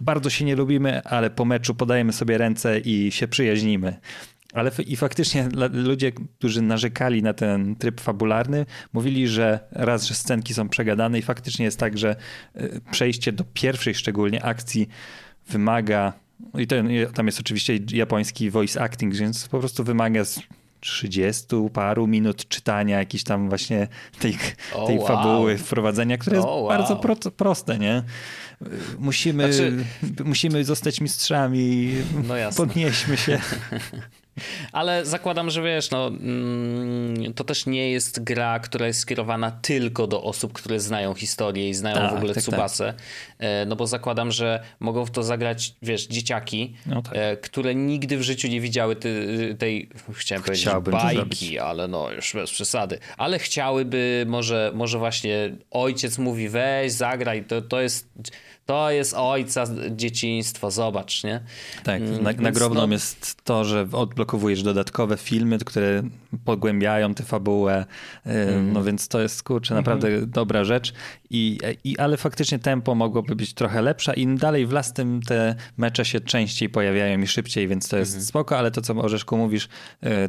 bardzo 0.00 0.30
się 0.30 0.44
nie 0.44 0.56
lubimy, 0.56 1.02
ale 1.02 1.30
po 1.30 1.44
meczu 1.44 1.74
podajemy 1.74 2.12
sobie 2.12 2.38
ręce 2.38 2.78
i 2.78 3.12
się 3.12 3.28
przyjaźnimy. 3.28 3.96
Ale 4.52 4.70
i 4.86 4.96
faktycznie 4.96 5.48
ludzie, 5.72 6.12
którzy 6.12 6.62
narzekali 6.62 7.22
na 7.22 7.34
ten 7.34 7.76
tryb 7.76 8.00
fabularny, 8.00 8.66
mówili, 8.92 9.28
że 9.28 9.60
raz, 9.72 10.04
że 10.04 10.14
scenki 10.14 10.54
są 10.54 10.68
przegadane 10.68 11.18
i 11.18 11.22
faktycznie 11.22 11.64
jest 11.64 11.78
tak, 11.78 11.98
że 11.98 12.16
y, 12.56 12.80
przejście 12.90 13.32
do 13.32 13.44
pierwszej 13.44 13.94
szczególnie 13.94 14.44
akcji 14.44 14.88
wymaga, 15.48 16.12
i 16.58 16.66
i 16.90 17.06
tam 17.14 17.26
jest 17.26 17.40
oczywiście 17.40 17.78
japoński 17.92 18.50
voice 18.50 18.82
acting, 18.82 19.14
więc 19.14 19.48
po 19.48 19.58
prostu 19.58 19.84
wymaga 19.84 20.24
z 20.24 20.40
30 20.80 21.46
paru 21.72 22.06
minut 22.06 22.48
czytania 22.48 22.98
jakiejś 22.98 23.24
tam 23.24 23.48
właśnie 23.48 23.88
tej, 24.18 24.38
O, 24.74 24.86
tej 24.86 24.98
wow. 24.98 25.06
fabuły, 25.06 25.58
wprowadzenia, 25.58 26.18
które 26.18 26.36
jest 26.36 26.48
O, 26.48 26.56
wow. 26.56 26.68
bardzo 26.68 26.96
pro, 26.96 27.16
proste, 27.16 27.78
nie? 27.78 28.02
Musimy, 28.98 29.52
Znaczy- 29.52 29.84
musimy 30.24 30.64
zostać 30.64 31.00
mistrzami, 31.00 31.92
No 32.28 32.34
podnieśmy 32.56 33.16
się. 33.16 33.38
Ale 34.72 35.06
zakładam, 35.06 35.50
że 35.50 35.62
wiesz, 35.62 35.90
no, 35.90 36.06
mm, 36.08 37.34
to 37.34 37.44
też 37.44 37.66
nie 37.66 37.90
jest 37.90 38.24
gra, 38.24 38.58
która 38.58 38.86
jest 38.86 39.00
skierowana 39.00 39.50
tylko 39.50 40.06
do 40.06 40.22
osób, 40.22 40.52
które 40.52 40.80
znają 40.80 41.14
historię 41.14 41.68
i 41.68 41.74
znają 41.74 41.96
Tak, 41.96 42.12
w 42.12 42.16
ogóle 42.16 42.34
tak, 42.34 42.42
Tsubasę. 42.42 42.94
E, 43.38 43.66
No 43.66 43.76
bo 43.76 43.86
zakładam, 43.86 44.32
że 44.32 44.62
mogą 44.80 45.04
w 45.04 45.10
to 45.10 45.22
zagrać, 45.22 45.74
wiesz, 45.82 46.06
dzieciaki, 46.06 46.74
No 46.86 47.02
tak. 47.02 47.12
e, 47.16 47.36
które 47.36 47.74
nigdy 47.74 48.16
w 48.18 48.22
życiu 48.22 48.48
nie 48.48 48.60
widziały 48.60 48.96
ty, 48.96 49.56
tej, 49.58 49.88
chciałem 50.12 50.42
powiedzieć, 50.42 50.66
Chciałbym 50.66 50.94
to 50.94 51.00
bajki, 51.00 51.58
ale 51.58 51.88
no 51.88 52.10
już 52.10 52.32
bez 52.32 52.50
przesady. 52.50 52.98
Ale 53.16 53.38
chciałyby, 53.38 54.24
może, 54.28 54.72
może 54.74 54.98
właśnie 54.98 55.50
ojciec 55.70 56.18
mówi, 56.18 56.48
weź, 56.48 56.92
zagraj, 56.92 57.44
to, 57.44 57.62
to 57.62 57.80
jest... 57.80 58.08
To 58.66 58.90
jest 58.90 59.14
ojca 59.14 59.64
dzieciństwo, 59.90 60.70
zobacz, 60.70 61.24
nie? 61.24 61.40
Tak, 61.84 62.02
Mm, 62.02 62.22
na, 62.22 62.32
nagrobną 62.32 62.86
no- 62.86 62.92
jest 62.92 63.44
to, 63.44 63.64
że 63.64 63.88
odblokowujesz 63.92 64.62
dodatkowe 64.62 65.16
filmy, 65.16 65.58
które 65.58 66.02
pogłębiają 66.44 67.14
tę 67.14 67.24
fabułę, 67.24 67.86
mm. 68.24 68.72
no 68.72 68.84
więc 68.84 69.08
to 69.08 69.20
jest, 69.20 69.42
kurczę, 69.42 69.74
naprawdę 69.74 70.08
mm 70.08 70.22
dobra 70.32 70.64
rzecz. 70.64 70.92
I, 71.30 71.58
I, 71.84 71.98
ale 71.98 72.16
faktycznie 72.16 72.58
tempo 72.58 72.94
mogłoby 72.94 73.36
być 73.36 73.54
trochę 73.54 73.82
lepsze 73.82 74.14
i 74.14 74.22
im 74.22 74.38
dalej 74.38 74.66
w 74.66 74.72
las, 74.72 74.92
tym 74.92 75.20
te 75.22 75.54
mecze 75.76 76.04
się 76.04 76.20
częściej 76.20 76.68
pojawiają 76.68 77.20
i 77.20 77.26
szybciej, 77.26 77.68
więc 77.68 77.88
to 77.88 77.96
jest 77.96 78.18
-hmm. 78.18 78.28
spoko, 78.28 78.58
ale 78.58 78.70
to, 78.70 78.82
co 78.82 78.94
Orzeszku 78.94 79.36
mówisz, 79.36 79.68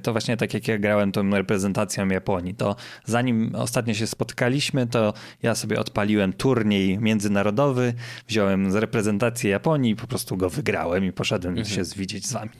to 0.04 0.12
właśnie 0.12 0.38
tak 0.38 0.54
jak 0.54 0.68
ja 0.68 0.78
grałem 0.78 1.12
tą 1.12 1.30
reprezentacją 1.30 2.08
Japonii, 2.08 2.56
to 2.56 2.76
zanim 3.06 3.56
ostatnio 3.56 3.94
się 3.94 4.08
spotkaliśmy, 4.08 4.88
to 4.88 5.14
ja 5.44 5.56
sobie 5.56 5.80
odpaliłem 5.80 6.34
turniej 6.34 7.00
międzynarodowy, 7.00 7.94
wziąłem 8.28 8.72
z 8.72 8.76
reprezentacji 8.76 9.50
Japonii 9.50 9.92
i 9.92 9.96
po 9.96 10.08
prostu 10.08 10.38
go 10.38 10.50
wygrałem 10.50 11.06
i 11.06 11.12
poszedłem 11.12 11.58
mhm. 11.58 11.76
się 11.76 11.86
zwidzieć 11.86 12.28
z 12.28 12.34
wami. 12.34 12.52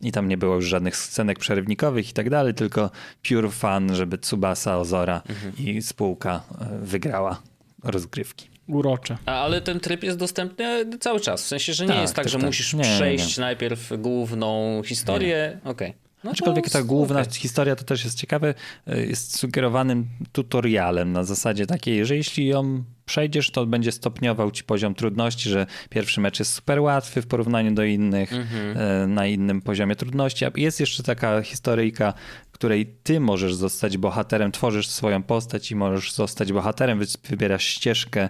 I 0.00 0.12
tam 0.12 0.28
nie 0.28 0.36
było 0.36 0.54
już 0.54 0.64
żadnych 0.64 0.96
scenek 0.96 1.38
przerywnikowych 1.38 2.10
i 2.10 2.12
tak 2.12 2.30
dalej, 2.30 2.54
tylko 2.54 2.90
pure 3.28 3.50
fun, 3.50 3.94
żeby 3.94 4.18
Tsubasa, 4.18 4.78
Ozora 4.78 5.22
mhm. 5.28 5.52
i 5.58 5.82
spółka 5.82 6.42
e, 6.60 6.78
wygrała 6.78 7.42
rozgrywki. 7.82 8.50
Urocze. 8.66 9.16
A, 9.26 9.32
ale 9.32 9.60
ten 9.60 9.80
tryb 9.80 10.02
jest 10.02 10.18
dostępny 10.18 10.98
cały 11.00 11.20
czas. 11.20 11.44
W 11.44 11.46
sensie, 11.46 11.74
że 11.74 11.84
nie 11.84 11.92
tak, 11.92 12.00
jest 12.00 12.14
tak, 12.14 12.24
tak 12.24 12.32
że 12.32 12.38
tak. 12.38 12.46
musisz 12.46 12.74
nie, 12.74 12.82
przejść 12.82 13.36
nie, 13.36 13.40
nie. 13.40 13.46
najpierw 13.46 13.92
główną 13.98 14.82
historię. 14.84 15.60
Okej. 15.64 15.90
Okay. 15.90 16.09
No 16.24 16.30
Aczkolwiek 16.30 16.70
ta 16.70 16.82
główna 16.82 17.20
okay. 17.20 17.32
historia 17.32 17.76
to 17.76 17.84
też 17.84 18.04
jest 18.04 18.18
ciekawe, 18.18 18.54
e, 18.86 19.06
jest 19.06 19.38
sugerowanym 19.38 20.08
tutorialem 20.32 21.12
na 21.12 21.24
zasadzie 21.24 21.66
takiej, 21.66 22.06
że 22.06 22.16
jeśli 22.16 22.46
ją 22.46 22.84
przejdziesz, 23.06 23.50
to 23.50 23.66
będzie 23.66 23.92
stopniował 23.92 24.50
ci 24.50 24.64
poziom 24.64 24.94
trudności, 24.94 25.48
że 25.48 25.66
pierwszy 25.90 26.20
mecz 26.20 26.38
jest 26.38 26.52
super 26.52 26.80
łatwy 26.80 27.22
w 27.22 27.26
porównaniu 27.26 27.74
do 27.74 27.84
innych, 27.84 28.32
mm-hmm. 28.32 29.08
na 29.08 29.26
innym 29.26 29.62
poziomie 29.62 29.96
trudności. 29.96 30.44
Jest 30.56 30.80
jeszcze 30.80 31.02
taka 31.02 31.42
historyjka, 31.42 32.14
której 32.60 32.86
ty 33.02 33.20
możesz 33.20 33.54
zostać 33.54 33.98
bohaterem, 33.98 34.52
tworzysz 34.52 34.88
swoją 34.88 35.22
postać 35.22 35.70
i 35.70 35.76
możesz 35.76 36.12
zostać 36.12 36.52
bohaterem, 36.52 37.00
wybierasz 37.28 37.64
ścieżkę 37.64 38.28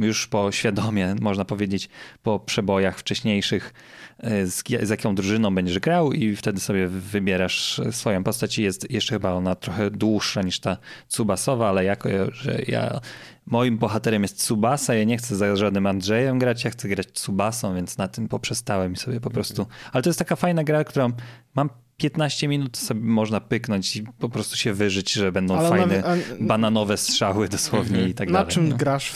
już 0.00 0.26
po 0.26 0.52
świadomie, 0.52 1.14
można 1.20 1.44
powiedzieć, 1.44 1.88
po 2.22 2.40
przebojach 2.40 2.98
wcześniejszych 2.98 3.72
E, 4.18 4.46
z, 4.46 4.64
z 4.82 4.88
jaką 4.88 5.14
drużyną 5.14 5.54
będziesz 5.54 5.78
grał 5.78 6.12
i 6.12 6.36
wtedy 6.36 6.60
sobie 6.60 6.88
wybierasz 6.88 7.80
swoją 7.90 8.24
postać. 8.24 8.58
I 8.58 8.62
jest 8.62 8.90
jeszcze 8.90 9.14
chyba 9.14 9.32
ona 9.32 9.54
trochę 9.54 9.90
dłuższa 9.90 10.42
niż 10.42 10.60
ta 10.60 10.76
Tsubasowa, 11.08 11.68
ale 11.68 11.84
jako, 11.84 12.08
że 12.32 12.62
ja 12.66 13.00
moim 13.46 13.78
bohaterem 13.78 14.22
jest 14.22 14.38
Tsubasa, 14.38 14.94
ja 14.94 15.04
nie 15.04 15.16
chcę 15.16 15.36
za 15.36 15.56
żadnym 15.56 15.86
Andrzejem 15.86 16.38
grać, 16.38 16.64
ja 16.64 16.70
chcę 16.70 16.88
grać 16.88 17.06
Tsubasą, 17.12 17.74
więc 17.74 17.98
na 17.98 18.08
tym 18.08 18.28
poprzestałem 18.28 18.92
i 18.92 18.96
sobie 18.96 19.20
po 19.20 19.30
prostu... 19.30 19.66
Ale 19.92 20.02
to 20.02 20.08
jest 20.08 20.18
taka 20.18 20.36
fajna 20.36 20.64
gra, 20.64 20.84
którą 20.84 21.12
mam 21.54 21.70
15 21.98 22.48
minut 22.48 22.76
sobie 22.76 23.00
można 23.00 23.40
pyknąć 23.40 23.96
i 23.96 24.02
po 24.02 24.28
prostu 24.28 24.56
się 24.56 24.72
wyżyć, 24.72 25.12
że 25.12 25.32
będą 25.32 25.58
Ale 25.58 25.68
fajne 25.68 26.04
a... 26.04 26.16
bananowe 26.40 26.96
strzały 26.96 27.48
dosłownie 27.48 28.08
i 28.08 28.14
tak 28.14 28.28
na 28.28 28.32
dalej. 28.32 28.46
Na 28.46 28.52
czym 28.52 28.68
no. 28.68 28.76
grasz? 28.76 29.14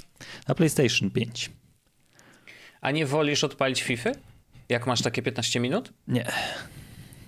Na 0.48 0.54
PlayStation 0.54 1.10
5. 1.10 1.50
A 2.80 2.90
nie 2.90 3.06
wolisz 3.06 3.44
odpalić 3.44 3.82
FIFA? 3.82 4.10
Jak 4.68 4.86
masz 4.86 5.02
takie 5.02 5.22
15 5.22 5.60
minut? 5.60 5.92
Nie. 6.08 6.32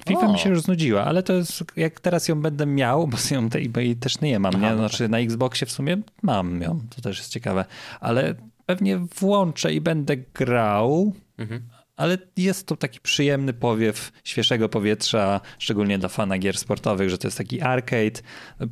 FIFA 0.09 0.27
o. 0.27 0.33
mi 0.33 0.39
się 0.39 0.51
już 0.51 0.61
znudziła, 0.61 1.05
ale 1.05 1.23
to 1.23 1.33
jest, 1.33 1.65
jak 1.77 2.01
teraz 2.01 2.29
ją 2.29 2.43
będę 2.43 2.67
miał, 2.67 3.09
bo 3.09 3.17
ją 3.31 3.51
tej, 3.51 3.69
bo 3.69 3.81
jej 3.81 3.97
też 3.97 4.21
nie 4.21 4.39
mam, 4.39 4.61
nie? 4.61 4.71
No 4.71 4.77
znaczy 4.77 4.99
tak. 4.99 5.11
na 5.11 5.19
Xboxie 5.19 5.67
w 5.67 5.71
sumie 5.71 5.97
mam 6.23 6.63
ją, 6.63 6.81
to 6.97 7.03
też 7.03 7.19
jest 7.19 7.31
ciekawe, 7.31 7.65
ale 8.01 8.35
pewnie 8.67 8.99
włączę 8.99 9.75
i 9.75 9.81
będę 9.81 10.17
grał, 10.17 11.13
mhm 11.39 11.74
ale 11.97 12.19
jest 12.37 12.67
to 12.67 12.77
taki 12.77 13.01
przyjemny 13.01 13.53
powiew 13.53 14.13
świeżego 14.25 14.69
powietrza, 14.69 15.41
szczególnie 15.59 15.99
dla 15.99 16.09
fana 16.09 16.39
gier 16.39 16.59
sportowych, 16.59 17.11
że 17.11 17.19
to 17.19 17.27
jest 17.27 17.39
taki 17.39 17.61
arcade 17.61 18.21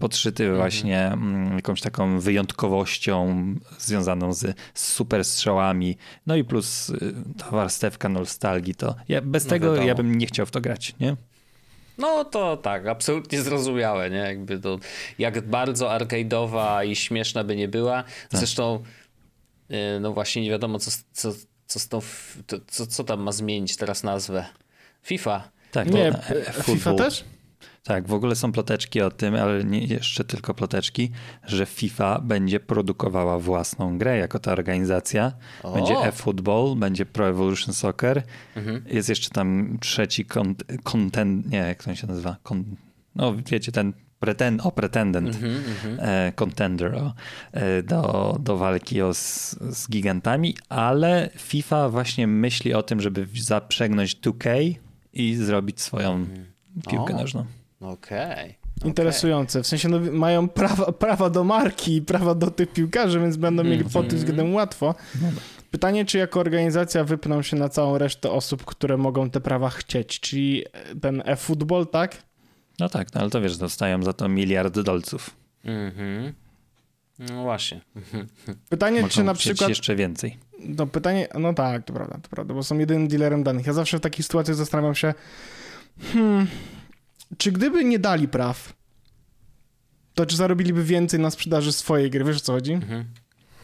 podszyty 0.00 0.44
mhm. 0.44 0.60
właśnie 0.60 1.06
mm, 1.06 1.56
jakąś 1.56 1.80
taką 1.80 2.20
wyjątkowością 2.20 3.44
związaną 3.78 4.32
z, 4.32 4.56
z 4.74 4.86
super 4.86 5.24
strzałami, 5.24 5.96
no 6.26 6.36
i 6.36 6.44
plus 6.44 6.90
y, 6.90 7.14
ta 7.38 7.50
warstewka 7.50 8.08
nostalgii, 8.08 8.74
to 8.74 8.94
ja, 9.08 9.20
bez 9.20 9.44
no 9.44 9.50
tego 9.50 9.66
wiadomo. 9.66 9.88
ja 9.88 9.94
bym 9.94 10.18
nie 10.18 10.26
chciał 10.26 10.46
w 10.46 10.50
to 10.50 10.60
grać, 10.60 10.94
nie? 11.00 11.16
No 11.98 12.24
to 12.24 12.56
tak, 12.56 12.86
absolutnie 12.86 13.42
zrozumiałe, 13.42 14.10
nie? 14.10 14.16
Jakby 14.16 14.58
to, 14.58 14.78
jak 15.18 15.46
bardzo 15.48 15.86
arcade'owa 15.88 16.86
i 16.86 16.96
śmieszna 16.96 17.44
by 17.44 17.56
nie 17.56 17.68
była. 17.68 18.02
Tak. 18.02 18.12
Zresztą, 18.32 18.82
y, 19.70 20.00
no 20.00 20.12
właśnie 20.12 20.42
nie 20.42 20.50
wiadomo, 20.50 20.78
co, 20.78 20.90
co, 21.12 21.32
co, 21.72 21.78
z 21.78 21.88
tą, 21.88 22.00
to, 22.46 22.56
co, 22.66 22.86
co 22.86 23.04
tam 23.04 23.22
ma 23.22 23.32
zmienić 23.32 23.76
teraz 23.76 24.02
nazwę? 24.02 24.44
FIFA. 25.02 25.48
Tak, 25.70 25.90
nie, 25.90 26.08
e, 26.08 26.52
FIFA 26.62 26.94
też? 26.94 27.24
Tak, 27.84 28.08
w 28.08 28.12
ogóle 28.12 28.36
są 28.36 28.52
ploteczki 28.52 29.00
o 29.00 29.10
tym, 29.10 29.34
ale 29.34 29.64
nie 29.64 29.84
jeszcze 29.84 30.24
tylko 30.24 30.54
ploteczki, 30.54 31.10
że 31.46 31.66
FIFA 31.66 32.18
będzie 32.18 32.60
produkowała 32.60 33.38
własną 33.38 33.98
grę 33.98 34.18
jako 34.18 34.38
ta 34.38 34.52
organizacja. 34.52 35.32
O. 35.62 35.72
Będzie 35.72 35.94
eFootball, 35.94 36.76
będzie 36.76 37.06
Pro 37.06 37.28
Evolution 37.28 37.74
Soccer. 37.74 38.22
Mhm. 38.56 38.84
Jest 38.86 39.08
jeszcze 39.08 39.30
tam 39.30 39.78
trzeci 39.80 40.26
content, 40.84 41.50
nie, 41.50 41.58
jak 41.58 41.84
to 41.84 41.94
się 41.94 42.06
nazywa? 42.06 42.36
Kon, 42.42 42.64
no 43.14 43.34
wiecie, 43.46 43.72
ten 43.72 43.92
Pretend, 44.22 44.66
o, 44.66 44.72
pretendent, 44.72 45.36
mm 45.36 45.62
-hmm, 45.62 45.98
e, 45.98 46.32
contender 46.32 46.94
o, 46.94 47.14
e, 47.52 47.82
do, 47.82 48.36
do 48.40 48.56
walki 48.56 49.02
o, 49.02 49.14
z, 49.14 49.50
z, 49.70 49.90
gigantami, 49.90 50.56
ale 50.68 51.30
FIFA 51.36 51.88
właśnie 51.88 52.26
myśli 52.26 52.74
o 52.74 52.82
tym, 52.82 53.00
żeby 53.00 53.26
zaprzegnąć 53.34 54.16
2K 54.16 54.74
i 55.12 55.34
zrobić 55.34 55.80
swoją 55.80 56.12
mm. 56.12 56.46
piłkę 56.90 57.14
o, 57.14 57.16
nożną. 57.16 57.44
Okej. 57.80 58.56
Okay. 58.78 58.88
Interesujące. 58.88 59.62
W 59.62 59.66
sensie 59.66 59.88
no, 59.88 59.98
mają 60.12 60.48
prawa, 60.48 60.92
prawa 60.92 61.30
do 61.30 61.44
marki 61.44 61.96
i 61.96 62.02
prawa 62.02 62.34
do 62.34 62.50
tych 62.50 62.72
piłkarzy, 62.72 63.20
więc 63.20 63.36
będą 63.36 63.64
mieli 63.64 63.84
pod 63.84 64.08
tym 64.08 64.18
względem 64.18 64.54
łatwo. 64.54 64.94
No 65.22 65.28
Pytanie, 65.70 66.04
czy 66.04 66.18
jako 66.18 66.40
organizacja 66.40 67.04
wypną 67.04 67.42
się 67.42 67.56
na 67.56 67.68
całą 67.68 67.98
resztę 67.98 68.30
osób, 68.30 68.64
które 68.64 68.96
mogą 68.96 69.30
te 69.30 69.40
prawa 69.40 69.70
chcieć, 69.70 70.20
czyli 70.20 70.64
ten 71.00 71.22
e-football, 71.26 71.86
tak? 71.86 72.16
No 72.78 72.88
tak, 72.88 73.14
no 73.14 73.20
ale 73.20 73.30
to 73.30 73.40
wiesz, 73.40 73.56
dostają 73.56 74.02
za 74.02 74.12
to 74.12 74.28
miliard 74.28 74.78
dolców. 74.80 75.30
Mhm. 75.64 76.32
No 77.18 77.42
właśnie. 77.42 77.80
Pytanie, 78.68 79.00
Mogą 79.00 79.08
czy 79.10 79.22
na 79.22 79.34
przykład. 79.34 79.68
jeszcze 79.68 79.96
więcej. 79.96 80.38
No 80.58 80.86
pytanie, 80.86 81.28
no 81.38 81.54
tak, 81.54 81.84
to 81.84 81.92
prawda, 81.92 82.18
to 82.22 82.28
prawda, 82.28 82.54
bo 82.54 82.62
są 82.62 82.78
jedynym 82.78 83.08
dealerem 83.08 83.42
danych. 83.42 83.66
Ja 83.66 83.72
zawsze 83.72 83.98
w 83.98 84.00
takich 84.00 84.26
sytuacjach 84.26 84.56
zastanawiam 84.56 84.94
się, 84.94 85.14
hmm, 86.12 86.46
czy 87.38 87.52
gdyby 87.52 87.84
nie 87.84 87.98
dali 87.98 88.28
praw, 88.28 88.72
to 90.14 90.26
czy 90.26 90.36
zarobiliby 90.36 90.84
więcej 90.84 91.20
na 91.20 91.30
sprzedaży 91.30 91.72
swojej 91.72 92.10
gry? 92.10 92.24
Wiesz 92.24 92.36
o 92.36 92.40
co 92.40 92.52
chodzi? 92.52 92.72
Mhm. 92.72 93.04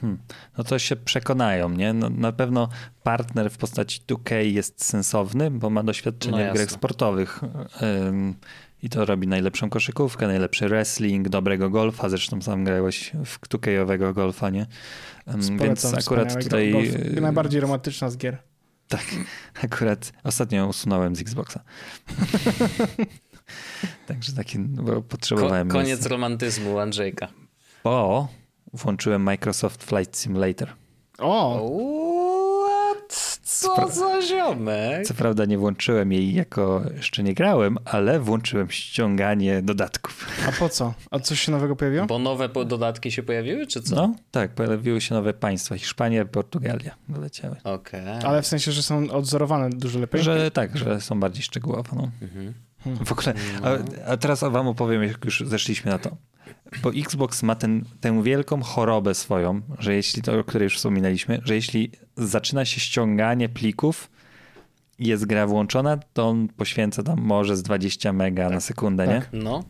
Hmm. 0.00 0.18
No 0.58 0.64
to 0.64 0.78
się 0.78 0.96
przekonają, 0.96 1.68
nie? 1.70 1.92
No, 1.92 2.10
na 2.10 2.32
pewno 2.32 2.68
partner 3.02 3.50
w 3.50 3.56
postaci 3.56 4.00
2K 4.08 4.34
jest 4.34 4.84
sensowny, 4.84 5.50
bo 5.50 5.70
ma 5.70 5.82
doświadczenie 5.82 6.44
no 6.44 6.50
w 6.50 6.54
grach 6.54 6.70
sportowych. 6.70 7.40
I 8.82 8.88
to 8.88 9.04
robi 9.04 9.28
najlepszą 9.28 9.70
koszykówkę, 9.70 10.26
najlepszy 10.26 10.68
wrestling, 10.68 11.28
dobrego 11.28 11.70
golfa. 11.70 12.08
Zresztą 12.08 12.42
sam 12.42 12.64
grałeś 12.64 13.12
w 13.24 13.48
2 13.48 14.12
golfa, 14.12 14.50
nie? 14.50 14.66
Więc 15.60 15.94
akurat 15.94 16.44
tutaj. 16.44 16.72
Golf, 16.72 16.88
najbardziej 17.20 17.60
romantyczna 17.60 18.10
z 18.10 18.16
gier. 18.16 18.38
Tak, 18.88 19.04
akurat 19.64 20.12
ostatnio 20.24 20.66
usunąłem 20.66 21.16
z 21.16 21.20
Xboxa. 21.20 21.60
Także 24.06 24.32
taki, 24.32 24.58
bo 24.58 25.02
potrzebowałem. 25.02 25.68
Ko 25.68 25.72
koniec 25.72 25.88
miejsca. 25.88 26.08
romantyzmu 26.08 26.78
Andrzejka. 26.78 27.28
Bo 27.84 28.28
włączyłem 28.72 29.22
Microsoft 29.22 29.84
Flight 29.84 30.16
Simulator. 30.16 30.68
O! 31.18 31.60
Co 33.60 33.88
za 33.88 34.22
ziomek? 34.22 35.06
Co 35.06 35.14
prawda 35.14 35.44
nie 35.44 35.58
włączyłem 35.58 36.12
jej 36.12 36.34
jako 36.34 36.82
jeszcze 36.96 37.22
nie 37.22 37.34
grałem, 37.34 37.78
ale 37.84 38.20
włączyłem 38.20 38.70
ściąganie 38.70 39.62
dodatków. 39.62 40.26
A 40.48 40.52
po 40.52 40.68
co? 40.68 40.94
A 41.10 41.18
coś 41.18 41.40
się 41.40 41.52
nowego 41.52 41.76
pojawiło? 41.76 42.06
Bo 42.06 42.18
nowe 42.18 42.48
dodatki 42.48 43.12
się 43.12 43.22
pojawiły, 43.22 43.66
czy 43.66 43.82
co? 43.82 43.96
No, 43.96 44.14
tak, 44.30 44.50
pojawiły 44.50 45.00
się 45.00 45.14
nowe 45.14 45.34
państwa. 45.34 45.76
Hiszpania, 45.76 46.24
Portugalia 46.24 46.94
doleciały. 47.08 47.56
Okej. 47.64 48.00
Okay. 48.00 48.28
Ale 48.28 48.42
w 48.42 48.46
sensie, 48.46 48.72
że 48.72 48.82
są 48.82 49.10
odzorowane 49.10 49.70
dużo 49.70 49.98
lepiej? 49.98 50.22
Że 50.22 50.50
tak, 50.50 50.76
że 50.76 51.00
są 51.00 51.20
bardziej 51.20 51.42
szczegółowo. 51.42 51.96
No. 51.96 52.10
Mhm. 52.22 52.54
W 53.04 53.12
ogóle, 53.12 53.34
a, 53.62 54.10
a 54.10 54.16
teraz 54.16 54.40
wam 54.40 54.68
opowiem, 54.68 55.02
jak 55.02 55.24
już 55.24 55.44
zeszliśmy 55.46 55.90
na 55.90 55.98
to 55.98 56.16
bo 56.82 56.90
Xbox 56.90 57.42
ma 57.42 57.54
ten, 57.54 57.84
tę 58.00 58.22
wielką 58.22 58.62
chorobę 58.62 59.14
swoją, 59.14 59.60
że 59.78 59.94
jeśli 59.94 60.22
to, 60.22 60.38
o 60.38 60.44
której 60.44 60.64
już 60.64 60.76
wspominaliśmy, 60.76 61.40
że 61.44 61.54
jeśli 61.54 61.90
zaczyna 62.16 62.64
się 62.64 62.80
ściąganie 62.80 63.48
plików 63.48 64.10
i 64.98 65.08
jest 65.08 65.26
gra 65.26 65.46
włączona, 65.46 65.98
to 66.12 66.28
on 66.28 66.48
poświęca 66.48 67.02
tam 67.02 67.20
może 67.20 67.56
z 67.56 67.62
20 67.62 68.12
mega 68.12 68.44
tak, 68.44 68.52
na 68.52 68.60
sekundę, 68.60 69.06
tak, 69.06 69.32
nie? 69.32 69.40
No. 69.42 69.64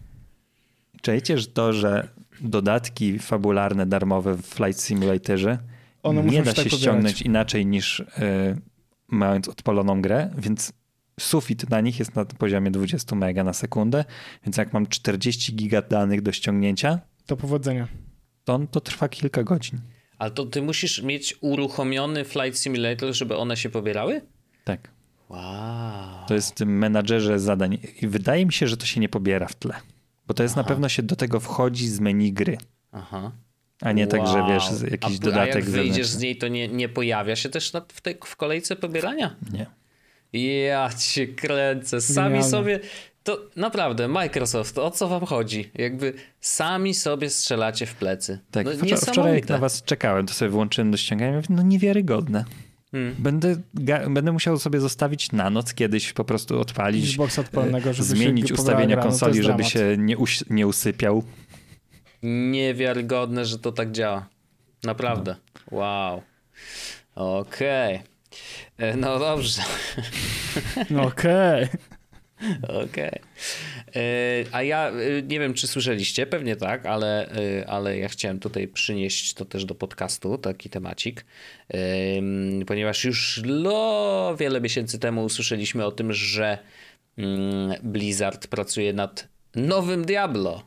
Czajcie, 1.02 1.38
że 1.38 1.46
to, 1.46 1.72
że 1.72 2.08
dodatki 2.40 3.18
fabularne 3.18 3.86
darmowe 3.86 4.34
w 4.34 4.42
Flight 4.42 4.82
Simulatorze 4.82 5.58
One 6.02 6.22
nie 6.22 6.42
da 6.42 6.54
się 6.54 6.62
tak 6.62 6.72
ściągnąć 6.72 7.22
inaczej 7.22 7.66
niż 7.66 8.00
y, 8.00 8.04
mając 9.08 9.48
odpaloną 9.48 10.02
grę, 10.02 10.30
więc 10.38 10.72
sufit 11.18 11.70
na 11.70 11.80
nich 11.80 11.98
jest 11.98 12.14
na 12.16 12.24
poziomie 12.24 12.70
20 12.70 13.16
mega 13.16 13.44
na 13.44 13.52
sekundę, 13.52 14.04
więc 14.44 14.56
jak 14.56 14.72
mam 14.72 14.86
40 14.86 15.56
giga 15.56 15.82
danych 15.82 16.22
do 16.22 16.32
ściągnięcia, 16.32 16.98
To 17.26 17.36
powodzenia. 17.36 17.88
to, 18.44 18.60
to 18.70 18.80
trwa 18.80 19.08
kilka 19.08 19.42
godzin. 19.42 19.80
Ale 20.18 20.30
to 20.30 20.46
ty 20.46 20.62
musisz 20.62 21.02
mieć 21.02 21.34
uruchomiony 21.40 22.24
Flight 22.24 22.58
Simulator, 22.58 23.14
żeby 23.14 23.36
one 23.36 23.56
się 23.56 23.70
pobierały? 23.70 24.20
Tak. 24.64 24.90
Wow. 25.28 26.26
To 26.28 26.34
jest 26.34 26.50
w 26.50 26.54
tym 26.54 26.78
menadżerze 26.78 27.38
zadań. 27.38 27.78
I 28.02 28.06
wydaje 28.06 28.46
mi 28.46 28.52
się, 28.52 28.68
że 28.68 28.76
to 28.76 28.86
się 28.86 29.00
nie 29.00 29.08
pobiera 29.08 29.46
w 29.48 29.54
tle. 29.54 29.74
Bo 30.26 30.34
to 30.34 30.42
jest 30.42 30.56
na 30.56 30.64
pewno 30.64 30.88
się 30.88 31.02
do 31.02 31.16
tego 31.16 31.40
wchodzi 31.40 31.88
z 31.88 32.00
meni 32.00 32.32
gry. 32.32 32.58
Aha. 32.92 33.32
A 33.80 33.92
nie 33.92 34.06
tak, 34.06 34.26
że 34.26 34.38
Wow. 34.38 34.48
wiesz, 34.48 34.90
jakiś 34.90 35.16
a, 35.16 35.20
dodatek 35.20 35.54
A 35.54 35.58
jak 35.58 35.64
wyjdziesz 35.64 35.84
zewnętrzny. 36.06 36.18
z 36.18 36.22
niej, 36.22 36.36
to 36.36 36.48
nie, 36.48 36.68
nie 36.68 36.88
pojawia 36.88 37.36
się 37.36 37.48
też 37.48 37.72
na, 37.72 37.80
w, 37.88 38.00
tej, 38.00 38.16
w 38.24 38.36
kolejce 38.36 38.76
pobierania? 38.76 39.36
Nie. 39.52 39.66
Ja 40.32 40.90
cię 40.98 41.26
kręcę. 41.26 42.00
Sami 42.00 42.28
Genialne. 42.28 42.50
sobie. 42.50 42.80
To 43.22 43.38
naprawdę, 43.56 44.08
Microsoft, 44.08 44.78
o 44.78 44.90
co 44.90 45.08
wam 45.08 45.24
chodzi? 45.26 45.70
Jakby 45.74 46.12
sami 46.40 46.94
sobie 46.94 47.30
strzelacie 47.30 47.86
w 47.86 47.94
plecy. 47.94 48.38
Tak, 48.50 48.66
no, 48.66 48.72
wczor- 48.72 49.10
wczoraj 49.10 49.34
jak 49.34 49.48
na 49.48 49.58
was 49.58 49.82
czekałem, 49.82 50.26
to 50.26 50.34
sobie 50.34 50.48
włączyłem 50.50 50.90
do 50.90 50.96
ściągania 50.96 51.32
i 51.32 51.34
mówię, 51.34 51.46
no 51.50 51.62
niewiarygodne. 51.62 52.44
Hmm. 52.92 53.14
Będę, 53.18 53.56
ga- 53.74 54.12
będę 54.14 54.32
musiał 54.32 54.58
sobie 54.58 54.80
zostawić 54.80 55.32
na 55.32 55.50
noc 55.50 55.74
kiedyś, 55.74 56.12
po 56.12 56.24
prostu 56.24 56.60
odpalić, 56.60 57.04
Xbox 57.08 57.38
odpalnego, 57.38 57.92
żeby 57.92 58.08
zmienić 58.08 58.52
ustawienia 58.52 58.86
gra, 58.96 59.04
no 59.04 59.10
konsoli, 59.10 59.34
żeby 59.34 59.46
dramat. 59.46 59.68
się 59.72 59.96
nie, 59.98 60.16
uś- 60.18 60.44
nie 60.50 60.66
usypiał. 60.66 61.22
Niewiarygodne, 62.22 63.44
że 63.44 63.58
to 63.58 63.72
tak 63.72 63.92
działa. 63.92 64.26
Naprawdę. 64.84 65.36
Wow. 65.70 66.22
Okej. 67.14 67.94
E, 67.94 68.02
No 68.96 69.18
dobrze. 69.18 69.62
No 70.90 71.02
okej. 71.02 71.68
Okej. 72.84 73.20
E, 73.96 74.44
A 74.52 74.62
ja 74.62 74.88
e, 74.90 75.22
nie 75.22 75.40
wiem, 75.40 75.54
czy 75.54 75.66
słyszeliście, 75.66 76.26
pewnie 76.26 76.56
tak, 76.56 76.86
ale, 76.86 77.30
e, 77.30 77.70
ale 77.70 77.98
ja 77.98 78.08
chciałem 78.08 78.38
tutaj 78.38 78.68
przynieść 78.68 79.34
to 79.34 79.44
też 79.44 79.64
do 79.64 79.74
podcastu, 79.74 80.38
taki 80.38 80.70
temacik, 80.70 81.24
Em, 81.68 82.62
ponieważ 82.66 83.04
już 83.04 83.40
lo, 83.44 84.36
wiele 84.40 84.60
miesięcy 84.60 84.98
temu 84.98 85.24
usłyszeliśmy 85.24 85.84
o 85.84 85.92
tym, 85.92 86.12
że 86.12 86.58
mm, 87.18 87.74
Blizzard 87.82 88.46
pracuje 88.46 88.92
nad 88.92 89.28
nowym 89.54 90.04
Diablo. 90.04 90.62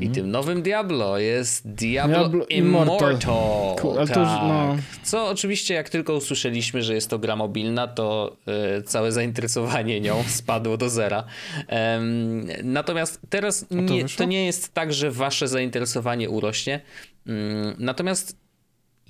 I 0.00 0.10
tym 0.10 0.30
nowym 0.30 0.62
Diablo 0.62 1.18
jest 1.18 1.68
Diablo, 1.68 2.18
Diablo 2.18 2.46
Immortal. 2.46 3.10
Immortal. 3.10 3.76
Cool, 3.80 3.96
tak. 4.06 4.14
to 4.14 4.24
no. 4.24 4.76
Co 5.02 5.28
oczywiście, 5.28 5.74
jak 5.74 5.88
tylko 5.88 6.14
usłyszeliśmy, 6.14 6.82
że 6.82 6.94
jest 6.94 7.10
to 7.10 7.18
gra 7.18 7.36
mobilna, 7.36 7.88
to 7.88 8.36
e, 8.46 8.82
całe 8.82 9.12
zainteresowanie 9.12 10.00
nią 10.00 10.24
spadło 10.38 10.76
do 10.76 10.88
zera. 10.88 11.24
Em, 11.66 12.46
natomiast 12.62 13.20
teraz 13.30 13.66
to 13.68 13.74
nie, 13.74 14.04
to 14.04 14.24
nie 14.24 14.46
jest 14.46 14.74
tak, 14.74 14.92
że 14.92 15.10
wasze 15.10 15.48
zainteresowanie 15.48 16.30
urośnie. 16.30 16.80
Mm, 17.26 17.74
natomiast 17.78 18.36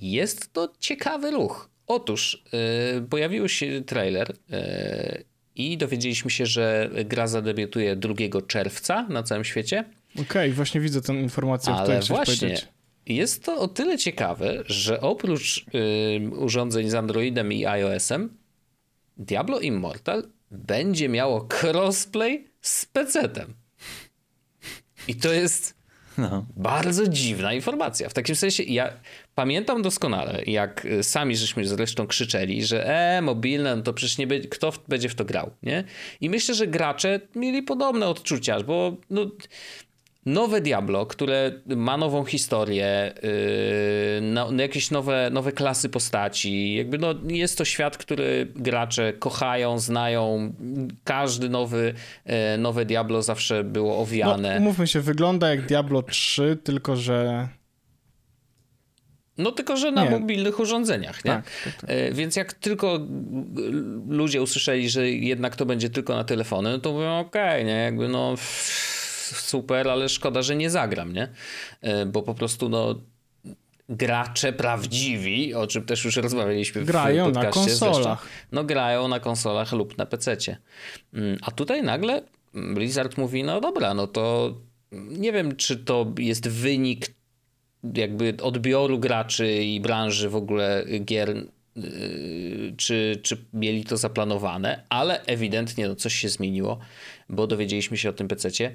jest 0.01 0.53
to 0.53 0.73
ciekawy 0.79 1.31
ruch. 1.31 1.69
Otóż 1.87 2.43
e, 2.97 3.01
pojawił 3.01 3.49
się 3.49 3.81
trailer 3.85 4.35
e, 4.51 5.23
i 5.55 5.77
dowiedzieliśmy 5.77 6.31
się, 6.31 6.45
że 6.45 6.89
gra 7.05 7.27
zadebiutuje 7.27 7.95
2 7.95 8.13
czerwca 8.47 9.07
na 9.09 9.23
całym 9.23 9.43
świecie. 9.43 9.85
Okej, 10.19 10.51
właśnie 10.51 10.81
widzę 10.81 11.01
tę 11.01 11.13
informację, 11.13 11.73
o 11.73 11.75
której 11.75 11.97
Ale 11.97 12.05
właśnie, 12.05 12.35
powiedzieć. 12.47 12.67
jest 13.05 13.43
to 13.45 13.57
o 13.59 13.67
tyle 13.67 13.97
ciekawe, 13.97 14.63
że 14.65 15.01
oprócz 15.01 15.65
y, 15.75 16.29
urządzeń 16.35 16.89
z 16.89 16.93
Androidem 16.95 17.53
i 17.53 17.65
iOS-em, 17.65 18.37
Diablo 19.17 19.59
Immortal 19.59 20.23
będzie 20.51 21.09
miało 21.09 21.47
crossplay 21.61 22.47
z 22.61 22.85
PC-tem. 22.85 23.45
I 25.07 25.15
to 25.15 25.33
jest 25.33 25.81
No. 26.17 26.45
bardzo 26.57 27.07
dziwna 27.07 27.53
informacja. 27.53 28.09
W 28.09 28.13
takim 28.13 28.35
sensie, 28.35 28.63
ja 28.63 28.93
pamiętam 29.35 29.81
doskonale, 29.81 30.43
jak 30.45 30.85
y, 30.85 31.03
sami 31.03 31.35
żeśmy 31.37 31.67
zresztą 31.67 32.07
krzyczeli, 32.07 32.65
że 32.65 32.87
e, 33.17 33.21
mobilne, 33.21 33.75
no 33.75 33.81
to 33.81 33.93
przecież 33.93 34.17
nie 34.17 34.27
będzie, 34.27 34.47
kto 34.49 34.71
w, 34.71 34.87
będzie 34.87 35.09
w 35.09 35.15
to 35.15 35.25
grał, 35.25 35.51
nie? 35.63 35.83
I 36.21 36.29
myślę, 36.29 36.55
że 36.55 36.67
gracze 36.67 37.19
mieli 37.35 37.63
podobne 37.63 38.07
odczucia, 38.07 38.63
bo 38.63 38.97
no, 39.09 39.25
nowe 40.25 40.61
Diablo, 40.61 41.05
które 41.05 41.51
ma 41.65 41.97
nową 41.97 42.25
historię, 42.25 43.13
yy, 43.23 44.21
no, 44.21 44.51
no 44.51 44.61
jakieś 44.61 44.91
nowe, 44.91 45.29
nowe 45.33 45.51
klasy 45.51 45.89
postaci, 45.89 46.75
jakby 46.75 46.97
no, 46.97 47.13
jest 47.27 47.57
to 47.57 47.65
świat, 47.65 47.97
który 47.97 48.47
gracze 48.55 49.13
kochają, 49.13 49.79
znają. 49.79 50.53
Każdy 51.03 51.49
nowy, 51.49 51.93
e, 52.25 52.57
nowe 52.57 52.85
Diablo 52.85 53.21
zawsze 53.21 53.63
było 53.63 53.99
owiane. 53.99 54.55
No, 54.55 54.61
umówmy 54.61 54.87
się, 54.87 55.01
wygląda 55.01 55.49
jak 55.49 55.65
Diablo 55.65 56.01
3, 56.03 56.57
tylko 56.63 56.95
że... 56.95 57.47
No 59.37 59.51
tylko, 59.51 59.77
że 59.77 59.91
na 59.91 60.03
Nie. 60.03 60.09
mobilnych 60.09 60.59
urządzeniach, 60.59 61.25
nie? 61.25 61.31
Tak, 61.31 61.45
tak, 61.63 61.73
tak. 61.75 61.89
E, 61.89 62.11
Więc 62.11 62.35
jak 62.35 62.53
tylko 62.53 62.99
ludzie 64.09 64.41
usłyszeli, 64.41 64.89
że 64.89 65.09
jednak 65.09 65.55
to 65.55 65.65
będzie 65.65 65.89
tylko 65.89 66.15
na 66.15 66.23
telefony, 66.23 66.71
no 66.71 66.79
to 66.79 66.91
mówią 66.91 67.19
okej, 67.19 67.65
nie? 67.65 67.71
Jakby 67.71 68.07
no 68.07 68.29
pff, 68.31 69.00
super, 69.31 69.87
ale 69.89 70.09
szkoda, 70.09 70.41
że 70.41 70.55
nie 70.55 70.69
zagram, 70.69 71.13
nie? 71.13 71.27
E, 71.81 72.05
Bo 72.05 72.21
po 72.23 72.33
prostu 72.33 72.69
no 72.69 72.95
gracze 73.89 74.53
prawdziwi, 74.53 75.53
o 75.53 75.67
czym 75.67 75.85
też 75.85 76.05
już 76.05 76.15
rozmawialiśmy 76.17 76.85
Grają 76.85 77.31
w 77.31 77.33
na 77.33 77.41
podcaście 77.41 77.69
konsolach. 77.69 77.93
zresztą, 78.03 78.17
no 78.51 78.63
grają 78.63 79.07
na 79.07 79.19
konsolach 79.19 79.71
lub 79.71 79.97
na 79.97 80.05
PC-cie. 80.05 80.57
Mm, 81.13 81.37
A 81.41 81.51
tutaj 81.51 81.83
nagle 81.83 82.21
Blizzard 82.53 83.17
mówi, 83.17 83.43
no 83.43 83.61
dobra, 83.61 83.93
no 83.93 84.07
to 84.07 84.53
nie 84.91 85.31
wiem, 85.31 85.55
czy 85.55 85.77
to 85.77 86.13
jest 86.17 86.47
wynik 86.49 87.07
jakby 87.95 88.37
odbioru 88.41 88.99
graczy 88.99 89.53
i 89.63 89.81
branży 89.81 90.29
w 90.29 90.35
ogóle 90.35 90.85
gier, 91.05 91.35
yy, 91.75 92.73
czy, 92.77 93.19
czy 93.23 93.45
mieli 93.53 93.83
to 93.83 93.97
zaplanowane, 93.97 94.83
ale 94.89 95.23
ewidentnie 95.25 95.87
no, 95.87 95.95
coś 95.95 96.15
się 96.15 96.29
zmieniło, 96.29 96.79
bo 97.29 97.47
dowiedzieliśmy 97.47 97.97
się 97.97 98.09
o 98.09 98.13
tym 98.13 98.27
PC-cie. 98.27 98.71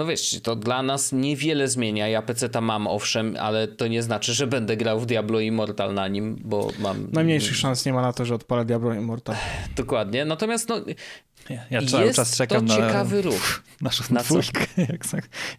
No 0.00 0.06
wiesz, 0.06 0.40
to 0.42 0.56
dla 0.56 0.82
nas 0.82 1.12
niewiele 1.12 1.68
zmienia. 1.68 2.08
Ja 2.08 2.22
PC-ta 2.22 2.60
mam, 2.60 2.86
owszem, 2.86 3.36
ale 3.40 3.68
to 3.68 3.86
nie 3.86 4.02
znaczy, 4.02 4.34
że 4.34 4.46
będę 4.46 4.76
grał 4.76 5.00
w 5.00 5.06
Diablo 5.06 5.40
Immortal 5.40 5.94
na 5.94 6.08
nim, 6.08 6.36
bo 6.44 6.70
mam... 6.78 7.08
Najmniejszych 7.12 7.56
szans 7.56 7.86
nie 7.86 7.92
ma 7.92 8.02
na 8.02 8.12
to, 8.12 8.24
że 8.24 8.34
odpala 8.34 8.64
Diablo 8.64 8.94
Immortal. 8.94 9.36
Dokładnie. 9.76 10.24
Natomiast 10.24 10.68
no, 10.68 10.76
Ja, 11.50 11.64
ja 11.70 11.82
cały 11.86 12.04
jest 12.04 12.16
czas 12.16 12.36
czekam 12.36 12.66
to 12.66 12.76
na 12.76 12.86
ciekawy 12.86 13.22
ruch. 13.22 13.62
naszą 13.80 14.04
Na 14.10 14.22
dwójkę, 14.22 14.60
jak, 14.76 15.04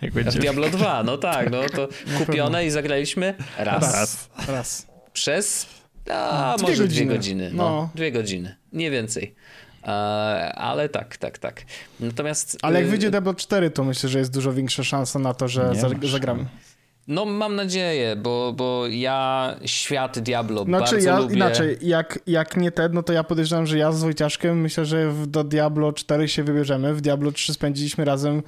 jak 0.02 0.12
W 0.12 0.16
będzie. 0.16 0.39
Diablo 0.39 0.70
2, 0.70 1.04
no 1.04 1.18
tak, 1.18 1.52
no 1.52 1.62
to 1.76 1.88
kupione 2.18 2.66
i 2.66 2.70
zagraliśmy 2.70 3.34
raz. 3.58 3.94
Raz. 3.94 4.30
Raz. 4.48 4.88
Przez 5.14 5.66
a, 6.10 6.56
Dwie 6.58 6.68
może 6.68 6.84
godziny. 6.84 7.06
dwie 7.06 7.16
godziny. 7.16 7.52
No, 7.54 7.64
No. 7.64 7.89
Dwie 7.96 8.12
godziny, 8.12 8.56
nie 8.74 8.92
więcej. 8.92 9.36
E, 9.84 9.88
ale 10.56 10.90
tak, 10.90 11.18
tak, 11.18 11.38
tak. 11.38 11.62
Natomiast. 12.00 12.58
Ale 12.62 12.80
jak 12.80 12.88
y, 12.88 12.92
wyjdzie 12.92 13.12
Diablo 13.12 13.34
4, 13.34 13.70
to 13.70 13.84
myślę, 13.84 14.10
że 14.10 14.20
jest 14.20 14.34
dużo 14.34 14.54
większa 14.54 14.84
szansa 14.84 15.20
na 15.20 15.34
to, 15.34 15.48
że 15.48 15.74
zagramy. 16.04 16.46
No, 17.08 17.26
mam 17.26 17.56
nadzieję, 17.56 18.16
bo, 18.16 18.54
bo 18.54 18.88
ja 18.88 19.56
świat 19.66 20.20
Diablo 20.20 20.64
Znaczy, 20.64 20.92
bardzo 20.96 21.10
ja 21.10 21.20
lubię. 21.20 21.36
inaczej, 21.36 21.78
jak, 21.82 22.20
jak 22.28 22.58
nie 22.58 22.72
ten, 22.72 22.94
no 22.94 23.04
to 23.04 23.14
ja 23.14 23.24
podejrzewam, 23.24 23.68
że 23.68 23.78
ja 23.78 23.92
z 23.92 24.04
Wojciaszkiem 24.04 24.62
myślę, 24.62 24.86
że 24.86 25.12
w, 25.12 25.28
do 25.28 25.44
Diablo 25.44 25.94
4 25.94 26.28
się 26.28 26.44
wybierzemy. 26.44 26.94
W 26.94 27.02
Diablo 27.02 27.32
3 27.32 27.54
spędziliśmy 27.54 28.06
razem 28.06 28.44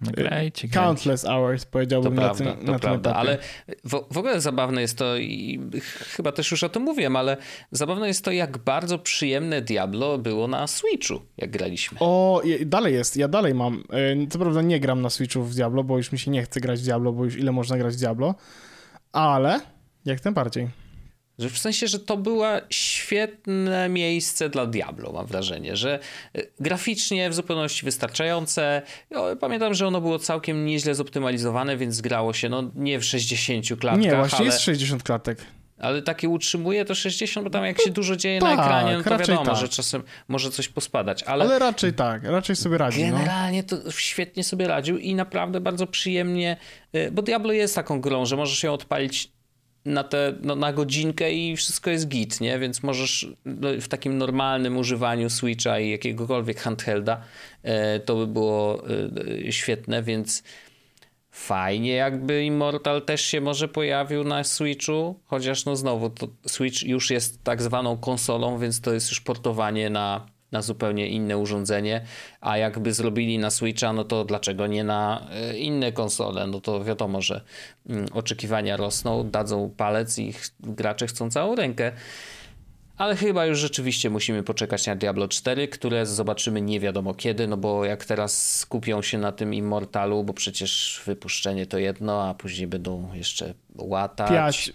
grajcie, 0.00 0.22
grajcie. 0.28 0.68
countless 0.68 1.24
hours, 1.24 1.64
To 1.64 1.70
powiedziałbym 1.70 2.14
prawda, 2.16 2.44
na 2.44 2.50
tym, 2.52 2.66
to 2.66 2.72
na 2.72 2.78
tym 2.78 2.80
prawda, 2.80 3.10
etapie. 3.10 3.18
ale 3.28 3.38
w, 3.84 4.14
w 4.14 4.18
ogóle 4.18 4.40
zabawne 4.40 4.80
jest 4.80 4.98
to 4.98 5.16
i 5.16 5.60
ch- 5.80 6.04
chyba 6.16 6.32
też 6.32 6.50
już 6.50 6.62
o 6.62 6.68
tym 6.68 6.82
mówiłem, 6.82 7.16
ale 7.16 7.36
zabawne 7.70 8.08
jest 8.08 8.24
to, 8.24 8.30
jak 8.32 8.58
bardzo 8.58 8.98
przyjemne 8.98 9.62
Diablo 9.62 10.18
było 10.18 10.48
na 10.48 10.66
Switchu, 10.66 11.20
jak 11.36 11.50
graliśmy. 11.50 11.98
O, 12.00 12.42
dalej 12.66 12.94
jest, 12.94 13.16
ja 13.16 13.28
dalej 13.28 13.54
mam. 13.54 13.84
E, 13.90 14.26
Co 14.26 14.38
prawda 14.38 14.62
nie 14.62 14.80
gram 14.80 15.02
na 15.02 15.10
Switchu 15.10 15.42
w 15.42 15.54
Diablo, 15.54 15.84
bo 15.84 15.96
już 15.96 16.12
mi 16.12 16.18
się 16.18 16.30
nie 16.30 16.42
chce 16.42 16.60
grać 16.60 16.80
w 16.80 16.84
Diablo, 16.84 17.12
bo 17.12 17.24
już 17.24 17.36
ile 17.36 17.52
można 17.52 17.78
grać 17.78 17.94
w 17.94 17.98
Diablo, 17.98 18.34
ale 19.12 19.60
jak 20.04 20.24
najbardziej. 20.24 20.68
Że 21.38 21.50
w 21.50 21.58
sensie, 21.58 21.86
że 21.86 21.98
to 21.98 22.16
było 22.16 22.46
świetne 22.70 23.88
miejsce 23.88 24.48
dla 24.48 24.66
Diablo, 24.66 25.12
mam 25.12 25.26
wrażenie, 25.26 25.76
że 25.76 25.98
y, 26.36 26.52
graficznie 26.60 27.30
w 27.30 27.34
zupełności 27.34 27.84
wystarczające. 27.84 28.82
Pamiętam, 29.40 29.74
że 29.74 29.86
ono 29.86 30.00
było 30.00 30.18
całkiem 30.18 30.66
nieźle 30.66 30.94
zoptymalizowane, 30.94 31.76
więc 31.76 32.00
grało 32.00 32.32
się 32.32 32.48
no 32.48 32.70
nie 32.74 32.98
w 32.98 33.04
60 33.04 33.80
klatkach, 33.80 34.04
Nie, 34.04 34.16
właśnie 34.16 34.38
ale, 34.38 34.46
jest 34.46 34.60
60 34.60 35.02
klatek. 35.02 35.38
ale 35.78 36.02
takie 36.02 36.28
utrzymuje 36.28 36.84
to 36.84 36.94
60, 36.94 37.44
bo 37.44 37.50
tam 37.50 37.64
jak 37.64 37.82
się 37.82 37.90
dużo 37.90 38.16
dzieje 38.16 38.40
na 38.40 38.56
tak, 38.56 38.66
ekranie, 38.66 38.96
no 38.98 39.04
to 39.04 39.18
wiadomo, 39.18 39.44
tak. 39.44 39.56
że 39.56 39.68
czasem 39.68 40.02
może 40.28 40.50
coś 40.50 40.68
pospadać, 40.68 41.22
ale, 41.22 41.44
Ale 41.44 41.58
raczej 41.58 41.92
tak, 41.92 42.24
raczej 42.24 42.56
sobie 42.56 42.78
radzi. 42.78 43.04
No. 43.04 43.18
Generalnie 43.18 43.64
to 43.64 43.90
świetnie 43.90 44.44
sobie 44.44 44.68
radził 44.68 44.98
i 44.98 45.14
naprawdę 45.14 45.60
bardzo 45.60 45.86
przyjemnie, 45.86 46.56
y, 46.94 47.10
bo 47.12 47.22
Diablo 47.22 47.52
jest 47.52 47.74
taką 47.74 48.00
grą, 48.00 48.26
że 48.26 48.36
możesz 48.36 48.62
ją 48.62 48.72
odpalić 48.72 49.35
na, 49.86 50.04
te, 50.04 50.34
no, 50.42 50.56
na 50.56 50.72
godzinkę 50.72 51.32
i 51.32 51.56
wszystko 51.56 51.90
jest 51.90 52.08
git, 52.08 52.40
nie? 52.40 52.58
Więc 52.58 52.82
możesz 52.82 53.26
no, 53.44 53.68
w 53.80 53.88
takim 53.88 54.18
normalnym 54.18 54.76
używaniu 54.76 55.30
Switcha 55.30 55.80
i 55.80 55.90
jakiegokolwiek 55.90 56.60
handhelda 56.60 57.20
e, 57.62 58.00
to 58.00 58.16
by 58.16 58.26
było 58.26 58.82
e, 59.46 59.52
świetne, 59.52 60.02
więc 60.02 60.42
fajnie 61.30 61.92
jakby 61.92 62.44
Immortal 62.44 63.02
też 63.02 63.20
się 63.20 63.40
może 63.40 63.68
pojawił 63.68 64.24
na 64.24 64.44
Switchu, 64.44 65.20
chociaż 65.26 65.64
no 65.64 65.76
znowu 65.76 66.10
to 66.10 66.28
Switch 66.46 66.82
już 66.82 67.10
jest 67.10 67.44
tak 67.44 67.62
zwaną 67.62 67.96
konsolą, 67.96 68.58
więc 68.58 68.80
to 68.80 68.94
jest 68.94 69.10
już 69.10 69.20
portowanie 69.20 69.90
na 69.90 70.35
na 70.52 70.62
zupełnie 70.62 71.08
inne 71.08 71.38
urządzenie, 71.38 72.04
a 72.40 72.58
jakby 72.58 72.92
zrobili 72.92 73.38
na 73.38 73.50
Switcha, 73.50 73.92
no 73.92 74.04
to 74.04 74.24
dlaczego 74.24 74.66
nie 74.66 74.84
na 74.84 75.26
e, 75.30 75.58
inne 75.58 75.92
konsole? 75.92 76.46
No 76.46 76.60
to 76.60 76.84
wiadomo, 76.84 77.22
że 77.22 77.40
mm, 77.88 78.06
oczekiwania 78.12 78.76
rosną, 78.76 79.30
dadzą 79.30 79.70
palec 79.76 80.18
i 80.18 80.34
gracze 80.60 81.06
chcą 81.06 81.30
całą 81.30 81.54
rękę. 81.54 81.92
Ale 82.96 83.16
chyba 83.16 83.46
już 83.46 83.58
rzeczywiście 83.58 84.10
musimy 84.10 84.42
poczekać 84.42 84.86
na 84.86 84.96
Diablo 84.96 85.28
4, 85.28 85.68
które 85.68 86.06
zobaczymy 86.06 86.62
nie 86.62 86.80
wiadomo 86.80 87.14
kiedy, 87.14 87.46
no 87.46 87.56
bo 87.56 87.84
jak 87.84 88.04
teraz 88.04 88.56
skupią 88.56 89.02
się 89.02 89.18
na 89.18 89.32
tym 89.32 89.54
Immortalu, 89.54 90.24
bo 90.24 90.32
przecież 90.32 91.02
wypuszczenie 91.06 91.66
to 91.66 91.78
jedno, 91.78 92.28
a 92.28 92.34
później 92.34 92.66
będą 92.66 93.14
jeszcze 93.14 93.54
łatać. 93.78 94.30
Piać, 94.30 94.72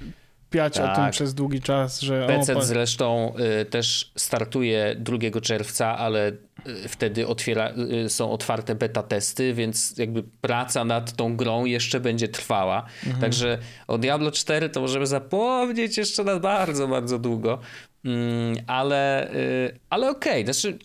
piać 0.52 0.74
tak. 0.74 0.84
o 0.84 0.88
tym 0.88 0.96
tak. 0.96 1.12
przez 1.12 1.34
długi 1.34 1.62
czas, 1.62 2.02
że... 2.02 2.28
PC 2.28 2.56
o, 2.56 2.62
zresztą 2.62 3.34
y, 3.62 3.66
też 3.66 4.12
startuje 4.16 4.96
2 5.00 5.42
czerwca, 5.42 5.98
ale 5.98 6.32
y, 6.68 6.88
wtedy 6.88 7.28
otwiera, 7.28 7.74
y, 8.06 8.10
są 8.10 8.32
otwarte 8.32 8.76
beta 8.76 9.04
testy, 9.04 9.54
więc 9.54 9.98
jakby 9.98 10.24
praca 10.42 10.86
nad 10.86 11.16
tą 11.16 11.38
grą 11.38 11.66
jeszcze 11.66 12.00
będzie 12.00 12.28
trwała. 12.28 12.86
Mhm. 13.04 13.22
Także 13.22 13.58
o 13.88 13.98
Diablo 13.98 14.32
4 14.32 14.70
to 14.70 14.82
możemy 14.82 15.08
zapomnieć 15.08 15.98
jeszcze 15.98 16.24
na 16.24 16.40
bardzo, 16.40 16.88
bardzo 16.88 17.20
długo. 17.20 17.60
Mm, 18.06 18.56
ale, 18.68 19.32
y, 19.34 19.80
ale 19.90 20.10
okej, 20.10 20.44
okay. 20.44 20.54
znaczy 20.54 20.78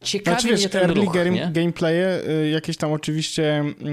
ciekawi 0.00 0.40
znaczy, 0.40 0.48
wiesz, 0.48 0.60
mnie 0.60 0.68
ten 0.68 0.82
early 0.82 1.04
ruch, 1.04 1.14
game, 1.14 1.50
gameplaye 1.52 2.20
y, 2.28 2.50
jakieś 2.50 2.76
tam 2.76 2.92
oczywiście 2.92 3.64
no, 3.80 3.90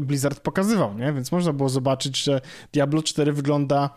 Blizzard 0.00 0.40
pokazywał, 0.40 0.98
nie? 0.98 1.12
Więc 1.12 1.32
można 1.32 1.52
było 1.52 1.68
zobaczyć, 1.68 2.22
że 2.22 2.40
Diablo 2.72 3.02
4 3.02 3.32
wygląda 3.32 3.90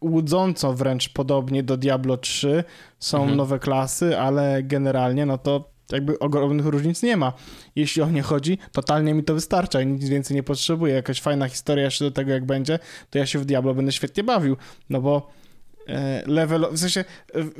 łudząco 0.00 0.74
wręcz 0.74 1.08
podobnie 1.08 1.62
do 1.62 1.76
Diablo 1.76 2.16
3. 2.16 2.64
Są 2.98 3.18
mhm. 3.18 3.36
nowe 3.36 3.58
klasy, 3.58 4.18
ale 4.18 4.62
generalnie 4.62 5.26
no 5.26 5.38
to 5.38 5.70
jakby 5.92 6.18
ogromnych 6.18 6.66
różnic 6.66 7.02
nie 7.02 7.16
ma. 7.16 7.32
Jeśli 7.76 8.02
o 8.02 8.10
nie 8.10 8.22
chodzi, 8.22 8.58
totalnie 8.72 9.14
mi 9.14 9.24
to 9.24 9.34
wystarcza 9.34 9.80
i 9.80 9.86
nic 9.86 10.08
więcej 10.08 10.34
nie 10.34 10.42
potrzebuję. 10.42 10.94
Jakaś 10.94 11.20
fajna 11.20 11.48
historia 11.48 11.84
jeszcze 11.84 12.04
do 12.04 12.10
tego, 12.10 12.32
jak 12.32 12.46
będzie, 12.46 12.78
to 13.10 13.18
ja 13.18 13.26
się 13.26 13.38
w 13.38 13.44
Diablo 13.44 13.74
będę 13.74 13.92
świetnie 13.92 14.24
bawił, 14.24 14.56
no 14.90 15.00
bo 15.00 15.30
level, 16.26 16.66
w 16.72 16.78
sensie 16.78 17.04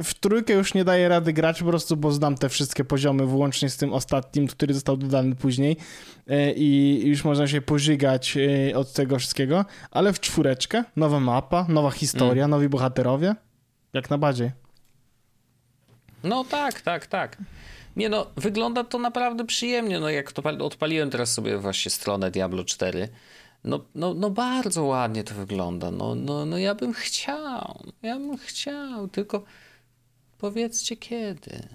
w 0.05 0.15
trójkę 0.15 0.53
już 0.53 0.75
nie 0.75 0.85
daję 0.85 1.09
rady 1.09 1.33
grać 1.33 1.59
po 1.59 1.65
prostu, 1.65 1.97
bo 1.97 2.13
znam 2.13 2.35
te 2.35 2.49
wszystkie 2.49 2.85
poziomy, 2.85 3.27
włącznie 3.27 3.71
z 3.71 3.77
tym 3.77 3.93
ostatnim, 3.93 4.47
który 4.47 4.75
został 4.75 4.97
dodany 4.97 5.35
później 5.35 5.77
e, 6.27 6.53
i 6.53 7.01
już 7.09 7.25
można 7.25 7.47
się 7.47 7.61
pożygać 7.61 8.37
e, 8.37 8.77
od 8.77 8.93
tego 8.93 9.19
wszystkiego, 9.19 9.65
ale 9.91 10.13
w 10.13 10.21
czwóreczkę 10.21 10.85
nowa 10.97 11.21
mapa, 11.21 11.67
nowa 11.69 11.91
historia, 11.91 12.45
mm. 12.45 12.51
nowi 12.51 12.69
bohaterowie, 12.69 13.35
jak 13.93 14.11
najbardziej. 14.11 14.51
No 16.25 16.45
tak, 16.45 16.81
tak, 16.81 17.07
tak. 17.07 17.37
Nie 17.97 18.09
no, 18.09 18.27
wygląda 18.37 18.85
to 18.85 18.99
naprawdę 18.99 19.45
przyjemnie, 19.47 20.01
no 20.01 20.11
jak 20.11 20.33
to 20.33 20.43
odpaliłem 20.43 21.11
teraz 21.11 21.33
sobie 21.33 21.59
właśnie 21.59 21.91
stronę 21.91 22.31
Diablo 22.31 22.65
4, 22.65 23.09
no, 23.65 23.85
no, 23.95 24.15
no 24.15 24.31
bardzo 24.31 24.85
ładnie 24.85 25.25
to 25.25 25.35
wygląda. 25.35 25.91
No, 25.91 26.15
no, 26.15 26.47
no 26.47 26.59
ja 26.59 26.75
bym 26.75 26.93
chciał. 26.93 27.85
Ja 28.03 28.17
bym 28.17 28.39
chciał, 28.39 29.09
tylko 29.09 29.45
powiedzcie 30.39 30.97
kiedy. 30.97 31.69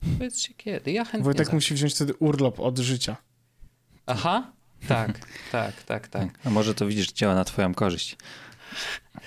Powiedzcie 0.00 0.54
kiedy. 0.54 0.92
Ja 0.92 1.04
chętnie. 1.04 1.24
Wojtek 1.24 1.52
musi 1.52 1.74
wziąć 1.74 1.94
wtedy 1.94 2.14
urlop 2.14 2.60
od 2.60 2.78
życia. 2.78 3.16
Aha, 4.06 4.52
tak, 4.88 5.18
tak, 5.52 5.82
tak, 5.82 6.08
tak. 6.08 6.28
A 6.44 6.50
może 6.50 6.74
to 6.74 6.86
widzisz, 6.86 7.12
działa 7.12 7.34
na 7.34 7.44
twoją 7.44 7.74
korzyść. 7.74 8.16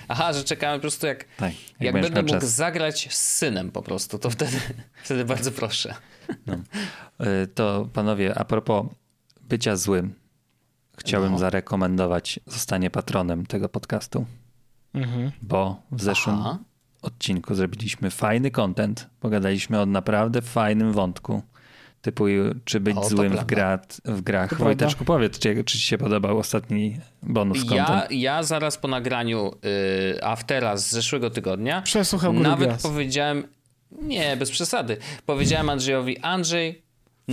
Aha, 0.08 0.32
że 0.32 0.44
czekamy 0.44 0.78
po 0.78 0.80
prostu 0.80 1.06
jak, 1.06 1.24
tak, 1.36 1.52
jak, 1.52 1.80
jak 1.80 1.94
będę 1.94 2.22
mógł 2.22 2.34
czas. 2.34 2.54
zagrać 2.54 3.08
z 3.14 3.20
synem 3.20 3.70
po 3.70 3.82
prostu, 3.82 4.18
to 4.18 4.30
wtedy, 4.30 4.60
wtedy 5.04 5.24
bardzo 5.24 5.52
proszę. 5.52 5.94
No. 6.46 6.54
Y, 6.54 7.46
to 7.46 7.88
panowie, 7.92 8.38
a 8.38 8.44
propos 8.44 8.86
bycia 9.40 9.76
złym, 9.76 10.14
chciałbym 10.96 11.32
no. 11.32 11.38
zarekomendować 11.38 12.40
zostanie 12.46 12.90
patronem 12.90 13.46
tego 13.46 13.68
podcastu, 13.68 14.26
mhm. 14.94 15.30
bo 15.42 15.82
w 15.90 16.02
zeszłym 16.02 16.36
Aha. 16.40 16.58
odcinku 17.02 17.54
zrobiliśmy 17.54 18.10
fajny 18.10 18.50
content, 18.50 19.10
pogadaliśmy 19.20 19.80
o 19.80 19.86
naprawdę 19.86 20.42
fajnym 20.42 20.92
wątku, 20.92 21.42
typu 22.04 22.24
czy 22.64 22.80
być 22.80 22.96
o, 22.96 23.08
złym 23.08 23.36
w, 23.36 23.44
gra, 23.44 23.78
w 24.04 24.20
grach. 24.20 24.50
To 24.50 24.56
Wojteczku, 24.56 25.04
powiedz, 25.04 25.38
czy, 25.38 25.64
czy 25.64 25.78
ci 25.78 25.86
się 25.86 25.98
podobał 25.98 26.38
ostatni 26.38 26.98
bonus 27.22 27.58
content? 27.58 27.88
Ja, 27.88 28.06
ja 28.10 28.42
zaraz 28.42 28.78
po 28.78 28.88
nagraniu 28.88 29.52
y, 30.14 30.24
Aftera 30.24 30.76
z 30.76 30.90
zeszłego 30.90 31.30
tygodnia 31.30 31.82
Przesłuchał 31.82 32.32
nawet 32.32 32.82
powiedziałem, 32.82 33.44
nie, 34.02 34.36
bez 34.36 34.50
przesady, 34.50 34.96
powiedziałem 35.26 35.70
Andrzejowi, 35.70 36.18
Andrzej, 36.18 36.82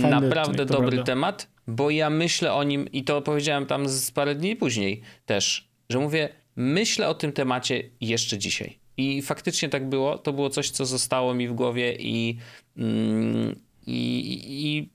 Fajny 0.00 0.20
naprawdę 0.20 0.66
dobry 0.66 0.90
prawda. 0.90 1.12
temat, 1.12 1.48
bo 1.66 1.90
ja 1.90 2.10
myślę 2.10 2.52
o 2.52 2.62
nim 2.62 2.92
i 2.92 3.04
to 3.04 3.22
powiedziałem 3.22 3.66
tam 3.66 3.88
z 3.88 4.10
parę 4.10 4.34
dni 4.34 4.56
później 4.56 5.00
też, 5.26 5.68
że 5.90 5.98
mówię, 5.98 6.28
myślę 6.56 7.08
o 7.08 7.14
tym 7.14 7.32
temacie 7.32 7.82
jeszcze 8.00 8.38
dzisiaj. 8.38 8.78
I 8.96 9.22
faktycznie 9.22 9.68
tak 9.68 9.88
było. 9.88 10.18
To 10.18 10.32
było 10.32 10.50
coś, 10.50 10.70
co 10.70 10.86
zostało 10.86 11.34
mi 11.34 11.48
w 11.48 11.52
głowie 11.52 11.96
i, 11.98 12.38
mm, 12.76 13.60
i, 13.86 14.88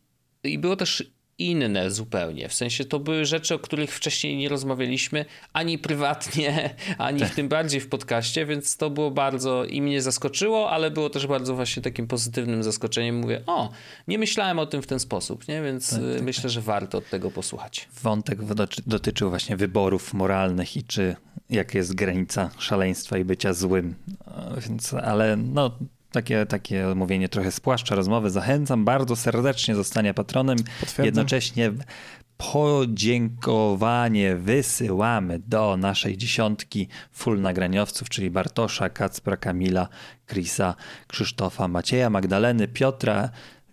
i, 0.44 0.50
i 0.52 0.60
było 0.60 0.76
też 0.76 1.12
inne 1.40 1.92
zupełnie. 1.92 2.50
W 2.50 2.54
sensie 2.54 2.86
to 2.86 3.00
były 3.00 3.26
rzeczy, 3.26 3.56
o 3.56 3.60
których 3.60 3.92
wcześniej 3.92 4.38
nie 4.38 4.50
rozmawialiśmy 4.50 5.26
ani 5.54 5.78
prywatnie, 5.78 6.76
ani 6.98 7.26
w 7.26 7.36
tym 7.36 7.50
bardziej 7.50 7.82
w 7.82 7.90
podcaście, 7.90 8.46
więc 8.46 8.78
to 8.78 8.90
było 8.90 9.12
bardzo 9.12 9.66
i 9.66 9.82
mnie 9.82 10.02
zaskoczyło, 10.02 10.70
ale 10.70 10.92
było 10.92 11.10
też 11.10 11.28
bardzo 11.28 11.56
właśnie 11.56 11.84
takim 11.84 12.08
pozytywnym 12.08 12.64
zaskoczeniem. 12.64 13.16
Mówię, 13.16 13.42
o, 13.48 13.70
nie 14.08 14.18
myślałem 14.18 14.60
o 14.60 14.66
tym 14.66 14.82
w 14.82 14.88
ten 14.88 15.00
sposób, 15.00 15.48
nie? 15.48 15.62
Więc 15.62 15.90
tak, 15.90 16.00
tak, 16.14 16.22
myślę, 16.22 16.42
tak. 16.42 16.52
że 16.52 16.62
warto 16.62 16.98
od 16.98 17.10
tego 17.10 17.32
posłuchać. 17.32 17.88
Wątek 18.04 18.40
dotyczył 18.88 19.30
właśnie 19.30 19.58
wyborów 19.58 20.14
moralnych 20.14 20.78
i 20.78 20.84
czy 20.84 21.16
jaka 21.50 21.78
jest 21.78 21.96
granica 21.96 22.50
szaleństwa 22.60 23.18
i 23.18 23.26
bycia 23.26 23.54
złym. 23.54 23.96
Więc, 24.68 24.94
ale 24.94 25.38
no, 25.38 25.72
takie, 26.12 26.46
takie 26.46 26.86
mówienie 26.96 27.30
trochę 27.30 27.52
spłaszcza 27.52 27.96
rozmowy. 27.96 28.30
Zachęcam 28.30 28.86
bardzo 28.86 29.16
serdecznie 29.16 29.76
zostania 29.76 30.14
patronem. 30.14 30.58
Potwierdzam. 30.58 31.06
Jednocześnie 31.06 31.72
podziękowanie 32.38 34.36
wysyłamy 34.36 35.40
do 35.40 35.78
naszej 35.78 36.18
dziesiątki 36.18 36.88
full 37.12 37.42
nagraniowców, 37.42 38.10
czyli 38.10 38.30
Bartosza, 38.30 38.90
Kacpra, 38.90 39.38
Kamila, 39.38 39.88
Krisa, 40.26 40.76
Krzysztofa, 41.08 41.68
Macieja, 41.68 42.10
Magdaleny, 42.10 42.68
Piotra, 42.68 43.30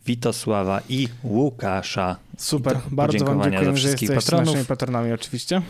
Witosława 0.07 0.81
i 0.89 1.09
Łukasza. 1.25 2.17
Super, 2.39 2.77
I 2.93 2.95
bardzo 2.95 3.25
wam 3.25 3.43
dziękuję, 3.43 3.77
że 3.77 3.89
jesteście 3.89 4.15
patronów. 4.15 4.47
naszymi 4.47 4.65
patronami 4.65 5.13
oczywiście. 5.13 5.63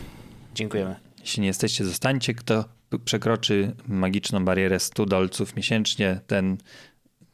Dziękujemy. 0.54 0.96
Jeśli 1.20 1.40
nie 1.40 1.46
jesteście, 1.46 1.84
zostańcie. 1.84 2.34
Kto 2.34 2.64
przekroczy 3.05 3.72
magiczną 3.89 4.45
barierę 4.45 4.80
100 4.80 5.07
dolców 5.07 5.57
miesięcznie, 5.57 6.20
ten 6.26 6.59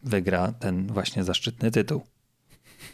wygra 0.02 0.52
ten 0.52 0.86
właśnie 0.86 1.24
zaszczytny 1.24 1.70
tytuł. 1.70 2.02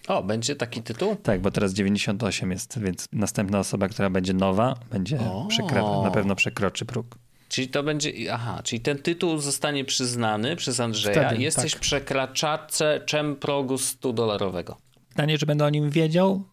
O, 0.08 0.22
będzie 0.22 0.56
taki 0.56 0.82
tytuł? 0.82 1.16
Tak, 1.16 1.40
bo 1.40 1.50
teraz 1.50 1.72
98 1.72 2.50
jest, 2.50 2.78
więc 2.78 3.08
następna 3.12 3.58
osoba, 3.58 3.88
która 3.88 4.10
będzie 4.10 4.32
nowa, 4.32 4.74
będzie 4.90 5.18
przekra- 5.48 6.02
na 6.04 6.10
pewno 6.10 6.36
przekroczy 6.36 6.84
próg. 6.84 7.18
Czyli 7.48 7.68
to 7.68 7.82
będzie, 7.82 8.12
aha, 8.32 8.60
czyli 8.64 8.80
ten 8.80 8.98
tytuł 8.98 9.38
zostanie 9.38 9.84
przyznany 9.84 10.56
przez 10.56 10.80
Andrzeja. 10.80 11.26
Wtedy, 11.28 11.42
Jesteś 11.42 11.72
tak. 11.72 11.80
przekraczaczem 11.80 13.36
progu 13.36 13.78
100 13.78 14.12
dolarowego. 14.12 14.76
Pytanie, 15.16 15.38
czy 15.38 15.46
będę 15.46 15.64
o 15.64 15.70
nim 15.70 15.90
wiedział? 15.90 16.44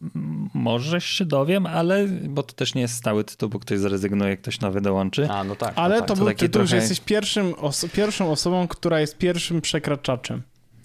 Może 0.54 1.02
się 1.02 1.26
dowiem, 1.26 1.66
ale 1.66 2.08
bo 2.08 2.44
to 2.44 2.54
też 2.54 2.76
nie 2.76 2.82
jest 2.82 2.96
stały 2.96 3.24
tytuł, 3.24 3.50
bo 3.50 3.60
ktoś 3.60 3.80
zrezygnuje, 3.80 4.38
ktoś 4.38 4.60
nowy 4.60 4.82
dołączy. 4.82 5.30
A, 5.30 5.44
no 5.44 5.56
tak. 5.56 5.74
Ale 5.76 5.96
no 5.96 6.02
tak. 6.02 6.08
to, 6.08 6.16
to 6.16 6.24
był 6.24 6.34
tytuł, 6.34 6.50
trochę... 6.50 6.68
że 6.68 6.76
jesteś 6.76 7.00
pierwszym 7.00 7.54
oso 7.58 7.88
pierwszą 7.90 8.32
osobą, 8.32 8.68
która 8.68 9.00
jest 9.00 9.18
pierwszym 9.18 9.62
przekraczaczem. 9.62 10.42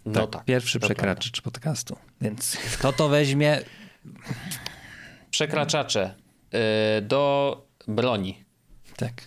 No 0.07 0.21
tak, 0.21 0.31
tak 0.31 0.45
pierwszy 0.45 0.81
przekraczacz 0.81 1.41
prawda. 1.41 1.51
podcastu. 1.51 1.97
Więc 2.21 2.57
kto 2.79 2.93
to 2.93 3.09
weźmie? 3.09 3.61
Przekraczacze 5.31 6.15
yy, 6.53 6.59
do 7.03 7.67
broni. 7.89 8.45
Tak. 8.97 9.23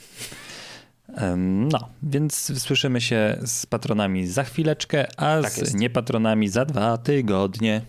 No, 1.38 1.90
więc 2.04 2.62
słyszymy 2.62 3.02
się 3.02 3.38
z 3.44 3.66
patronami 3.66 4.28
za 4.28 4.44
chwileczkę, 4.44 5.08
a 5.18 5.42
tak 5.42 5.52
z 5.52 5.74
niepatronami 5.74 6.48
za 6.48 6.66
dwa 6.66 6.98
tygodnie. 6.98 7.82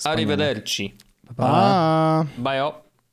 Spagnolo. 0.00 0.32
Arrivederci. 0.32 0.94
Bye. 1.36 2.26
Bye. 2.36 2.58
Bye. 2.58 2.89